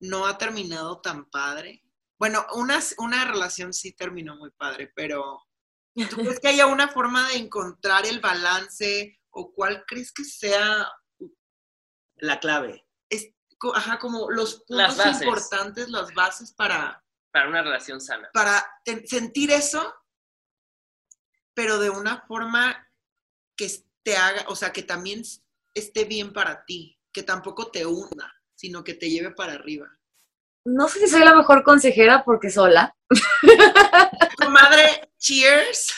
no 0.00 0.26
ha 0.26 0.38
terminado 0.38 1.00
tan 1.00 1.28
padre. 1.30 1.82
Bueno, 2.18 2.44
una, 2.54 2.80
una 2.98 3.24
relación 3.24 3.72
sí 3.72 3.92
terminó 3.92 4.36
muy 4.36 4.50
padre, 4.50 4.92
pero 4.94 5.42
¿tú 5.94 6.16
crees 6.16 6.40
que 6.40 6.48
haya 6.48 6.66
una 6.66 6.88
forma 6.88 7.28
de 7.28 7.36
encontrar 7.36 8.06
el 8.06 8.20
balance 8.20 9.18
o 9.30 9.52
cuál 9.52 9.84
crees 9.86 10.12
que 10.12 10.24
sea 10.24 10.90
la 12.16 12.40
clave? 12.40 12.86
Es, 13.10 13.30
ajá, 13.74 13.98
como 13.98 14.30
los 14.30 14.64
puntos 14.66 15.22
importantes, 15.22 15.88
las 15.88 16.12
bases 16.14 16.52
para... 16.52 17.02
Para 17.32 17.48
una 17.48 17.62
relación 17.62 18.00
sana. 18.00 18.30
Para 18.32 18.66
sentir 19.04 19.50
eso, 19.50 19.94
pero 21.56 21.80
de 21.80 21.90
una 21.90 22.20
forma 22.28 22.88
que 23.56 23.68
te 24.04 24.16
haga, 24.16 24.44
o 24.46 24.54
sea, 24.54 24.72
que 24.72 24.84
también 24.84 25.22
esté 25.74 26.04
bien 26.04 26.32
para 26.32 26.64
ti, 26.64 27.00
que 27.12 27.24
tampoco 27.24 27.72
te 27.72 27.84
hunda, 27.84 28.32
sino 28.54 28.84
que 28.84 28.94
te 28.94 29.10
lleve 29.10 29.32
para 29.32 29.54
arriba 29.54 29.96
no 30.66 30.88
sé 30.88 30.98
si 30.98 31.06
soy 31.06 31.24
la 31.24 31.34
mejor 31.34 31.62
consejera 31.62 32.24
porque 32.24 32.50
sola. 32.50 32.94
madre, 34.50 35.10
cheers. 35.16 35.94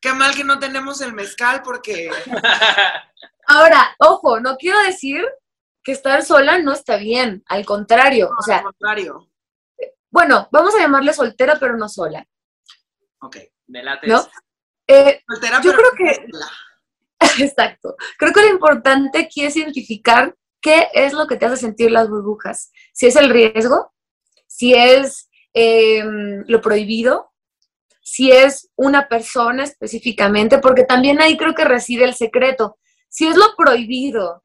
Qué 0.00 0.12
mal 0.12 0.34
que 0.36 0.44
no 0.44 0.58
tenemos 0.58 1.00
el 1.00 1.12
mezcal 1.12 1.62
porque... 1.64 2.10
Ahora, 3.46 3.94
ojo, 3.98 4.38
no 4.38 4.56
quiero 4.56 4.80
decir 4.82 5.24
que 5.82 5.92
estar 5.92 6.24
sola 6.24 6.58
no 6.58 6.72
está 6.72 6.96
bien, 6.96 7.42
al 7.46 7.66
contrario, 7.66 8.30
o 8.38 8.42
sea... 8.42 8.58
Al 8.58 8.64
contrario. 8.64 9.30
Bueno, 10.10 10.48
vamos 10.52 10.74
a 10.76 10.78
llamarle 10.78 11.12
soltera, 11.12 11.58
pero 11.58 11.76
no 11.76 11.88
sola. 11.88 12.24
Ok, 13.20 13.36
me 13.66 13.82
late. 13.82 14.06
¿No? 14.06 14.26
Eh, 14.86 15.22
soltera, 15.26 15.60
yo 15.62 15.72
creo 15.72 15.90
que... 15.96 16.26
Exacto. 17.42 17.96
Creo 18.18 18.32
que 18.32 18.42
lo 18.42 18.48
importante 18.48 19.18
aquí 19.18 19.44
es 19.44 19.56
identificar 19.56 20.34
qué 20.60 20.88
es 20.92 21.12
lo 21.12 21.26
que 21.26 21.36
te 21.36 21.46
hace 21.46 21.56
sentir 21.56 21.90
las 21.90 22.08
burbujas. 22.08 22.70
Si 22.92 23.06
es 23.06 23.16
el 23.16 23.30
riesgo, 23.30 23.92
si 24.46 24.74
es 24.74 25.28
em, 25.52 26.44
lo 26.46 26.60
prohibido, 26.60 27.32
si 28.02 28.30
es 28.30 28.70
una 28.76 29.08
persona 29.08 29.64
específicamente, 29.64 30.58
porque 30.58 30.84
también 30.84 31.20
ahí 31.20 31.36
creo 31.36 31.54
que 31.54 31.64
reside 31.64 32.04
el 32.04 32.14
secreto. 32.14 32.78
Si 33.08 33.26
es 33.26 33.36
lo 33.36 33.54
prohibido, 33.56 34.44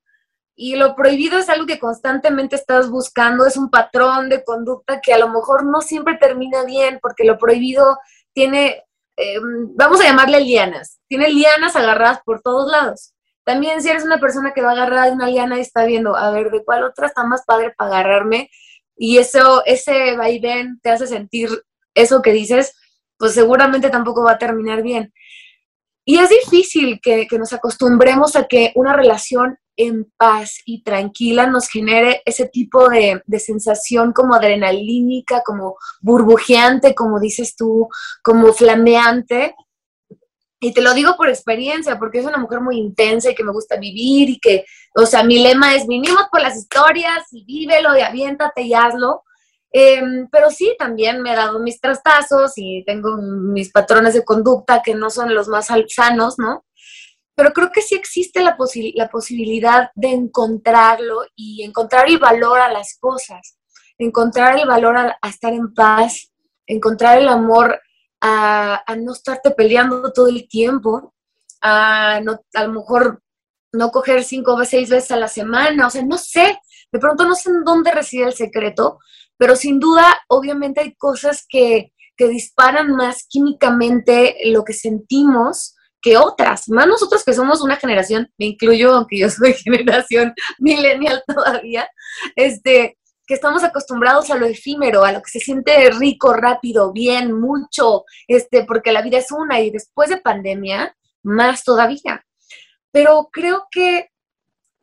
y 0.62 0.76
lo 0.76 0.94
prohibido 0.94 1.40
es 1.40 1.48
algo 1.48 1.66
que 1.66 1.80
constantemente 1.80 2.58
estás 2.58 2.90
buscando, 2.90 3.46
es 3.46 3.56
un 3.56 3.70
patrón 3.70 4.28
de 4.28 4.44
conducta 4.44 5.00
que 5.00 5.14
a 5.14 5.18
lo 5.18 5.30
mejor 5.30 5.64
no 5.64 5.80
siempre 5.80 6.18
termina 6.18 6.66
bien, 6.66 7.00
porque 7.02 7.24
lo 7.24 7.38
prohibido 7.38 7.98
tiene, 8.34 8.84
em, 9.20 9.76
vamos 9.76 10.02
a 10.02 10.06
llamarle 10.06 10.42
lianas, 10.42 11.00
tiene 11.08 11.30
lianas 11.30 11.76
agarradas 11.76 12.22
por 12.26 12.42
todos 12.42 12.72
lados. 12.72 13.14
También 13.44 13.82
si 13.82 13.90
eres 13.90 14.04
una 14.04 14.20
persona 14.20 14.54
que 14.54 14.62
va 14.62 14.72
agarrada 14.72 15.06
de 15.08 15.14
una 15.14 15.28
liana 15.28 15.58
y 15.58 15.62
está 15.62 15.86
viendo, 15.86 16.16
a 16.16 16.32
ver, 16.32 16.52
¿de 16.52 16.64
cuál 16.64 16.84
otra 16.84 17.08
está 17.08 17.24
más 17.24 17.44
padre 17.46 17.74
para 17.78 18.00
agarrarme? 18.00 18.50
y 19.00 19.18
eso, 19.18 19.64
ese 19.66 20.18
vaivén 20.18 20.80
te 20.82 20.90
hace 20.90 21.08
sentir 21.08 21.50
eso 21.96 22.22
que 22.22 22.34
dices, 22.34 22.76
pues 23.18 23.34
seguramente 23.34 23.90
tampoco 23.90 24.24
va 24.24 24.34
a 24.34 24.38
terminar 24.38 24.84
bien. 24.84 25.14
Y 26.06 26.18
es 26.18 26.30
difícil 26.30 27.00
que, 27.02 27.28
nos 27.38 27.54
acostumbremos 27.54 28.36
a 28.36 28.46
que 28.46 28.72
una 28.76 28.94
relación 28.94 29.58
en 29.78 30.12
paz 30.18 30.58
y 30.66 30.84
tranquila 30.84 31.48
nos 31.48 31.70
genere 31.70 32.22
ese 32.26 32.48
tipo 32.48 32.90
de, 32.90 33.22
de, 33.26 33.40
sensación 33.40 34.12
como 34.12 34.34
adrenalínica, 34.36 35.42
como 35.46 35.78
burbujeante, 36.02 36.96
como 36.96 37.20
dices 37.20 37.56
tú, 37.56 37.88
como 38.22 38.52
flameante, 38.52 39.56
y 40.62 40.74
te 40.74 40.82
lo 40.82 40.94
digo 40.94 41.16
por 41.16 41.30
experiencia, 41.30 41.98
porque 41.98 42.20
es 42.20 42.26
una 42.26 42.38
mujer 42.38 42.60
muy 42.60 42.78
intensa 42.78 43.32
y 43.32 43.36
que 43.36 43.46
me 43.46 43.54
gusta 43.54 43.78
vivir 43.78 44.30
y 44.30 44.40
que, 44.40 44.66
o 44.96 45.06
sea, 45.06 45.24
mi 45.24 45.40
lema 45.40 45.74
es 45.76 45.88
vinimos 45.88 46.24
por 46.30 46.42
las 46.42 46.58
historias 46.58 47.24
y 47.32 47.46
vívelo 47.46 47.98
y 47.98 48.02
aviéntate 48.02 48.64
y 48.64 48.74
hazlo. 48.74 49.24
Em, 49.72 50.28
pero 50.32 50.50
sí, 50.50 50.76
también 50.80 51.22
me 51.22 51.34
he 51.34 51.36
dado 51.36 51.60
mis 51.60 51.80
trastazos 51.80 52.54
y 52.56 52.84
tengo 52.86 53.18
mis 53.18 53.72
patrones 53.72 54.14
de 54.16 54.26
conducta 54.26 54.82
que 54.84 54.96
no 54.96 55.10
son 55.10 55.34
los 55.36 55.48
más 55.48 55.68
sanos, 55.88 56.40
¿no? 56.40 56.66
Pero 57.36 57.54
creo 57.54 57.72
que 57.72 57.82
sí 57.82 57.96
existe 57.96 58.42
la, 58.42 58.58
la 58.96 59.10
posibilidad 59.10 59.92
de 59.96 60.10
encontrarlo 60.10 61.22
y 61.36 61.64
encontrar 61.64 62.10
el 62.10 62.18
valor 62.18 62.60
a 62.60 62.72
las 62.72 62.98
cosas, 63.00 63.58
encontrar 63.98 64.58
el 64.60 64.68
valor 64.68 64.98
a 64.98 65.30
estar 65.30 65.54
en 65.54 65.74
paz, 65.74 66.32
encontrar 66.66 67.18
el 67.20 67.30
amor 67.30 67.80
a, 68.22 68.84
no 68.98 69.14
estarte 69.14 69.52
peleando 69.52 70.12
todo 70.12 70.28
el 70.28 70.48
tiempo, 70.48 71.14
a, 71.62 72.20
no, 72.22 72.42
a 72.54 72.64
lo 72.64 72.74
mejor 72.74 73.22
no 73.72 73.92
coger 73.92 74.24
cinco 74.24 74.56
o 74.56 74.66
seis 74.66 74.90
veces 74.90 75.12
a 75.12 75.18
la 75.18 75.28
semana, 75.28 75.88
o 75.88 75.90
sea, 75.90 76.04
no 76.04 76.18
sé, 76.18 76.60
de 76.92 77.00
pronto 77.00 77.26
no 77.26 77.36
sé 77.36 77.50
en 77.50 77.64
dónde 77.64 77.92
reside 77.92 78.26
el 78.26 78.34
secreto, 78.34 79.00
pero 79.40 79.56
sin 79.56 79.80
duda, 79.80 80.22
obviamente 80.28 80.82
hay 80.82 80.96
cosas 80.96 81.46
que, 81.48 81.94
que 82.18 82.28
disparan 82.28 82.92
más 82.92 83.26
químicamente 83.28 84.36
lo 84.44 84.66
que 84.66 84.74
sentimos 84.74 85.76
que 86.02 86.18
otras, 86.18 86.68
más 86.70 86.88
nosotros 86.88 87.24
que 87.24 87.34
somos 87.34 87.62
una 87.62 87.78
generación, 87.78 88.30
me 88.38 88.48
incluyo, 88.48 88.94
aunque 88.94 89.18
yo 89.18 89.30
soy 89.30 89.54
generación 89.64 90.34
millennial 90.60 91.24
todavía, 91.26 91.90
este, 92.36 92.98
que 93.26 93.34
estamos 93.34 93.64
acostumbrados 93.64 94.30
a 94.30 94.36
lo 94.36 94.46
efímero, 94.46 95.06
a 95.06 95.14
lo 95.14 95.22
que 95.22 95.32
se 95.32 95.40
siente 95.40 95.90
rico, 95.92 96.34
rápido, 96.34 96.92
bien, 96.92 97.40
mucho, 97.40 98.04
este, 98.28 98.66
porque 98.66 98.92
la 98.92 99.02
vida 99.02 99.20
es 99.20 99.32
una 99.32 99.62
y 99.62 99.72
después 99.72 100.10
de 100.10 100.18
pandemia, 100.18 100.98
más 101.24 101.64
todavía. 101.64 102.26
Pero 102.92 103.30
creo 103.32 103.68
que 103.72 104.10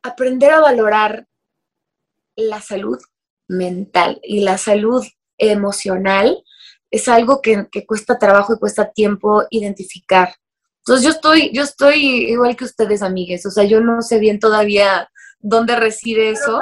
aprender 0.01 0.51
a 0.51 0.61
valorar 0.61 1.27
la 2.35 2.59
salud 2.61 2.97
mental 3.47 4.19
y 4.23 4.41
la 4.41 4.57
salud 4.57 5.05
emocional 5.37 6.43
es 6.89 7.07
algo 7.07 7.41
que, 7.41 7.67
que, 7.71 7.85
cuesta 7.85 8.17
trabajo 8.17 8.53
y 8.53 8.59
cuesta 8.59 8.91
tiempo 8.91 9.43
identificar. 9.49 10.35
Entonces 10.79 11.03
yo 11.03 11.11
estoy, 11.11 11.51
yo 11.53 11.63
estoy 11.63 12.31
igual 12.31 12.55
que 12.55 12.63
ustedes, 12.63 13.01
amigues. 13.01 13.45
O 13.45 13.51
sea, 13.51 13.65
yo 13.65 13.81
no 13.81 14.01
sé 14.01 14.19
bien 14.19 14.39
todavía 14.39 15.09
dónde 15.39 15.75
reside 15.75 16.31
eso, 16.31 16.59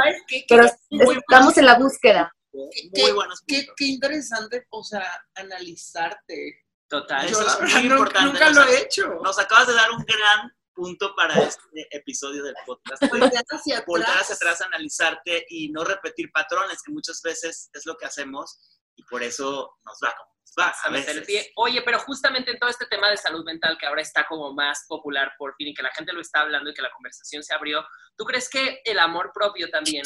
pero, 0.49 0.65
estamos 0.65 1.57
en 1.57 1.65
la 1.65 1.77
búsqueda. 1.77 2.31
Muy 2.51 3.11
buenos 3.11 3.43
qué, 3.45 3.67
qué, 3.75 3.86
interesante, 3.86 4.65
o 4.69 4.83
sea, 4.83 5.05
analizarte. 5.36 6.65
Total, 6.88 7.25
eso 7.25 7.41
es 7.41 7.73
muy 7.73 7.86
importante. 7.86 8.31
Nunca 8.31 8.49
lo 8.51 8.63
he 8.63 8.81
hecho. 8.81 9.19
Nos 9.23 9.38
acabas 9.39 9.67
de 9.67 9.73
dar 9.73 9.91
un 9.91 10.03
gran 10.05 10.51
punto 10.76 11.15
para 11.15 11.34
este 11.39 11.88
episodio 11.91 12.43
del 12.43 12.55
podcast. 12.65 13.01
Voltear 13.11 13.43
hacia 13.49 13.76
atrás. 13.76 13.88
Voltear 13.88 14.17
hacia 14.17 14.36
atrás, 14.36 14.61
analizarte 14.61 15.45
y 15.49 15.69
no 15.69 15.84
repetir 15.84 16.32
patrones, 16.32 16.82
que 16.84 16.91
muchas 16.91 17.21
veces 17.23 17.69
es 17.73 17.86
lo 17.86 17.97
que 17.97 18.05
hacemos 18.05 18.80
y 18.95 19.03
por 19.03 19.23
eso 19.23 19.78
nos 19.84 19.97
va 20.03 20.15
como 20.15 20.36
vas 20.55 20.86
a 20.86 20.89
meter 20.89 21.17
el 21.17 21.23
pie. 21.23 21.51
Oye, 21.55 21.82
pero 21.82 21.99
justamente 21.99 22.51
en 22.51 22.59
todo 22.59 22.69
este 22.69 22.86
tema 22.86 23.09
de 23.09 23.17
salud 23.17 23.43
mental 23.43 23.78
que 23.78 23.86
ahora 23.86 24.01
está 24.01 24.26
como 24.28 24.53
más 24.53 24.86
popular 24.88 25.34
por 25.38 25.55
fin 25.55 25.67
y 25.67 25.73
que 25.73 25.84
la 25.84 25.91
gente 25.91 26.13
lo 26.13 26.21
está 26.21 26.41
hablando 26.41 26.69
y 26.69 26.73
que 26.73 26.82
la 26.82 26.91
conversación 26.91 27.43
se 27.43 27.53
abrió, 27.53 27.86
¿tú 28.15 28.26
crees 28.26 28.49
que 28.49 28.82
el 28.86 28.99
amor 28.99 29.32
propio 29.34 29.69
también 29.69 30.03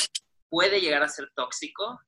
puede 0.50 0.82
llegar 0.82 1.04
a 1.04 1.08
ser 1.08 1.32
tóxico? 1.36 2.00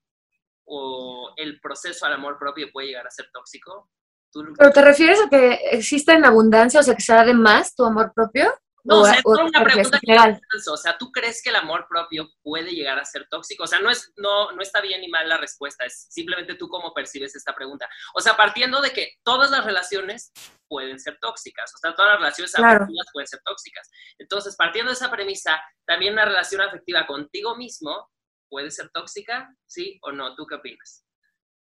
¿O 0.66 1.34
el 1.38 1.59
proceso 1.59 2.05
al 2.05 2.14
amor 2.14 2.38
propio 2.39 2.72
puede 2.72 2.88
llegar 2.88 3.07
a 3.07 3.12
ser 3.12 3.30
tóxico? 3.32 3.89
¿Pero 4.34 4.71
te 4.71 4.82
refieres 4.82 5.19
a 5.21 5.29
que 5.29 5.53
exista 5.71 6.13
en 6.13 6.25
abundancia, 6.25 6.79
o 6.79 6.84
sea, 6.84 6.95
que 6.95 7.01
sea 7.01 7.23
de 7.23 7.34
más 7.34 7.75
tu 7.75 7.84
amor 7.86 8.13
propio? 8.13 8.53
No, 8.84 9.01
o, 9.01 9.05
sea, 9.05 9.13
es 9.13 9.25
una 9.25 9.63
pregunta 9.63 9.99
general. 9.99 10.41
O 10.71 10.77
sea, 10.77 10.97
¿tú 10.97 11.11
crees 11.11 11.41
que 11.43 11.49
el 11.51 11.55
amor 11.55 11.86
propio 11.88 12.29
puede 12.41 12.71
llegar 12.71 12.97
a 12.97 13.05
ser 13.05 13.27
tóxico? 13.29 13.63
O 13.63 13.67
sea, 13.67 13.79
no, 13.79 13.91
es, 13.91 14.11
no, 14.15 14.51
no 14.53 14.61
está 14.61 14.82
bien 14.82 15.01
ni 15.01 15.07
mal 15.07 15.29
la 15.29 15.38
respuesta, 15.38 15.86
es 15.86 16.07
simplemente 16.09 16.55
tú 16.55 16.67
cómo 16.67 16.93
percibes 16.93 17.36
esta 17.36 17.53
pregunta. 17.53 17.88
O 18.15 18.21
sea, 18.21 18.36
partiendo 18.36 18.82
de 18.82 18.91
que 18.91 19.13
todas 19.23 19.51
las 19.51 19.65
relaciones 19.65 20.32
pueden 20.67 20.99
ser 20.99 21.19
tóxicas, 21.21 21.71
o 21.75 21.77
sea, 21.77 21.95
todas 21.95 22.13
las 22.13 22.19
relaciones 22.19 22.55
afectivas 22.55 23.07
pueden 23.13 23.27
ser 23.27 23.41
tóxicas. 23.43 23.89
Entonces, 24.17 24.55
partiendo 24.55 24.89
de 24.89 24.95
esa 24.95 25.11
premisa, 25.11 25.61
también 25.86 26.13
una 26.13 26.25
relación 26.25 26.61
afectiva 26.61 27.05
contigo 27.05 27.55
mismo 27.55 28.09
puede 28.49 28.71
ser 28.71 28.89
tóxica, 28.89 29.55
¿sí 29.67 29.99
o 30.01 30.11
no? 30.11 30.36
¿Tú 30.36 30.45
qué 30.47 30.55
opinas? 30.55 31.05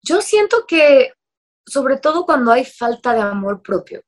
Yo 0.02 0.22
siento 0.22 0.66
que, 0.68 1.14
sobre 1.66 1.98
todo 1.98 2.26
cuando 2.26 2.52
hay 2.52 2.66
falta 2.66 3.14
de 3.14 3.22
amor 3.22 3.62
propio, 3.62 4.02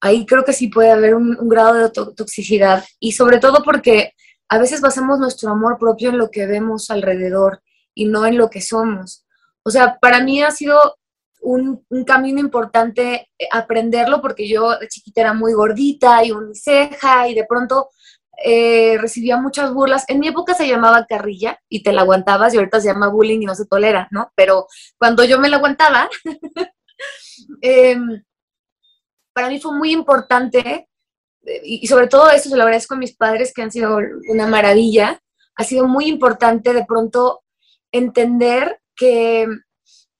ahí 0.00 0.26
creo 0.26 0.44
que 0.44 0.52
sí 0.52 0.68
puede 0.68 0.90
haber 0.90 1.14
un, 1.14 1.36
grado 1.48 1.74
de 1.74 1.90
toxicidad 1.90 2.84
y 2.98 3.12
sobre 3.12 3.38
todo 3.38 3.62
porque 3.62 4.12
a 4.48 4.58
veces 4.58 4.80
basamos 4.80 5.18
nuestro 5.18 5.50
amor 5.50 5.78
propio 5.78 6.10
en 6.10 6.18
lo 6.18 6.30
que 6.30 6.46
vemos 6.46 6.90
alrededor 6.90 7.62
y 7.94 8.06
no 8.06 8.26
en 8.26 8.36
lo 8.36 8.50
que 8.50 8.60
somos. 8.60 9.24
O 9.62 9.70
sea, 9.70 9.98
para 10.00 10.20
mí 10.20 10.42
ha 10.42 10.50
sido 10.50 10.96
un, 11.40 11.84
un 11.88 12.04
camino 12.04 12.40
importante 12.40 13.30
eh, 13.38 13.48
aprenderlo 13.50 14.20
porque 14.20 14.48
yo 14.48 14.78
de 14.78 14.88
chiquita 14.88 15.20
era 15.22 15.34
muy 15.34 15.52
gordita 15.52 16.24
y 16.24 16.32
uniceja 16.32 17.28
y 17.28 17.34
de 17.34 17.44
pronto 17.44 17.90
eh, 18.44 18.98
recibía 18.98 19.36
muchas 19.36 19.72
burlas. 19.72 20.04
En 20.08 20.18
mi 20.18 20.28
época 20.28 20.54
se 20.54 20.66
llamaba 20.66 21.06
carrilla 21.06 21.60
y 21.68 21.82
te 21.82 21.92
la 21.92 22.02
aguantabas 22.02 22.52
y 22.52 22.56
ahorita 22.56 22.80
se 22.80 22.88
llama 22.88 23.08
bullying 23.08 23.42
y 23.42 23.46
no 23.46 23.54
se 23.54 23.66
tolera, 23.66 24.08
¿no? 24.10 24.32
Pero 24.34 24.66
cuando 24.98 25.24
yo 25.24 25.38
me 25.38 25.48
la 25.48 25.58
aguantaba, 25.58 26.08
em, 27.62 28.22
para 29.32 29.48
mí 29.48 29.60
fue 29.60 29.72
muy 29.74 29.92
importante 29.92 30.88
eh, 31.44 31.60
y, 31.64 31.86
sobre 31.86 32.08
todo 32.08 32.30
eso 32.30 32.50
se 32.50 32.56
lo 32.56 32.62
agradezco 32.62 32.94
a 32.94 32.98
mis 32.98 33.16
padres 33.16 33.52
que 33.54 33.62
han 33.62 33.70
sido 33.70 33.98
una 34.28 34.46
maravilla. 34.46 35.20
Ha 35.56 35.64
sido 35.64 35.86
muy 35.86 36.06
importante 36.06 36.74
de 36.74 36.84
pronto 36.84 37.42
entender 37.92 38.80
que 38.96 39.46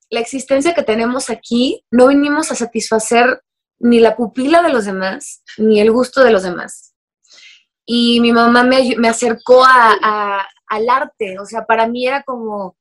la 0.09 0.19
existencia 0.19 0.73
que 0.73 0.83
tenemos 0.83 1.29
aquí 1.29 1.83
no 1.91 2.07
vinimos 2.07 2.51
a 2.51 2.55
satisfacer 2.55 3.43
ni 3.79 3.99
la 3.99 4.15
pupila 4.15 4.61
de 4.61 4.69
los 4.69 4.85
demás, 4.85 5.43
ni 5.57 5.81
el 5.81 5.91
gusto 5.91 6.23
de 6.23 6.31
los 6.31 6.43
demás. 6.43 6.95
Y 7.85 8.21
mi 8.21 8.31
mamá 8.31 8.63
me, 8.63 9.09
acercó 9.09 9.63
a- 9.65 10.45
al 10.67 10.89
arte, 10.89 11.37
o 11.39 11.45
sea, 11.45 11.65
para 11.65 11.87
mí 11.87 12.07
era 12.07 12.23
como, 12.23 12.77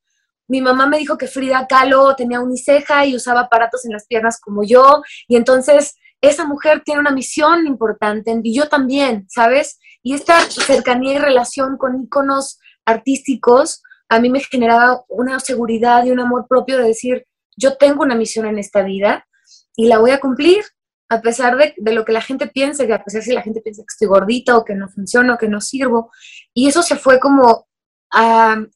mi 0.52 0.60
mamá 0.60 0.86
me 0.86 0.98
dijo 0.98 1.16
que 1.16 1.28
Frida 1.28 1.66
Kahlo 1.66 2.14
tenía 2.14 2.38
uniceja 2.38 3.06
y 3.06 3.16
usaba 3.16 3.40
aparatos 3.40 3.86
en 3.86 3.92
las 3.92 4.06
piernas 4.06 4.38
como 4.38 4.64
yo, 4.64 5.02
y 5.26 5.36
entonces 5.36 5.96
esa 6.20 6.44
mujer 6.44 6.82
tiene 6.84 7.00
una 7.00 7.10
misión 7.10 7.66
importante, 7.66 8.38
y 8.42 8.54
yo 8.54 8.68
también, 8.68 9.24
¿sabes? 9.30 9.78
Y 10.02 10.12
esta 10.12 10.38
cercanía 10.42 11.14
y 11.14 11.18
relación 11.18 11.78
con 11.78 12.02
íconos 12.02 12.58
artísticos 12.84 13.82
a 14.10 14.20
mí 14.20 14.28
me 14.28 14.40
generaba 14.40 15.02
una 15.08 15.40
seguridad 15.40 16.04
y 16.04 16.10
un 16.10 16.20
amor 16.20 16.44
propio 16.46 16.76
de 16.76 16.88
decir, 16.88 17.26
yo 17.56 17.78
tengo 17.78 18.02
una 18.02 18.14
misión 18.14 18.44
en 18.44 18.58
esta 18.58 18.82
vida 18.82 19.26
y 19.74 19.86
la 19.86 20.00
voy 20.00 20.10
a 20.10 20.20
cumplir, 20.20 20.62
a 21.08 21.22
pesar 21.22 21.56
de, 21.56 21.74
lo 21.94 22.04
que 22.04 22.12
la 22.12 22.20
gente 22.20 22.46
piense, 22.46 22.86
que 22.86 22.92
a 22.92 23.02
pesar 23.02 23.22
si 23.22 23.32
la 23.32 23.40
gente 23.40 23.62
piensa 23.62 23.80
que 23.80 23.86
estoy 23.88 24.08
gordita 24.08 24.58
o 24.58 24.66
que 24.66 24.74
no 24.74 24.90
funciono, 24.90 25.38
que 25.38 25.48
no 25.48 25.62
sirvo. 25.62 26.10
Y 26.52 26.68
eso 26.68 26.82
se 26.82 26.96
fue 26.96 27.18
como 27.18 27.68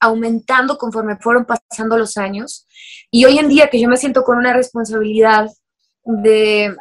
aumentando 0.00 0.78
conforme 0.78 1.16
fueron 1.18 1.44
pasando 1.44 1.98
los 1.98 2.16
años. 2.16 2.66
Y 3.10 3.24
hoy 3.24 3.38
en 3.38 3.48
día 3.48 3.68
que 3.68 3.80
yo 3.80 3.88
me 3.88 3.96
siento 3.96 4.24
con 4.24 4.38
una 4.38 4.52
responsabilidad 4.52 5.48
de, 6.04 6.74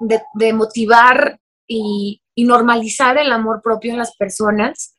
de, 0.00 0.22
de 0.34 0.52
motivar 0.52 1.38
y, 1.66 2.20
y 2.34 2.44
normalizar 2.44 3.16
el 3.18 3.32
amor 3.32 3.60
propio 3.62 3.92
en 3.92 3.98
las 3.98 4.16
personas, 4.16 4.94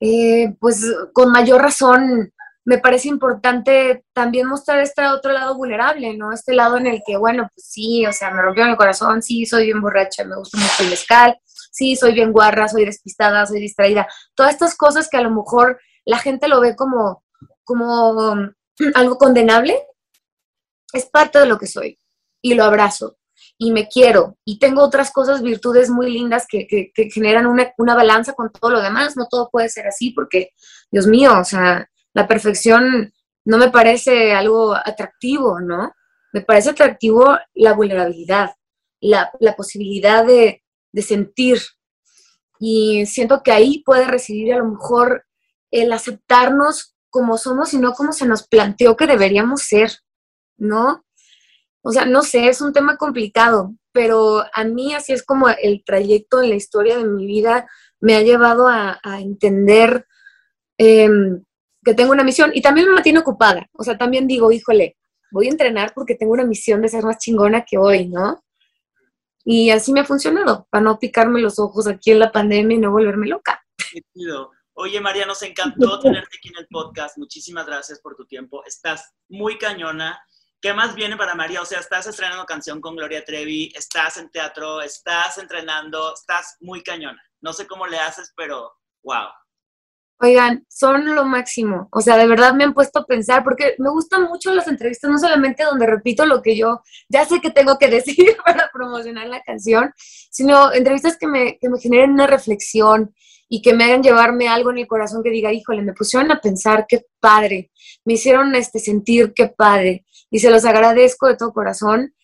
eh, 0.00 0.54
pues 0.60 0.84
con 1.12 1.30
mayor 1.30 1.62
razón 1.62 2.32
me 2.64 2.78
parece 2.78 3.08
importante 3.08 4.04
también 4.12 4.46
mostrar 4.46 4.80
este 4.80 5.06
otro 5.06 5.32
lado 5.32 5.56
vulnerable, 5.56 6.16
¿no? 6.16 6.32
Este 6.32 6.54
lado 6.54 6.76
en 6.76 6.86
el 6.86 7.02
que, 7.04 7.16
bueno, 7.16 7.48
pues 7.54 7.66
sí, 7.66 8.06
o 8.06 8.12
sea, 8.12 8.30
me 8.30 8.42
rompió 8.42 8.64
el 8.64 8.76
corazón, 8.76 9.22
sí, 9.22 9.46
soy 9.46 9.64
bien 9.64 9.80
borracha, 9.80 10.24
me 10.24 10.36
gusta 10.36 10.58
mucho 10.58 10.82
el 10.82 10.90
mezcal, 10.90 11.36
sí, 11.44 11.96
soy 11.96 12.12
bien 12.12 12.32
guarra, 12.32 12.68
soy 12.68 12.84
despistada, 12.84 13.46
soy 13.46 13.60
distraída. 13.60 14.06
Todas 14.34 14.52
estas 14.52 14.76
cosas 14.76 15.08
que 15.08 15.16
a 15.16 15.22
lo 15.22 15.30
mejor 15.30 15.80
la 16.04 16.18
gente 16.18 16.48
lo 16.48 16.60
ve 16.60 16.76
como, 16.76 17.24
como 17.64 18.34
mm, 18.34 18.54
algo 18.94 19.18
condenable, 19.18 19.80
es 20.92 21.06
parte 21.06 21.38
de 21.38 21.46
lo 21.46 21.58
que 21.58 21.66
soy 21.66 21.98
y 22.42 22.54
lo 22.54 22.64
abrazo 22.64 23.16
y 23.58 23.72
me 23.72 23.88
quiero 23.88 24.36
y 24.44 24.58
tengo 24.58 24.82
otras 24.82 25.12
cosas, 25.12 25.42
virtudes 25.42 25.90
muy 25.90 26.10
lindas 26.12 26.46
que, 26.48 26.66
que- 26.66 26.90
generan 27.10 27.46
una, 27.46 27.72
una 27.78 27.94
balanza 27.94 28.32
con 28.34 28.50
todo 28.50 28.70
lo 28.70 28.80
demás. 28.82 29.16
No 29.16 29.26
todo 29.30 29.48
puede 29.50 29.68
ser 29.68 29.86
así 29.86 30.10
porque, 30.10 30.50
Dios 30.90 31.06
mío, 31.06 31.38
o 31.38 31.44
sea, 31.44 31.88
la 32.14 32.26
perfección 32.28 33.12
no 33.44 33.58
me 33.58 33.70
parece 33.70 34.32
algo 34.32 34.74
atractivo, 34.74 35.60
¿no? 35.60 35.92
Me 36.32 36.42
parece 36.42 36.70
atractivo 36.70 37.36
la 37.54 37.72
vulnerabilidad, 37.74 38.50
la, 39.00 39.30
la 39.40 39.56
posibilidad 39.56 40.24
de, 40.24 40.62
de 40.92 41.02
sentir. 41.02 41.60
Y 42.58 43.06
siento 43.06 43.42
que 43.42 43.52
ahí 43.52 43.82
puede 43.84 44.04
residir 44.06 44.52
a 44.54 44.58
lo 44.58 44.66
mejor 44.66 45.24
el 45.70 45.92
aceptarnos 45.92 46.94
como 47.10 47.38
somos 47.38 47.74
y 47.74 47.78
no 47.78 47.92
como 47.92 48.12
se 48.12 48.26
nos 48.26 48.46
planteó 48.46 48.96
que 48.96 49.06
deberíamos 49.06 49.62
ser, 49.62 49.90
¿no? 50.56 51.04
O 51.82 51.92
sea, 51.92 52.04
no 52.06 52.22
sé, 52.22 52.48
es 52.48 52.60
un 52.60 52.72
tema 52.72 52.96
complicado, 52.96 53.74
pero 53.92 54.44
a 54.52 54.64
mí 54.64 54.94
así 54.94 55.12
es 55.12 55.24
como 55.24 55.48
el 55.48 55.82
trayecto 55.84 56.42
en 56.42 56.50
la 56.50 56.56
historia 56.56 56.98
de 56.98 57.04
mi 57.04 57.26
vida 57.26 57.68
me 58.00 58.14
ha 58.14 58.22
llevado 58.22 58.68
a, 58.68 58.98
entender 59.18 60.06
em, 60.78 61.44
que 61.84 61.94
tengo 61.94 62.12
una 62.12 62.24
misión 62.24 62.50
y 62.54 62.62
también 62.62 62.86
me 62.86 62.94
mantiene 62.94 63.18
ocupada. 63.18 63.68
O 63.72 63.82
sea, 63.82 63.98
también 63.98 64.26
digo, 64.26 64.52
híjole, 64.52 64.96
voy 65.30 65.46
a 65.46 65.50
entrenar 65.50 65.92
porque 65.94 66.14
tengo 66.14 66.32
una 66.32 66.44
misión 66.44 66.82
de 66.82 66.88
ser 66.88 67.04
más 67.04 67.18
chingona 67.18 67.64
que 67.64 67.78
hoy, 67.78 68.08
¿no? 68.08 68.42
Y 69.44 69.70
así 69.70 69.92
me 69.92 70.00
ha 70.00 70.04
funcionado, 70.04 70.66
para 70.70 70.84
no 70.84 70.98
picarme 70.98 71.40
los 71.40 71.58
ojos 71.58 71.86
aquí 71.86 72.10
en 72.10 72.18
la 72.18 72.30
pandemia 72.30 72.76
y 72.76 72.80
no 72.80 72.90
volverme 72.92 73.26
loca. 73.26 73.62
Oye, 74.82 74.98
María, 74.98 75.26
nos 75.26 75.42
encantó 75.42 75.98
tenerte 76.00 76.38
aquí 76.38 76.48
en 76.48 76.56
el 76.56 76.66
podcast. 76.66 77.18
Muchísimas 77.18 77.66
gracias 77.66 78.00
por 78.00 78.16
tu 78.16 78.24
tiempo. 78.24 78.64
Estás 78.64 79.12
muy 79.28 79.58
cañona. 79.58 80.18
¿Qué 80.58 80.72
más 80.72 80.94
viene 80.94 81.18
para 81.18 81.34
María? 81.34 81.60
O 81.60 81.66
sea, 81.66 81.80
estás 81.80 82.06
estrenando 82.06 82.46
canción 82.46 82.80
con 82.80 82.96
Gloria 82.96 83.22
Trevi, 83.22 83.70
estás 83.76 84.16
en 84.16 84.30
teatro, 84.30 84.80
estás 84.80 85.36
entrenando, 85.36 86.14
estás 86.14 86.56
muy 86.60 86.82
cañona. 86.82 87.22
No 87.42 87.52
sé 87.52 87.66
cómo 87.66 87.86
le 87.86 87.98
haces, 87.98 88.32
pero 88.34 88.72
wow. 89.02 89.28
Oigan, 90.22 90.64
son 90.70 91.14
lo 91.14 91.26
máximo. 91.26 91.88
O 91.92 92.00
sea, 92.00 92.16
de 92.16 92.26
verdad 92.26 92.54
me 92.54 92.64
han 92.64 92.72
puesto 92.72 93.00
a 93.00 93.06
pensar, 93.06 93.44
porque 93.44 93.74
me 93.76 93.90
gustan 93.90 94.24
mucho 94.24 94.54
las 94.54 94.66
entrevistas, 94.66 95.10
no 95.10 95.18
solamente 95.18 95.62
donde 95.62 95.86
repito 95.86 96.24
lo 96.24 96.40
que 96.40 96.56
yo 96.56 96.80
ya 97.10 97.26
sé 97.26 97.42
que 97.42 97.50
tengo 97.50 97.76
que 97.76 97.88
decir 97.90 98.34
para 98.46 98.70
promocionar 98.72 99.26
la 99.26 99.42
canción, 99.42 99.92
sino 100.30 100.72
entrevistas 100.72 101.18
que 101.18 101.26
me, 101.26 101.58
que 101.58 101.68
me 101.68 101.78
generen 101.78 102.12
una 102.12 102.26
reflexión 102.26 103.14
y 103.52 103.60
que 103.60 103.74
me 103.74 103.84
hagan 103.84 104.02
llevarme 104.02 104.48
algo 104.48 104.70
en 104.70 104.78
el 104.78 104.86
corazón 104.86 105.24
que 105.24 105.30
diga, 105.30 105.52
híjole, 105.52 105.82
me 105.82 105.92
pusieron 105.92 106.30
a 106.30 106.40
pensar, 106.40 106.86
qué 106.88 107.04
padre, 107.18 107.72
me 108.04 108.14
hicieron 108.14 108.54
este, 108.54 108.78
sentir, 108.78 109.32
qué 109.34 109.48
padre, 109.48 110.06
y 110.30 110.38
se 110.38 110.50
los 110.50 110.64
agradezco 110.64 111.26
de 111.26 111.36
todo 111.36 111.52
corazón. 111.52 112.14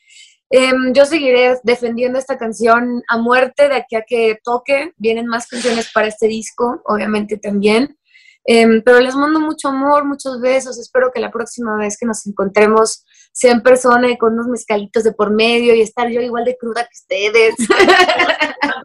Em, 0.49 0.93
yo 0.95 1.05
seguiré 1.05 1.59
defendiendo 1.65 2.21
esta 2.21 2.39
canción 2.39 3.03
a 3.09 3.19
muerte 3.19 3.69
de 3.69 3.75
aquí 3.75 3.97
a 3.97 4.03
que 4.03 4.39
toque. 4.45 4.93
Vienen 4.97 5.27
más 5.27 5.49
canciones 5.49 5.91
para 5.93 6.07
este 6.07 6.29
disco, 6.29 6.81
obviamente 6.85 7.37
también. 7.37 7.99
Em, 8.45 8.81
pero 8.85 9.01
les 9.01 9.17
mando 9.17 9.41
mucho 9.41 9.69
amor, 9.69 10.05
muchos 10.05 10.41
besos. 10.41 10.79
Espero 10.79 11.11
que 11.13 11.19
la 11.21 11.33
próxima 11.33 11.77
vez 11.77 11.99
que 11.99 12.07
nos 12.07 12.25
encontremos 12.29 13.05
sea 13.33 13.51
en 13.51 13.63
persona 13.63 14.09
y 14.09 14.17
con 14.17 14.35
unos 14.35 14.47
mezcalitos 14.47 15.03
de 15.03 15.13
por 15.13 15.33
medio 15.33 15.75
y 15.75 15.83
estar 15.83 16.09
yo 16.09 16.21
igual 16.21 16.45
de 16.45 16.57
cruda 16.57 16.85
que 16.85 16.95
ustedes. 16.95 17.55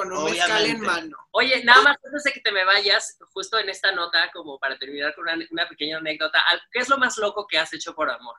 con 0.00 0.12
un 0.12 0.24
mezcal 0.24 0.66
en 0.66 0.80
mano. 0.80 1.16
Oye, 1.32 1.62
nada 1.64 1.82
más 1.82 1.96
antes 2.04 2.24
de 2.24 2.32
que 2.32 2.40
te 2.40 2.52
me 2.52 2.64
vayas, 2.64 3.18
justo 3.32 3.58
en 3.58 3.68
esta 3.68 3.92
nota, 3.92 4.30
como 4.32 4.58
para 4.58 4.78
terminar 4.78 5.14
con 5.14 5.28
una, 5.28 5.36
una 5.50 5.68
pequeña 5.68 5.98
anécdota, 5.98 6.42
¿qué 6.72 6.78
es 6.80 6.88
lo 6.88 6.98
más 6.98 7.18
loco 7.18 7.46
que 7.46 7.58
has 7.58 7.72
hecho 7.72 7.94
por 7.94 8.10
amor? 8.10 8.36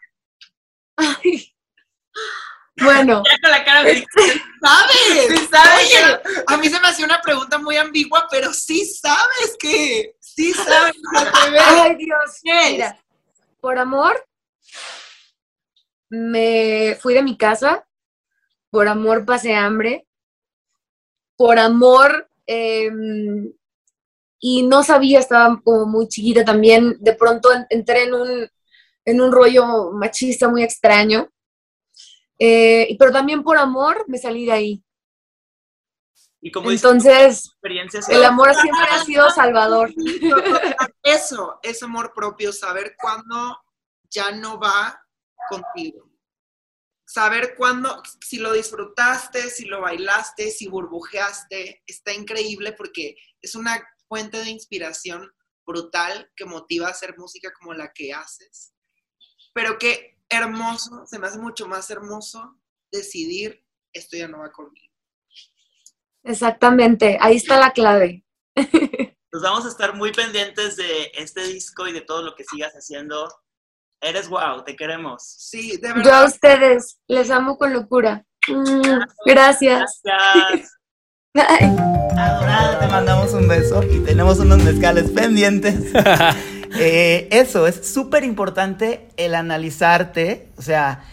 Ay. 0.96 1.54
Bueno, 2.78 3.22
Ya 3.26 3.38
con 3.42 3.52
la 3.52 3.64
cara 3.64 3.84
de... 3.84 4.06
¿Sabes? 4.62 5.28
Sí 5.28 5.48
sabes, 5.52 5.94
Oye, 5.94 6.44
a 6.48 6.58
mí 6.58 6.70
se 6.70 6.80
me 6.80 6.88
hacía 6.88 7.06
una 7.06 7.22
pregunta 7.22 7.58
muy 7.58 7.78
ambigua, 7.78 8.28
pero 8.32 8.54
sí 8.54 8.86
sabes 8.86 9.56
que, 9.60 10.16
sí 10.20 10.54
sabes 10.54 10.94
ves. 11.52 11.62
ay 11.64 11.96
Dios, 11.96 12.40
mira, 12.44 12.98
por 13.60 13.78
amor 13.78 14.26
me 16.10 16.98
fui 17.00 17.14
de 17.14 17.24
mi 17.24 17.38
casa, 17.38 17.88
por 18.70 18.88
amor 18.88 19.26
pasé 19.26 19.56
hambre, 19.56 20.08
por 21.42 21.58
amor 21.58 22.30
em, 22.46 23.52
y 24.40 24.62
no 24.68 24.84
sabía, 24.84 25.18
estaba 25.20 25.60
como 25.64 25.88
muy 25.88 26.08
chiquita 26.08 26.46
también, 26.46 26.98
de 27.00 27.14
pronto 27.16 27.52
en- 27.52 27.66
entré 27.72 28.04
en 28.04 28.14
un, 28.14 28.50
en 29.06 29.22
un 29.22 29.32
rollo 29.32 29.92
machista 29.92 30.48
muy 30.48 30.62
extraño, 30.64 31.28
Eh, 32.44 32.96
pero 33.00 33.12
también 33.12 33.44
por 33.44 33.58
amor 33.58 34.06
me 34.08 34.18
salí 34.18 34.46
de 34.46 34.52
ahí. 34.52 34.84
Y 36.42 36.52
como 36.52 36.70
dices, 36.72 36.84
Entonces, 36.84 37.58
el 38.10 38.24
amor 38.24 38.54
siempre 38.56 38.86
ha 38.92 39.04
sido 39.04 39.30
salvador. 39.30 39.92
Eso 41.04 41.60
es 41.64 41.82
amor 41.84 42.14
propio, 42.16 42.52
saber 42.52 42.96
cuándo 43.02 43.58
ya 44.10 44.32
no 44.32 44.60
va 44.60 45.00
contigo. 45.50 46.11
Saber 47.14 47.56
cuándo, 47.58 48.02
si 48.26 48.38
lo 48.38 48.54
disfrutaste, 48.54 49.50
si 49.50 49.66
lo 49.66 49.82
bailaste, 49.82 50.50
si 50.50 50.70
burbujeaste, 50.70 51.84
está 51.86 52.14
increíble 52.14 52.72
porque 52.72 53.18
es 53.42 53.54
una 53.54 53.86
fuente 54.08 54.38
de 54.38 54.50
inspiración 54.50 55.30
brutal 55.66 56.32
que 56.38 56.46
motiva 56.46 56.88
a 56.88 56.92
hacer 56.92 57.18
música 57.18 57.52
como 57.52 57.74
la 57.74 57.92
que 57.92 58.14
haces. 58.14 58.74
Pero 59.54 59.78
qué 59.78 60.22
hermoso, 60.30 61.06
se 61.06 61.20
me 61.20 61.28
hace 61.28 61.38
mucho 61.38 61.68
más 61.68 61.90
hermoso 61.90 62.58
decidir, 62.94 63.62
esto 63.92 64.16
ya 64.16 64.30
no 64.30 64.40
va 64.40 64.54
conmigo. 64.54 64.94
Exactamente, 66.24 67.18
ahí 67.20 67.36
está 67.36 67.60
la 67.60 67.74
clave. 67.74 68.24
Nos 68.56 69.42
vamos 69.44 69.66
a 69.66 69.68
estar 69.68 69.98
muy 69.98 70.14
pendientes 70.14 70.78
de 70.78 71.12
este 71.16 71.44
disco 71.44 71.90
y 71.90 71.92
de 71.92 72.00
todo 72.00 72.22
lo 72.22 72.36
que 72.36 72.46
sigas 72.46 72.72
haciendo. 72.72 73.28
Eres 74.02 74.28
wow, 74.30 74.64
te 74.66 74.76
queremos. 74.76 75.24
Sí, 75.24 75.78
de 75.78 75.90
Yo 75.90 75.94
a 75.94 75.96
verdad. 75.96 76.26
ustedes 76.26 76.98
les 77.08 77.30
amo 77.30 77.58
con 77.58 77.72
locura. 77.72 78.26
Mm, 78.48 79.00
Gracias. 79.26 80.02
Gracias. 80.04 80.72
Bye. 81.34 81.78
Adorada, 82.18 82.80
te 82.80 82.88
mandamos 82.88 83.34
un 83.34 83.48
beso 83.48 83.84
y 83.84 84.00
tenemos 84.00 84.40
unos 84.40 84.64
mezcales 84.64 85.10
pendientes. 85.12 85.76
Eh, 86.80 87.28
eso, 87.32 87.68
es 87.68 87.86
súper 87.94 88.24
importante 88.24 89.10
el 89.18 89.36
analizarte, 89.36 90.48
o 90.56 90.62
sea, 90.62 91.04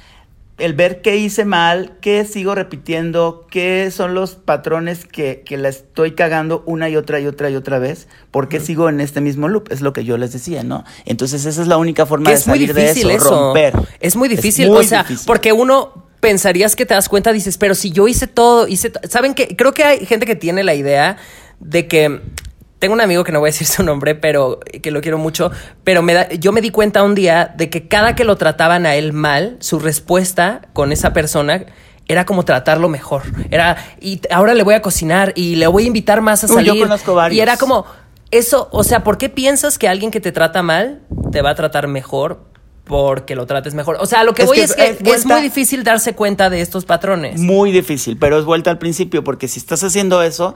el 0.59 0.75
ver 0.75 1.01
qué 1.03 1.17
hice 1.17 1.45
mal, 1.45 1.97
qué 2.01 2.25
sigo 2.25 2.55
repitiendo, 2.55 3.47
qué 3.51 3.91
son 3.91 4.15
los 4.15 4.35
patrones 4.35 5.05
que, 5.05 5.43
que 5.47 5.57
la 5.57 5.69
estoy 5.69 6.13
cagando 6.13 6.63
una 6.67 6.89
y 6.89 6.97
otra 6.97 7.21
y 7.21 7.27
otra 7.27 7.49
y 7.51 7.57
otra 7.57 7.79
vez, 7.79 8.09
por 8.31 8.49
qué 8.49 8.59
sigo 8.61 8.89
en 8.89 9.01
este 9.01 9.21
mismo 9.21 9.49
loop, 9.49 9.69
es 9.71 9.81
lo 9.81 9.93
que 9.93 10.05
yo 10.05 10.19
les 10.19 10.33
decía, 10.33 10.65
¿no? 10.65 10.85
Entonces 11.05 11.45
esa 11.45 11.63
es 11.63 11.69
la 11.69 11.77
única 11.79 12.07
forma 12.07 12.27
Que 12.27 12.33
de 12.33 12.39
es 12.39 12.47
muy 12.49 12.59
salir 12.59 12.75
difícil 12.75 13.09
de 13.09 13.15
eso, 13.15 13.27
eso. 13.27 13.41
romper. 13.41 13.75
Es 14.01 14.17
muy 14.17 14.29
difícil, 14.29 14.69
muy 14.69 14.79
o 14.79 14.83
sea, 14.83 15.03
difícil. 15.05 15.27
porque 15.27 15.53
uno 15.53 16.07
pensarías 16.21 16.75
que 16.75 16.85
te 16.85 16.95
das 16.95 17.09
cuenta, 17.09 17.33
dices, 17.33 17.57
pero 17.59 17.75
si 17.77 17.91
yo 17.93 18.09
hice 18.09 18.27
todo, 18.27 18.67
hice, 18.67 18.91
¿saben 19.09 19.35
qué? 19.35 19.55
Creo 19.57 19.73
que 19.73 19.85
hay 19.85 20.05
gente 20.07 20.27
que 20.27 20.35
tiene 20.35 20.65
la 20.65 20.75
idea 20.75 21.17
de 21.61 21.87
que 21.87 22.21
tengo 22.79 22.95
un 22.95 23.01
amigo 23.01 23.25
que 23.25 23.33
no 23.33 23.41
voy 23.41 23.49
a 23.49 23.53
decir 23.53 23.67
su 23.77 23.83
nombre, 23.83 24.15
pero 24.15 24.61
que 24.83 24.91
lo 24.91 25.01
quiero 25.01 25.19
mucho, 25.19 25.51
pero 25.85 26.03
me 26.03 26.15
da, 26.15 26.29
yo 26.31 26.53
me 26.53 26.61
di 26.61 26.71
cuenta 26.71 27.03
un 27.03 27.15
día 27.15 27.53
de 27.57 27.71
que 27.71 27.89
cada 27.89 28.15
que 28.15 28.25
lo 28.25 28.37
trataban 28.37 28.87
a 28.87 28.95
él 28.95 29.13
mal, 29.13 29.57
su 29.61 29.79
respuesta 29.79 30.63
con 30.73 30.93
esa 30.93 31.13
persona 31.13 31.65
era 32.07 32.25
como 32.25 32.45
tratarlo 32.45 32.89
mejor. 32.89 33.23
Era, 33.51 33.77
y 34.01 34.21
ahora 34.31 34.55
le 34.55 34.63
voy 34.63 34.75
a 34.75 34.81
cocinar 34.81 35.33
y 35.37 35.57
le 35.57 35.67
voy 35.67 35.85
a 35.85 35.87
invitar 35.89 36.23
más 36.23 36.43
a 36.43 36.47
Uy, 36.47 36.65
yo 36.65 36.73
salir. 36.73 36.83
conozco 36.85 37.15
varios. 37.15 37.37
Y 37.37 37.41
era 37.41 37.59
como, 37.59 37.85
eso, 38.31 38.69
o 38.73 38.83
sea, 38.83 39.05
¿por 39.05 39.19
qué 39.19 39.29
piensas 39.29 39.77
que 39.79 39.89
alguien 39.89 40.11
que 40.11 40.21
te 40.21 40.33
trata 40.33 40.63
mal 40.63 41.03
te 41.33 41.43
va 41.43 41.51
a 41.51 41.55
tratar 41.55 41.87
mejor 41.87 42.47
porque 42.85 43.35
lo 43.35 43.45
trates 43.47 43.75
mejor? 43.75 43.99
O 44.01 44.07
sea, 44.07 44.25
lo 44.25 44.33
que 44.33 44.43
Es 44.43 44.49
voy 44.49 44.57
que 44.57 44.65
es 44.65 44.75
que 44.75 45.11
es 45.11 45.27
muy 45.27 45.43
difícil 45.43 45.85
darse 45.85 46.15
cuenta 46.15 46.49
de 46.49 46.63
estos 46.63 46.87
patrones. 46.87 47.39
Muy 47.41 47.73
difícil, 47.73 48.17
pero 48.19 48.39
es 48.39 48.47
vuelta 48.47 48.71
al 48.71 48.79
principio, 48.79 49.23
porque 49.23 49.47
si 49.47 49.59
estás 49.59 49.85
haciendo 49.85 50.23
eso, 50.23 50.55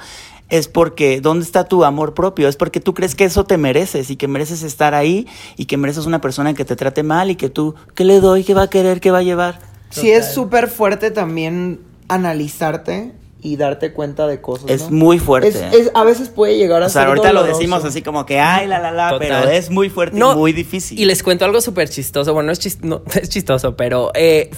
es 0.52 0.68
porque 0.68 1.20
¿dónde 1.20 1.44
está 1.44 1.64
tu 1.64 1.82
amor 1.82 2.12
propio? 2.14 2.46
Es 2.46 2.56
porque 2.56 2.78
tú 2.78 2.92
crees 2.94 3.14
que 3.14 3.24
eso 3.24 3.44
te 3.44 3.56
mereces 3.56 4.10
y 4.10 4.16
que 4.16 4.28
mereces 4.28 4.62
estar 4.62 4.94
ahí 4.94 5.26
y 5.56 5.64
que 5.64 5.76
mereces 5.78 6.06
una 6.06 6.20
persona 6.20 6.52
que 6.54 6.64
te 6.64 6.76
trate 6.76 7.02
mal 7.02 7.30
y 7.30 7.36
que 7.36 7.48
tú, 7.50 7.74
¿qué 7.94 8.04
le 8.04 8.20
doy? 8.20 8.44
¿Qué 8.44 8.52
va 8.54 8.62
a 8.62 8.70
querer? 8.70 9.00
¿Qué 9.00 9.10
va 9.10 9.18
a 9.18 9.22
llevar? 9.22 9.58
Sí, 9.90 10.10
es 10.10 10.32
súper 10.32 10.68
fuerte 10.68 11.10
también 11.10 11.80
analizarte 12.08 13.12
y 13.44 13.56
darte 13.56 13.92
cuenta 13.92 14.26
de 14.26 14.40
cosas. 14.40 14.70
Es 14.70 14.82
¿no? 14.90 14.96
muy 14.98 15.18
fuerte. 15.18 15.48
Es- 15.48 15.56
es- 15.72 15.90
a 15.94 16.04
veces 16.04 16.28
puede 16.28 16.56
llegar 16.58 16.82
a 16.82 16.86
O 16.86 16.88
sea, 16.88 17.02
ser 17.02 17.08
ahorita 17.08 17.32
lo 17.32 17.42
decimos 17.42 17.84
así 17.84 18.00
como 18.02 18.24
que, 18.24 18.38
ay, 18.38 18.66
la, 18.68 18.78
la, 18.78 18.92
la, 18.92 19.10
Total. 19.10 19.28
pero 19.28 19.50
es 19.50 19.68
muy 19.70 19.88
fuerte 19.90 20.16
y 20.16 20.20
muy 20.22 20.52
difícil. 20.52 20.98
Y 20.98 21.04
les 21.06 21.22
cuento 21.22 21.44
algo 21.44 21.60
súper 21.60 21.88
chistoso. 21.88 22.32
Bueno, 22.34 22.52
es, 22.52 22.60
chis- 22.60 22.80
no, 22.82 23.02
es 23.20 23.28
chistoso, 23.28 23.76
pero 23.76 24.12
eh, 24.14 24.50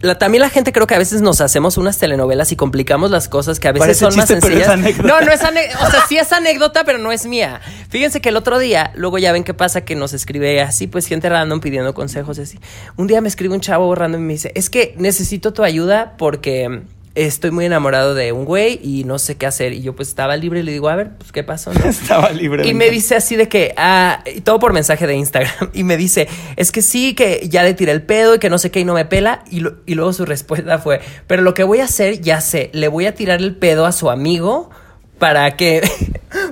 la- 0.00 0.18
también 0.18 0.42
la 0.42 0.50
gente 0.50 0.72
creo 0.72 0.86
que 0.86 0.94
a 0.94 0.98
veces 0.98 1.22
nos 1.22 1.40
hacemos 1.40 1.76
unas 1.78 1.98
telenovelas 1.98 2.52
y 2.52 2.56
complicamos 2.56 3.10
las 3.10 3.28
cosas 3.28 3.58
que 3.60 3.68
a 3.68 3.72
veces 3.72 3.86
Parece 3.86 4.00
son 4.00 4.16
más 4.16 4.28
chiste, 4.28 4.40
pero 4.40 4.58
es 4.60 4.66
sencillas. 4.66 5.04
No, 5.04 5.20
no 5.20 5.32
es 5.32 5.42
anécdota. 5.42 5.86
O 5.86 5.90
sea, 5.90 6.06
sí 6.08 6.18
es 6.18 6.32
anécdota, 6.32 6.84
pero 6.84 6.98
no 6.98 7.12
es 7.12 7.26
mía. 7.26 7.60
Fíjense 7.88 8.20
que 8.20 8.28
el 8.28 8.36
otro 8.36 8.58
día, 8.58 8.92
luego 8.94 9.18
ya 9.18 9.32
ven 9.32 9.44
qué 9.44 9.54
pasa 9.54 9.84
que 9.84 9.94
nos 9.96 10.12
escribe 10.12 10.60
así, 10.60 10.86
pues 10.86 11.06
gente 11.06 11.28
random 11.28 11.60
pidiendo 11.60 11.94
consejos 11.94 12.38
y 12.38 12.42
así. 12.42 12.58
Un 12.96 13.06
día 13.06 13.20
me 13.20 13.28
escribe 13.28 13.54
un 13.54 13.60
chavo 13.60 13.94
random 13.94 14.20
y 14.20 14.24
me 14.24 14.32
dice, 14.34 14.52
es 14.54 14.70
que 14.70 14.94
necesito 14.98 15.52
tu 15.52 15.62
ayuda 15.62 16.14
porque 16.18 16.82
estoy 17.16 17.50
muy 17.50 17.64
enamorado 17.64 18.14
de 18.14 18.30
un 18.32 18.44
güey 18.44 18.78
y 18.82 19.04
no 19.04 19.18
sé 19.18 19.36
qué 19.36 19.46
hacer. 19.46 19.72
Y 19.72 19.82
yo 19.82 19.96
pues 19.96 20.08
estaba 20.08 20.36
libre 20.36 20.60
y 20.60 20.62
le 20.62 20.70
digo, 20.72 20.88
a 20.88 20.94
ver, 20.96 21.10
pues 21.18 21.32
qué 21.32 21.42
pasó, 21.42 21.72
¿no? 21.74 21.84
Estaba 21.88 22.30
libre. 22.30 22.66
Y 22.68 22.74
me 22.74 22.90
dice 22.90 23.16
así 23.16 23.34
de 23.36 23.48
que, 23.48 23.74
ah, 23.76 24.22
y 24.32 24.42
todo 24.42 24.58
por 24.58 24.72
mensaje 24.72 25.06
de 25.06 25.14
Instagram. 25.16 25.70
Y 25.74 25.82
me 25.82 25.96
dice, 25.96 26.28
es 26.56 26.70
que 26.72 26.82
sí, 26.82 27.14
que 27.14 27.48
ya 27.48 27.62
le 27.64 27.74
tiré 27.74 27.92
el 27.92 28.02
pedo 28.02 28.36
y 28.36 28.38
que 28.38 28.50
no 28.50 28.58
sé 28.58 28.70
qué 28.70 28.80
y 28.80 28.84
no 28.84 28.94
me 28.94 29.04
pela. 29.04 29.42
Y, 29.50 29.60
lo- 29.60 29.76
y 29.86 29.94
luego 29.94 30.12
su 30.12 30.24
respuesta 30.26 30.78
fue, 30.78 31.00
pero 31.26 31.42
lo 31.42 31.54
que 31.54 31.64
voy 31.64 31.80
a 31.80 31.84
hacer, 31.84 32.20
ya 32.20 32.40
sé, 32.40 32.70
le 32.72 32.88
voy 32.88 33.06
a 33.06 33.14
tirar 33.14 33.40
el 33.40 33.56
pedo 33.56 33.86
a 33.86 33.92
su 33.92 34.10
amigo 34.10 34.70
para 35.18 35.56
que... 35.56 35.82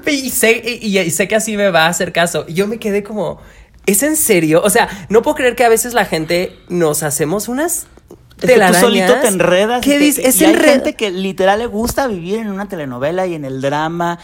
y, 0.07 0.31
sé, 0.31 0.63
y, 0.81 0.99
y 0.99 1.11
sé 1.11 1.29
que 1.29 1.37
así 1.37 1.57
me 1.57 1.71
va 1.71 1.85
a 1.87 1.89
hacer 1.89 2.13
caso. 2.13 2.45
Y 2.49 2.55
yo 2.55 2.67
me 2.67 2.79
quedé 2.79 3.03
como, 3.03 3.41
¿es 3.85 4.03
en 4.03 4.17
serio? 4.17 4.63
O 4.65 4.71
sea, 4.71 4.89
no 5.11 5.21
puedo 5.21 5.35
creer 5.37 5.55
que 5.55 5.65
a 5.65 5.69
veces 5.69 5.93
la 5.93 6.07
gente 6.07 6.57
nos 6.71 7.03
hacemos 7.03 7.49
unas... 7.49 7.87
Es 8.45 8.59
que 8.59 8.67
tú 8.67 8.75
solito 8.75 9.15
te 9.21 9.29
enredas. 9.29 9.87
Es 9.87 10.41
y 10.41 10.45
hay 10.45 10.55
gente 10.55 10.95
que 10.95 11.11
literal 11.11 11.59
le 11.59 11.67
gusta 11.67 12.07
vivir 12.07 12.39
en 12.39 12.49
una 12.51 12.69
telenovela 12.69 13.27
y 13.27 13.35
en 13.35 13.45
el 13.45 13.61
drama. 13.61 14.19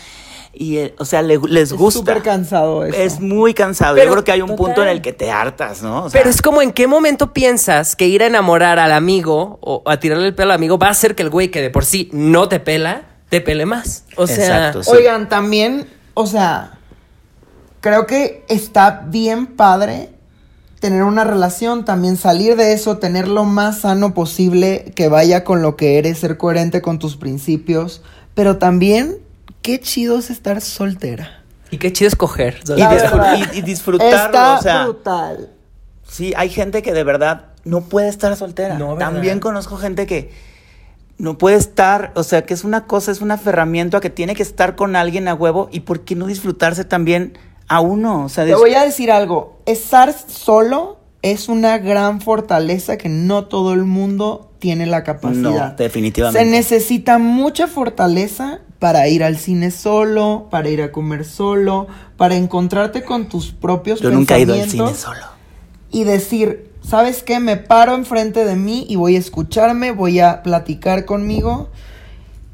Y, 0.53 0.79
eh, 0.79 0.95
o 0.99 1.05
sea, 1.05 1.23
le- 1.23 1.39
les 1.49 1.71
Es 1.71 1.73
gusta. 1.79 2.01
súper 2.01 2.23
cansado 2.23 2.85
eso. 2.85 2.97
Es 2.97 3.21
muy 3.21 3.55
cansado. 3.55 3.95
Pero, 3.95 4.07
Yo 4.07 4.13
creo 4.15 4.25
que 4.25 4.33
hay 4.33 4.43
un 4.43 4.49
total. 4.49 4.65
punto 4.67 4.83
en 4.83 4.89
el 4.89 5.01
que 5.01 5.13
te 5.13 5.31
hartas, 5.31 5.81
¿no? 5.83 6.05
O 6.07 6.11
sea, 6.11 6.19
Pero 6.21 6.29
es 6.29 6.43
como 6.43 6.61
en 6.61 6.73
qué 6.73 6.89
momento 6.89 7.33
piensas 7.33 7.95
que 7.95 8.09
ir 8.09 8.23
a 8.25 8.27
enamorar 8.27 8.81
al 8.81 8.91
amigo 8.91 9.59
o 9.63 9.83
a 9.87 9.99
tirarle 10.01 10.27
el 10.27 10.35
pelo 10.35 10.51
al 10.51 10.57
amigo 10.57 10.77
va 10.77 10.89
a 10.89 10.91
hacer 10.91 11.15
que 11.15 11.23
el 11.23 11.31
güey 11.31 11.53
que 11.53 11.63
de 11.63 11.71
por 11.71 11.85
sí 11.85 12.09
no 12.13 12.49
te 12.49 12.59
pela, 12.59 13.03
te 13.29 13.41
pele 13.41 13.65
más. 13.65 14.07
O 14.17 14.27
sea, 14.27 14.37
Exacto, 14.45 14.83
sí. 14.83 14.91
Oigan, 14.93 15.29
también, 15.29 15.87
o 16.15 16.27
sea, 16.27 16.73
creo 17.81 18.07
que 18.09 18.45
está 18.49 19.05
bien 19.07 19.47
padre 19.47 20.09
tener 20.81 21.03
una 21.05 21.25
relación, 21.25 21.85
también 21.85 22.17
salir 22.17 22.57
de 22.57 22.73
eso, 22.73 22.99
tener 22.99 23.29
lo 23.29 23.45
más 23.45 23.81
sano 23.83 24.15
posible, 24.15 24.93
que 24.97 25.09
vaya 25.09 25.45
con 25.45 25.63
lo 25.63 25.77
que 25.77 25.99
eres, 25.99 26.19
ser 26.19 26.37
coherente 26.39 26.83
con 26.83 26.99
tus 26.99 27.17
principios, 27.17 28.03
pero 28.35 28.57
también 28.59 29.19
qué 29.63 29.79
chido 29.79 30.19
es 30.19 30.31
estar 30.31 30.61
soltera. 30.61 31.43
y 31.71 31.79
qué 31.79 31.93
chido 31.93 32.09
escoger. 32.09 32.59
y, 32.67 32.81
La 32.81 32.91
disfr- 32.93 33.51
y- 33.55 33.59
y 33.59 33.63
disfrutarlo. 33.63 34.17
Está 34.17 34.59
o 34.59 34.63
sea, 34.63 34.85
brutal. 34.85 35.51
sí, 36.09 36.33
hay 36.37 36.49
gente 36.49 36.83
que 36.83 36.93
de 36.93 37.05
verdad 37.05 37.45
no 37.65 37.83
puede 37.83 38.09
estar 38.09 38.35
soltera. 38.37 38.77
No, 38.79 38.95
¿verdad? 38.97 39.13
También 39.13 39.39
conozco 39.39 39.77
gente 39.77 40.07
que 40.07 40.33
no 41.19 41.37
puede 41.39 41.57
estar, 41.57 42.11
o 42.17 42.23
sea, 42.25 42.43
que 42.47 42.55
es 42.55 42.65
una 42.65 42.87
cosa, 42.87 43.13
es 43.13 43.21
un 43.21 43.31
aferramiento 43.31 43.99
a 43.99 44.01
que 44.01 44.09
tiene 44.11 44.35
que 44.35 44.43
estar 44.43 44.75
con 44.75 44.97
alguien 44.97 45.29
a 45.29 45.35
huevo 45.35 45.69
y 45.71 45.81
por 45.81 46.01
qué 46.01 46.17
no 46.17 46.27
disfrutarse 46.27 46.85
también 46.85 47.37
a 47.71 47.81
uno. 47.81 48.25
O 48.25 48.29
sea, 48.29 48.45
Te 48.45 48.51
dis- 48.55 48.59
voy 48.59 48.75
a 48.75 48.85
decir 48.85 49.11
algo, 49.13 49.61
estar 49.65 50.13
solo 50.13 50.99
es 51.23 51.49
una 51.49 51.79
gran 51.79 52.21
fortaleza 52.21 52.99
que 52.99 53.09
no 53.09 53.45
todo 53.45 53.73
el 53.73 53.85
mundo 53.85 54.51
tiene 54.59 54.87
la 54.87 55.05
capacidad. 55.05 55.71
No, 55.71 55.77
definitivamente. 55.77 56.45
Se 56.45 56.51
necesita 56.51 57.19
mucha 57.19 57.67
fortaleza 57.69 58.59
para 58.81 59.07
ir 59.09 59.23
al 59.23 59.39
cine 59.39 59.71
solo, 59.71 60.49
para 60.51 60.69
ir 60.69 60.83
a 60.83 60.91
comer 60.91 61.25
solo, 61.25 61.87
para 62.17 62.35
encontrarte 62.35 63.05
con 63.05 63.29
tus 63.29 63.53
propios 63.53 64.01
Yo 64.01 64.11
nunca 64.11 64.37
he 64.37 64.41
ido 64.43 64.55
al 64.55 64.69
cine 64.69 64.95
solo. 64.95 65.21
y 65.93 66.05
decir, 66.05 66.73
¿sabes 66.83 67.23
qué? 67.23 67.39
Me 67.39 67.57
paro 67.57 67.95
enfrente 67.95 68.45
de 68.45 68.57
mí 68.57 68.85
y 68.89 68.97
voy 68.97 69.15
a 69.17 69.19
escucharme, 69.21 69.93
voy 69.93 70.19
a 70.21 70.43
platicar 70.43 71.05
conmigo. 71.05 71.69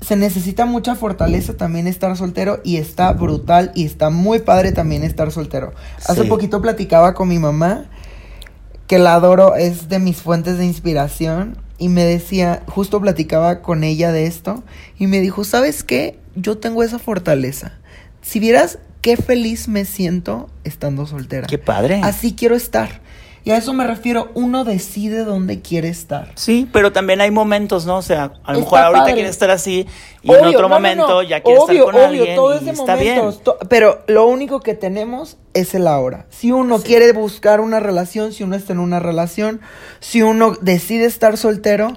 Se 0.00 0.16
necesita 0.16 0.66
mucha 0.66 0.94
fortaleza 0.94 1.56
también 1.56 1.86
estar 1.86 2.16
soltero 2.16 2.60
y 2.64 2.76
está 2.76 3.12
brutal 3.12 3.72
y 3.74 3.86
está 3.86 4.10
muy 4.10 4.40
padre 4.40 4.72
también 4.72 5.02
estar 5.02 5.32
soltero. 5.32 5.72
Hace 6.06 6.22
Sí. 6.22 6.28
poquito 6.28 6.60
platicaba 6.60 7.14
con 7.14 7.28
mi 7.28 7.38
mamá, 7.38 7.86
que 8.86 8.98
la 8.98 9.14
adoro, 9.14 9.56
es 9.56 9.88
de 9.88 9.98
mis 9.98 10.18
fuentes 10.18 10.58
de 10.58 10.66
inspiración, 10.66 11.58
y 11.78 11.88
me 11.88 12.04
decía, 12.04 12.62
justo 12.68 13.00
platicaba 13.00 13.60
con 13.60 13.84
ella 13.84 14.12
de 14.12 14.26
esto, 14.26 14.62
y 14.98 15.08
me 15.08 15.20
dijo, 15.20 15.44
¿sabes 15.44 15.82
qué? 15.82 16.18
Yo 16.34 16.58
tengo 16.58 16.82
esa 16.82 16.98
fortaleza. 16.98 17.72
Si 18.22 18.38
vieras 18.38 18.78
qué 19.00 19.16
feliz 19.16 19.68
me 19.68 19.84
siento 19.84 20.48
estando 20.64 21.06
soltera. 21.06 21.46
Qué 21.46 21.58
padre. 21.58 22.00
Así 22.02 22.34
quiero 22.34 22.54
estar. 22.54 23.00
Y 23.46 23.52
a 23.52 23.58
eso 23.58 23.72
me 23.72 23.86
refiero, 23.86 24.32
uno 24.34 24.64
decide 24.64 25.22
dónde 25.22 25.60
quiere 25.60 25.86
estar. 25.86 26.32
Sí, 26.34 26.68
pero 26.72 26.90
también 26.90 27.20
hay 27.20 27.30
momentos, 27.30 27.86
¿no? 27.86 27.98
O 27.98 28.02
sea, 28.02 28.32
a 28.42 28.52
lo 28.52 28.58
mejor 28.58 28.80
ahorita 28.80 29.14
quiere 29.14 29.28
estar 29.28 29.52
así 29.52 29.86
y 30.22 30.32
en 30.32 30.46
otro 30.46 30.62
no, 30.62 30.68
momento 30.68 31.06
no. 31.06 31.22
ya 31.22 31.40
quiere 31.42 31.60
Obvio, 31.60 31.72
estar 31.74 31.84
con 31.84 31.94
obvio, 31.94 32.06
alguien 32.06 32.34
todo 32.34 32.54
y 32.54 32.58
es 32.58 32.64
de 32.64 32.70
está 32.72 32.96
momentos, 32.96 33.40
pero 33.68 34.02
lo 34.08 34.26
único 34.26 34.58
que 34.58 34.74
tenemos 34.74 35.36
es 35.54 35.76
el 35.76 35.86
ahora. 35.86 36.26
Si 36.28 36.50
uno 36.50 36.80
quiere 36.80 37.12
buscar 37.12 37.60
una 37.60 37.78
relación, 37.78 38.32
si 38.32 38.42
uno 38.42 38.56
está 38.56 38.72
en 38.72 38.80
una 38.80 38.98
relación, 38.98 39.60
si 40.00 40.22
uno 40.22 40.54
decide 40.60 41.04
estar 41.04 41.36
soltero, 41.36 41.96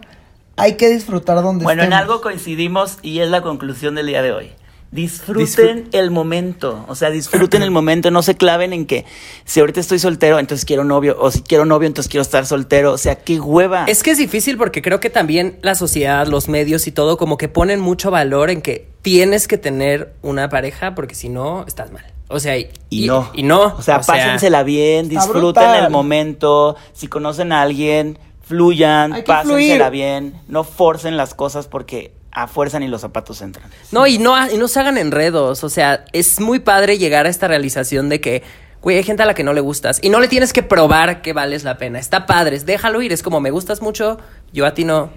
hay 0.55 0.75
que 0.75 0.87
disfrutar 0.87 1.41
donde 1.41 1.63
Bueno, 1.63 1.81
en 1.81 1.93
algo 1.93 2.21
coincidimos 2.21 2.99
y 3.01 3.21
es 3.21 3.29
la 3.29 3.41
conclusión 3.41 3.95
del 3.95 4.05
día 4.05 4.21
de 4.21 4.33
hoy. 4.33 4.51
Disfruten 4.91 5.87
el 5.91 6.09
momento, 6.09 6.83
o 6.87 6.95
sea, 6.95 7.11
disfruten 7.11 7.61
el 7.61 7.69
momento, 7.69 8.09
no 8.09 8.23
se 8.23 8.35
claven 8.35 8.73
en 8.73 8.87
que 8.87 9.05
si 9.45 9.59
ahorita 9.59 9.79
estoy 9.79 9.99
soltero, 9.99 10.39
entonces 10.39 10.65
quiero 10.65 10.83
novio, 10.83 11.15
o 11.19 11.29
si 11.29 11.41
quiero 11.43 11.65
novio, 11.65 11.85
entonces 11.85 12.09
quiero 12.09 12.23
estar 12.23 12.47
soltero, 12.47 12.93
o 12.93 12.97
sea, 12.97 13.15
qué 13.15 13.39
hueva. 13.39 13.85
Es 13.85 14.01
que 14.01 14.11
es 14.11 14.17
difícil 14.17 14.57
porque 14.57 14.81
creo 14.81 14.99
que 14.99 15.11
también 15.11 15.59
la 15.61 15.75
sociedad, 15.75 16.25
los 16.25 16.47
medios 16.47 16.87
y 16.87 16.91
todo 16.91 17.17
como 17.17 17.37
que 17.37 17.47
ponen 17.47 17.79
mucho 17.79 18.09
valor 18.09 18.49
en 18.49 18.63
que 18.63 18.89
tienes 19.03 19.47
que 19.47 19.59
tener 19.59 20.13
una 20.23 20.49
pareja 20.49 20.95
porque 20.95 21.13
si 21.13 21.29
no 21.29 21.65
estás 21.67 21.91
mal. 21.91 22.05
O 22.27 22.39
sea, 22.39 22.57
y, 22.57 22.69
y 22.89 23.05
no. 23.05 23.29
Y 23.33 23.43
no. 23.43 23.75
O 23.77 23.81
sea, 23.83 24.01
pásensela 24.01 24.63
bien, 24.63 25.07
disfruten 25.07 25.41
brutal. 25.41 25.85
el 25.85 25.91
momento. 25.91 26.75
Si 26.93 27.07
conocen 27.07 27.51
a 27.51 27.61
alguien, 27.61 28.17
fluyan, 28.41 29.23
pásensela 29.23 29.43
fluir. 29.43 29.89
bien. 29.91 30.41
No 30.47 30.63
forcen 30.63 31.15
las 31.17 31.33
cosas 31.33 31.67
porque 31.67 32.13
a 32.32 32.47
fuerza 32.47 32.80
ni 32.80 32.88
los 32.88 33.01
zapatos 33.01 33.41
entran. 33.41 33.69
No, 33.91 34.05
y 34.07 34.17
no, 34.17 34.36
y 34.51 34.57
no 34.57 34.67
se 34.67 34.80
hagan 34.80 34.97
enredos. 34.97 35.63
O 35.63 35.69
sea, 35.69 36.05
es 36.13 36.39
muy 36.39 36.59
padre 36.59 36.97
llegar 36.97 37.25
a 37.25 37.30
esta 37.30 37.47
realización 37.47 38.09
de 38.09 38.21
que 38.21 38.43
Güey, 38.82 38.95
hay 38.95 39.03
gente 39.03 39.23
a 39.23 39.25
la 39.25 39.34
que 39.34 39.43
no 39.43 39.51
le 39.51 39.59
gustas. 39.59 39.99
Y 40.01 40.09
no 40.09 40.21
le 40.21 40.30
tienes 40.30 40.53
que 40.53 40.63
probar 40.63 41.21
que 41.21 41.34
vales 41.34 41.65
la 41.65 41.77
pena. 41.77 41.99
Está 41.99 42.25
padre, 42.25 42.57
déjalo 42.59 43.01
ir. 43.01 43.11
Es 43.11 43.21
como, 43.23 43.41
me 43.41 43.51
gustas 43.51 43.82
mucho, 43.82 44.19
yo 44.53 44.65
a 44.65 44.73
ti 44.73 44.86
no. 44.86 45.09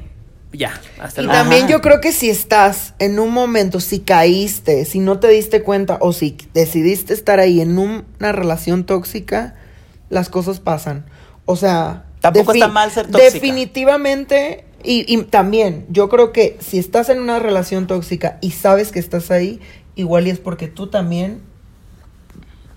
Ya, 0.52 0.80
hasta 1.00 1.20
Y 1.22 1.24
luego. 1.26 1.38
también 1.40 1.62
Ajá. 1.66 1.70
yo 1.74 1.80
creo 1.80 2.00
que 2.00 2.10
si 2.10 2.28
estás 2.28 2.94
en 2.98 3.20
un 3.20 3.30
momento, 3.30 3.78
si 3.78 4.00
caíste, 4.00 4.84
si 4.84 4.98
no 4.98 5.20
te 5.20 5.28
diste 5.28 5.62
cuenta 5.62 5.96
o 6.00 6.12
si 6.12 6.36
decidiste 6.52 7.14
estar 7.14 7.38
ahí 7.38 7.60
en 7.60 7.78
un- 7.78 8.04
una 8.18 8.32
relación 8.32 8.82
tóxica, 8.82 9.54
las 10.10 10.28
cosas 10.28 10.58
pasan. 10.58 11.06
O 11.44 11.54
sea... 11.54 12.06
Tampoco 12.20 12.54
está 12.54 12.66
mal 12.66 12.90
ser 12.90 13.06
tóxica. 13.12 13.32
Definitivamente, 13.32 14.64
y, 14.84 15.22
también, 15.24 15.86
yo 15.90 16.08
creo 16.08 16.32
que 16.32 16.56
si 16.60 16.78
estás 16.78 17.08
en 17.08 17.20
una 17.20 17.38
relación 17.38 17.86
tóxica 17.86 18.38
y 18.40 18.52
sabes 18.52 18.92
que 18.92 18.98
estás 18.98 19.30
ahí, 19.30 19.60
igual 19.94 20.26
y 20.26 20.30
es 20.30 20.38
porque 20.38 20.68
tú 20.68 20.88
también, 20.88 21.42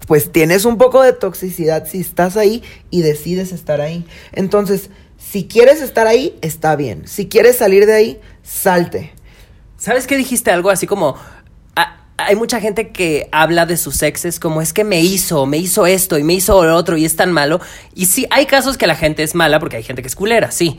pues 0.07 0.31
tienes 0.31 0.65
un 0.65 0.77
poco 0.77 1.01
de 1.01 1.13
toxicidad 1.13 1.87
si 1.87 1.99
estás 1.99 2.37
ahí 2.37 2.63
y 2.89 3.01
decides 3.01 3.51
estar 3.51 3.81
ahí. 3.81 4.05
Entonces, 4.33 4.89
si 5.17 5.45
quieres 5.45 5.81
estar 5.81 6.07
ahí, 6.07 6.37
está 6.41 6.75
bien. 6.75 7.07
Si 7.07 7.27
quieres 7.27 7.57
salir 7.57 7.85
de 7.85 7.93
ahí, 7.93 8.19
salte. 8.43 9.13
¿Sabes 9.77 10.07
qué 10.07 10.17
dijiste 10.17 10.51
algo 10.51 10.69
así 10.69 10.87
como... 10.87 11.15
hay 12.17 12.35
mucha 12.35 12.61
gente 12.61 12.91
que 12.91 13.27
habla 13.31 13.65
de 13.65 13.75
sus 13.75 14.01
exes 14.01 14.39
como 14.39 14.61
es 14.61 14.71
que 14.71 14.83
me 14.83 15.01
hizo, 15.01 15.45
me 15.45 15.57
hizo 15.57 15.85
esto 15.85 16.17
y 16.17 16.23
me 16.23 16.33
hizo 16.33 16.63
lo 16.63 16.75
otro 16.75 16.95
y 16.97 17.05
es 17.05 17.15
tan 17.15 17.31
malo. 17.31 17.59
Y 17.93 18.05
sí, 18.05 18.27
hay 18.29 18.45
casos 18.45 18.77
que 18.77 18.87
la 18.87 18.95
gente 18.95 19.23
es 19.23 19.35
mala 19.35 19.59
porque 19.59 19.77
hay 19.77 19.83
gente 19.83 20.01
que 20.01 20.07
es 20.07 20.15
culera, 20.15 20.51
sí. 20.51 20.77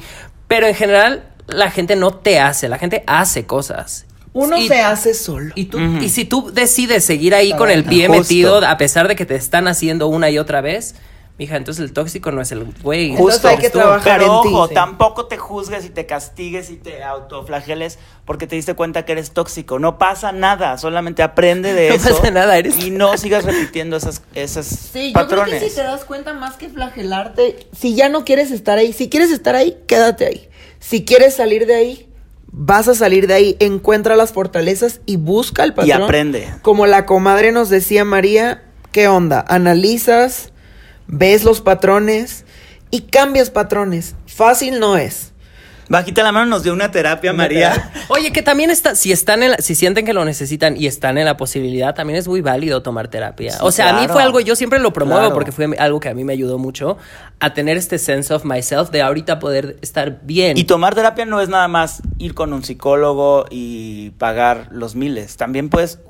Pero 0.49 0.66
en 0.66 0.74
general 0.74 1.24
la 1.47 1.70
gente 1.70 1.97
no 1.97 2.12
te 2.12 2.38
hace, 2.40 2.68
la 2.68 2.78
gente 2.78 3.03
hace 3.07 3.47
cosas. 3.47 4.07
Uno 4.32 4.59
Y- 4.59 4.68
se 4.68 4.80
hace 4.80 5.14
solo. 5.14 5.53
Y, 5.55 5.66
tú, 5.66 5.78
y 6.01 6.09
si 6.11 6.24
tú 6.26 6.51
decides 6.53 7.05
seguir 7.05 7.34
ahí 7.34 7.53
con 7.55 7.70
el 7.70 7.84
pie 7.84 8.07
Justo. 8.07 8.22
metido, 8.22 8.66
a 8.66 8.76
pesar 8.76 9.09
de 9.09 9.16
que 9.16 9.24
te 9.24 9.34
están 9.34 9.66
haciendo 9.66 10.09
una 10.09 10.28
y 10.28 10.38
otra 10.38 10.61
vez, 10.61 10.94
mija, 11.39 11.57
entonces 11.57 11.84
el 11.84 11.93
tóxico 11.93 12.30
no 12.32 12.41
es 12.41 12.51
el 12.53 12.64
güey. 12.82 13.11
Entonces 13.11 13.45
hay 13.45 13.59
que 13.59 13.68
Tú. 13.70 13.78
trabajar 13.78 14.20
Pero 14.20 14.37
en 14.37 14.43
ti. 14.49 14.55
ojo, 14.55 14.68
Sí. 14.68 14.74
tampoco 14.74 15.26
te 15.26 15.37
juzgues 15.37 15.84
y 15.84 15.91
te 15.91 16.07
castigues 16.07 16.70
y 16.70 16.76
te 16.76 17.03
autoflageles 17.05 17.99
porque 18.24 18.47
te 18.47 18.57
diste 18.57 18.74
cuenta 18.74 19.05
que 19.05 19.12
eres 19.12 19.32
tóxico. 19.32 19.78
No 19.78 19.99
pasa 19.99 20.32
nada, 20.32 20.78
solamente 20.78 21.22
aprende 21.22 21.74
de 21.74 21.89
No 21.91 21.95
eso. 21.97 22.16
pasa 22.16 22.30
nada, 22.30 22.57
eres- 22.57 22.78
Y 22.84 22.91
no 22.91 23.16
sigas 23.18 23.45
repitiendo 23.45 23.97
esas, 23.97 24.22
esas 24.34 24.66
Sí, 24.66 25.12
yo 25.14 25.26
creo 25.28 25.45
que 25.45 25.61
si 25.61 25.74
te 25.74 25.82
das 25.82 26.05
cuenta 26.05 26.32
más 26.32 26.57
que 26.57 26.68
flagelarte, 26.68 27.68
si 27.76 27.95
ya 27.95 28.09
no 28.09 28.24
quieres 28.24 28.51
estar 28.51 28.78
ahí, 28.78 28.93
si 28.93 29.09
quieres 29.09 29.30
estar 29.30 29.55
ahí, 29.57 29.76
quédate 29.87 30.26
ahí. 30.26 30.49
Si 30.80 31.05
quieres 31.05 31.34
salir 31.34 31.66
de 31.66 31.74
ahí, 31.74 32.09
vas 32.51 32.89
a 32.89 32.95
salir 32.95 33.26
de 33.26 33.34
ahí, 33.34 33.57
encuentra 33.61 34.16
las 34.16 34.32
fortalezas 34.32 35.01
y 35.05 35.16
busca 35.16 35.64
el 35.64 35.74
patrón. 35.74 36.03
aprende. 36.05 36.49
Como 36.62 36.87
la 36.87 37.05
comadre 37.05 37.53
nos 37.53 37.68
decía 37.68 38.05
María, 38.05 38.62
¿qué 38.93 39.09
onda? 39.09 39.45
Analizas, 39.49 40.53
ves 41.09 41.44
los 41.44 41.61
patrones 41.61 42.44
y 42.90 43.02
cambias 43.02 43.50
patrones. 43.50 44.14
Fácil 44.26 44.80
no 44.80 44.96
es. 44.96 45.32
Bajita 45.88 46.24
la 46.24 46.32
mano 46.32 46.46
nos 46.46 46.64
dio 46.64 46.72
una 46.72 46.90
terapia, 46.90 47.32
María. 47.32 47.92
Oye, 48.09 48.32
que 48.32 48.42
también 48.42 48.70
está, 48.70 48.96
si 48.96 49.12
están 49.12 49.44
en 49.44 49.52
la- 49.52 49.59
si 49.59 49.76
sienten 49.76 50.04
que 50.04 50.12
lo 50.12 50.24
necesitan 50.24 50.76
y 50.76 50.88
están 50.88 51.16
en 51.16 51.26
la 51.26 51.36
posibilidad, 51.36 51.94
también 51.94 52.18
es 52.18 52.26
muy 52.26 52.40
válido 52.40 52.82
tomar 52.82 53.07
terapia. 53.07 53.52
Sí, 53.52 53.59
o 53.61 53.70
sea, 53.70 53.96
a 53.96 54.00
mí 54.00 54.09
fue 54.09 54.20
algo, 54.20 54.40
yo 54.40 54.57
siempre 54.57 54.80
lo 54.80 54.92
promuevo 54.92 55.20
Claro. 55.20 55.34
porque 55.36 55.52
fue 55.52 55.66
algo 55.78 56.00
que 56.00 56.09
a 56.09 56.14
mí 56.14 56.24
me 56.24 56.32
ayudó 56.32 56.59
mucho 56.59 56.98
a 57.38 57.54
tener 57.54 57.76
este 57.76 57.98
sense 57.98 58.34
of 58.34 58.44
myself 58.44 58.90
de 58.90 59.00
ahorita 59.00 59.38
poder 59.38 59.76
estar 59.80 60.22
bien. 60.24 60.59
Y 60.59 60.64
tomar 60.64 60.96
terapia 60.96 61.24
no 61.24 61.40
es 61.40 61.48
nada 61.48 61.68
más 61.68 62.02
ir 62.18 62.34
con 62.34 62.52
un 62.52 62.64
psicólogo 62.64 63.46
y 63.48 64.11
pagar 64.18 64.66
los 64.72 64.96
miles. 64.96 65.36
También 65.36 65.68
puedes 65.68 66.00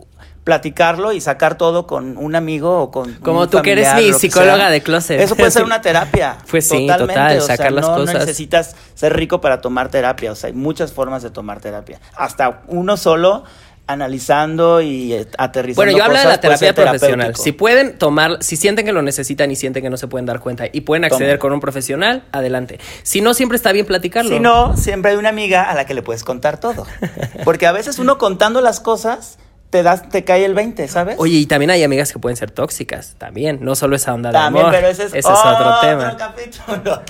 platicarlo 0.46 1.10
y 1.10 1.20
sacar 1.20 1.58
todo 1.58 1.88
con 1.88 2.16
un 2.16 2.36
amigo 2.36 2.80
o 2.80 2.92
con 2.92 3.14
Como 3.14 3.40
un 3.40 3.50
tú 3.50 3.60
que 3.62 3.72
eres 3.72 3.92
mi 3.96 4.12
psicóloga 4.12 4.70
de 4.70 4.80
closet. 4.80 5.20
Eso 5.20 5.34
puede 5.34 5.50
ser 5.50 5.64
una 5.64 5.82
terapia. 5.82 6.38
Pues 6.48 6.68
sí, 6.68 6.86
totalmente. 6.86 7.14
total, 7.14 7.38
O 7.38 7.40
sea, 7.40 7.56
sacar 7.56 7.72
las 7.72 7.88
no 7.88 7.96
cosas. 7.96 8.14
necesitas 8.14 8.76
ser 8.94 9.16
rico 9.16 9.40
para 9.40 9.60
tomar 9.60 9.88
terapia. 9.88 10.30
O 10.30 10.36
sea, 10.36 10.46
hay 10.46 10.52
muchas 10.54 10.92
formas 10.92 11.24
de 11.24 11.30
tomar 11.30 11.60
terapia. 11.60 12.00
Hasta 12.14 12.62
uno 12.68 12.96
solo 12.96 13.42
analizando 13.88 14.80
y 14.80 15.14
eh, 15.14 15.26
aterrizando 15.36 15.82
Bueno, 15.84 15.98
yo 15.98 16.04
hablo 16.04 16.16
de 16.16 16.24
la 16.26 16.40
terapia 16.40 16.72
profesional. 16.72 17.34
Si 17.34 17.50
pueden 17.50 17.98
tomar, 17.98 18.40
si 18.40 18.54
sienten 18.54 18.86
que 18.86 18.92
lo 18.92 19.02
necesitan 19.02 19.50
y 19.50 19.56
sienten 19.56 19.82
que 19.82 19.90
no 19.90 19.96
se 19.96 20.06
pueden 20.06 20.26
dar 20.26 20.38
cuenta 20.38 20.66
y 20.72 20.82
pueden 20.82 21.04
acceder 21.04 21.30
Toma. 21.30 21.40
con 21.40 21.52
un 21.54 21.60
profesional, 21.60 22.22
adelante. 22.30 22.78
Si 23.02 23.20
no, 23.20 23.34
siempre 23.34 23.56
está 23.56 23.72
bien 23.72 23.84
platicarlo. 23.84 24.30
Si 24.30 24.38
no, 24.38 24.76
siempre 24.76 25.10
hay 25.10 25.16
una 25.16 25.28
amiga 25.30 25.64
a 25.68 25.74
la 25.74 25.86
que 25.86 25.94
le 25.94 26.02
puedes 26.02 26.22
contar 26.22 26.60
todo. 26.60 26.86
Porque 27.44 27.66
a 27.66 27.72
veces 27.72 27.98
uno 27.98 28.16
contando 28.16 28.60
las 28.60 28.78
cosas 28.78 29.38
te 29.76 29.82
das, 29.82 30.08
te 30.08 30.24
cae 30.24 30.46
el 30.46 30.54
20, 30.54 30.88
¿sabes? 30.88 31.16
Oye, 31.18 31.36
y 31.36 31.44
también 31.44 31.68
hay 31.70 31.82
amigas 31.82 32.10
que 32.10 32.18
pueden 32.18 32.34
ser 32.38 32.50
tóxicas, 32.50 33.14
también, 33.18 33.58
no 33.60 33.74
solo 33.76 33.94
esa 33.94 34.14
onda 34.14 34.30
de 34.30 34.32
También, 34.32 34.64
amor. 34.64 34.74
pero 34.74 34.88
ese 34.88 35.02
es, 35.02 35.08
Ese 35.08 35.18
es 35.18 35.26
otro 35.26 35.80
tema. 35.82 36.12
otro 36.12 36.16
capítulo. 36.16 37.02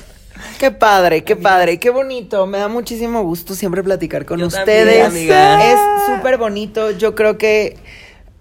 Qué 0.59 0.73
padre, 0.73 1.23
qué 1.23 1.37
padre, 1.37 1.79
qué 1.79 1.91
bonito. 1.91 2.45
Me 2.49 2.59
da 2.59 2.67
muchísimo 2.67 3.23
gusto 3.23 3.55
siempre 3.55 3.85
platicar 3.85 4.25
con 4.27 4.41
Yo 4.41 4.49
ustedes. 4.49 5.05
también, 5.05 5.33
amiga. 5.33 5.73
Es 5.73 5.79
súper 6.09 6.39
bonito. 6.39 6.91
Yo 6.91 7.15
creo 7.15 7.39
que 7.39 7.77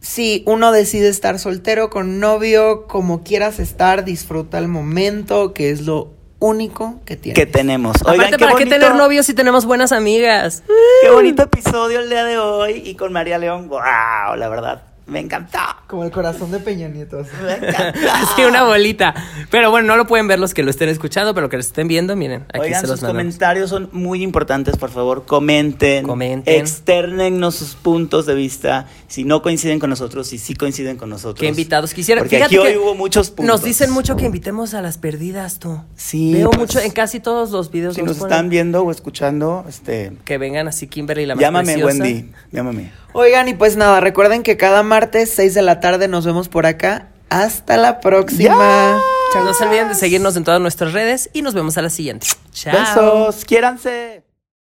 si 0.02 0.42
uno 0.48 0.72
decide 0.72 1.08
estar 1.08 1.38
soltero 1.38 1.92
con 1.92 2.20
novio, 2.20 2.88
como 2.88 3.24
quieras 3.24 3.60
estar, 3.60 4.06
disfruta 4.06 4.58
el 4.58 4.68
momento, 4.68 5.54
que 5.54 5.70
es 5.70 5.82
lo 5.82 6.10
único 6.46 7.00
que 7.06 7.16
tienes. 7.16 7.36
que 7.36 7.46
tenemos. 7.46 7.98
Oigan, 8.06 8.28
Aparte, 8.28 8.38
¿para 8.38 8.56
qué 8.58 8.66
tener 8.66 8.96
novios 8.96 9.26
si 9.26 9.34
tenemos 9.34 9.66
buenas 9.66 9.92
amigas? 9.92 10.64
Qué 11.02 11.10
bonito 11.10 11.44
episodio 11.44 12.00
el 12.00 12.10
día 12.10 12.24
de 12.24 12.38
hoy 12.38 12.82
y 12.86 12.96
con 12.96 13.12
María 13.12 13.38
León. 13.38 13.68
¡Wow! 13.68 14.36
La 14.38 14.48
verdad, 14.50 14.84
me 15.08 15.20
encantó. 15.20 15.60
Como 15.88 16.04
el 16.04 16.12
corazón 16.12 16.52
de 16.52 16.60
Peña 16.60 16.88
Nieto. 16.88 17.20
así. 17.20 17.30
Me 17.44 17.54
encantó. 17.68 18.00
Sí, 18.36 18.44
una 18.44 18.64
bolita. 18.64 19.14
Pero 19.52 19.70
bueno, 19.72 19.88
no 19.88 19.98
lo 19.98 20.08
pueden 20.08 20.28
ver 20.28 20.40
los 20.40 20.54
que 20.54 20.64
lo 20.64 20.72
estén 20.72 20.90
escuchando, 20.90 21.34
pero 21.34 21.44
los 21.46 21.50
que 21.52 21.58
lo 21.58 21.62
estén 21.62 21.88
viendo, 21.88 22.16
miren, 22.16 22.46
aquí 22.50 22.60
Oigan, 22.62 22.82
se 22.82 22.88
sus 22.88 22.90
los 22.90 23.02
mandamos. 23.04 23.22
comentarios 23.24 23.70
son 23.70 23.90
muy 23.92 24.24
importantes, 24.24 24.78
por 24.78 24.90
favor, 24.90 25.26
comenten, 25.26 26.06
Comenten. 26.08 26.60
externennos 26.60 27.56
sus 27.56 27.76
puntos 27.76 28.26
de 28.26 28.34
vista, 28.36 28.88
si 29.08 29.24
no 29.24 29.42
coinciden 29.42 29.80
con 29.80 29.90
nosotros, 29.90 30.28
si 30.28 30.38
sí 30.38 30.56
coinciden 30.56 30.98
con 30.98 31.10
nosotros. 31.10 31.40
¿Qué 31.40 31.48
invitados 31.48 31.94
quisieran? 31.94 32.24
Porque 32.24 32.38
Fíjate 32.38 32.56
aquí 32.56 32.58
hoy 32.68 32.74
que 32.74 32.78
hubo 32.80 32.96
muchos 32.96 33.30
puntos. 33.30 33.46
Nos 33.46 33.64
dicen 33.64 33.92
mucho 33.92 34.16
que 34.16 34.26
invitemos 34.26 34.74
a 34.74 34.82
las 34.82 34.98
perdidas, 34.98 35.60
tú. 35.60 35.80
Sí, 35.96 36.34
Veo 36.34 36.50
pues, 36.50 36.60
mucho 36.60 36.80
en 36.80 36.92
casi 36.92 37.20
todos 37.20 37.52
los 37.52 37.70
videos. 37.72 37.96
Si 37.96 38.02
nos 38.02 38.18
nos 38.18 38.24
están 38.24 38.50
viendo 38.50 38.82
o 38.82 38.92
escuchando, 38.92 39.66
este, 39.70 40.14
Que 40.26 40.38
vengan 40.38 40.68
así 40.68 40.88
Kimberly 40.88 41.26
la 41.26 41.36
más 41.36 41.42
llámame 41.42 41.74
preciosa. 41.74 42.04
Wendy, 42.04 42.32
llámame. 42.52 43.05
Oigan, 43.18 43.48
y 43.48 43.54
pues 43.54 43.78
nada, 43.78 44.02
recuerden 44.02 44.44
que 44.44 44.58
cada 44.58 44.84
martes, 44.84 45.32
6 45.34 45.54
de 45.54 45.62
la 45.62 45.80
tarde, 45.80 46.10
nos 46.10 46.26
vemos 46.26 46.50
por 46.50 46.66
acá. 46.66 47.08
Hasta 47.30 47.78
la 47.78 48.02
próxima. 48.02 49.02
No 49.34 49.54
se 49.54 49.64
olviden 49.64 49.88
de 49.88 49.96
seguirnos 49.96 50.36
en 50.36 50.44
todas 50.44 50.60
nuestras 50.60 50.92
redes 50.92 51.30
y 51.32 51.42
nos 51.42 51.54
vemos 51.54 51.78
a 51.78 51.82
la 51.82 51.90
siguiente. 51.90 52.28
Chao. 52.52 52.74
Besos, 52.74 53.46
quiéranse. 53.46 54.25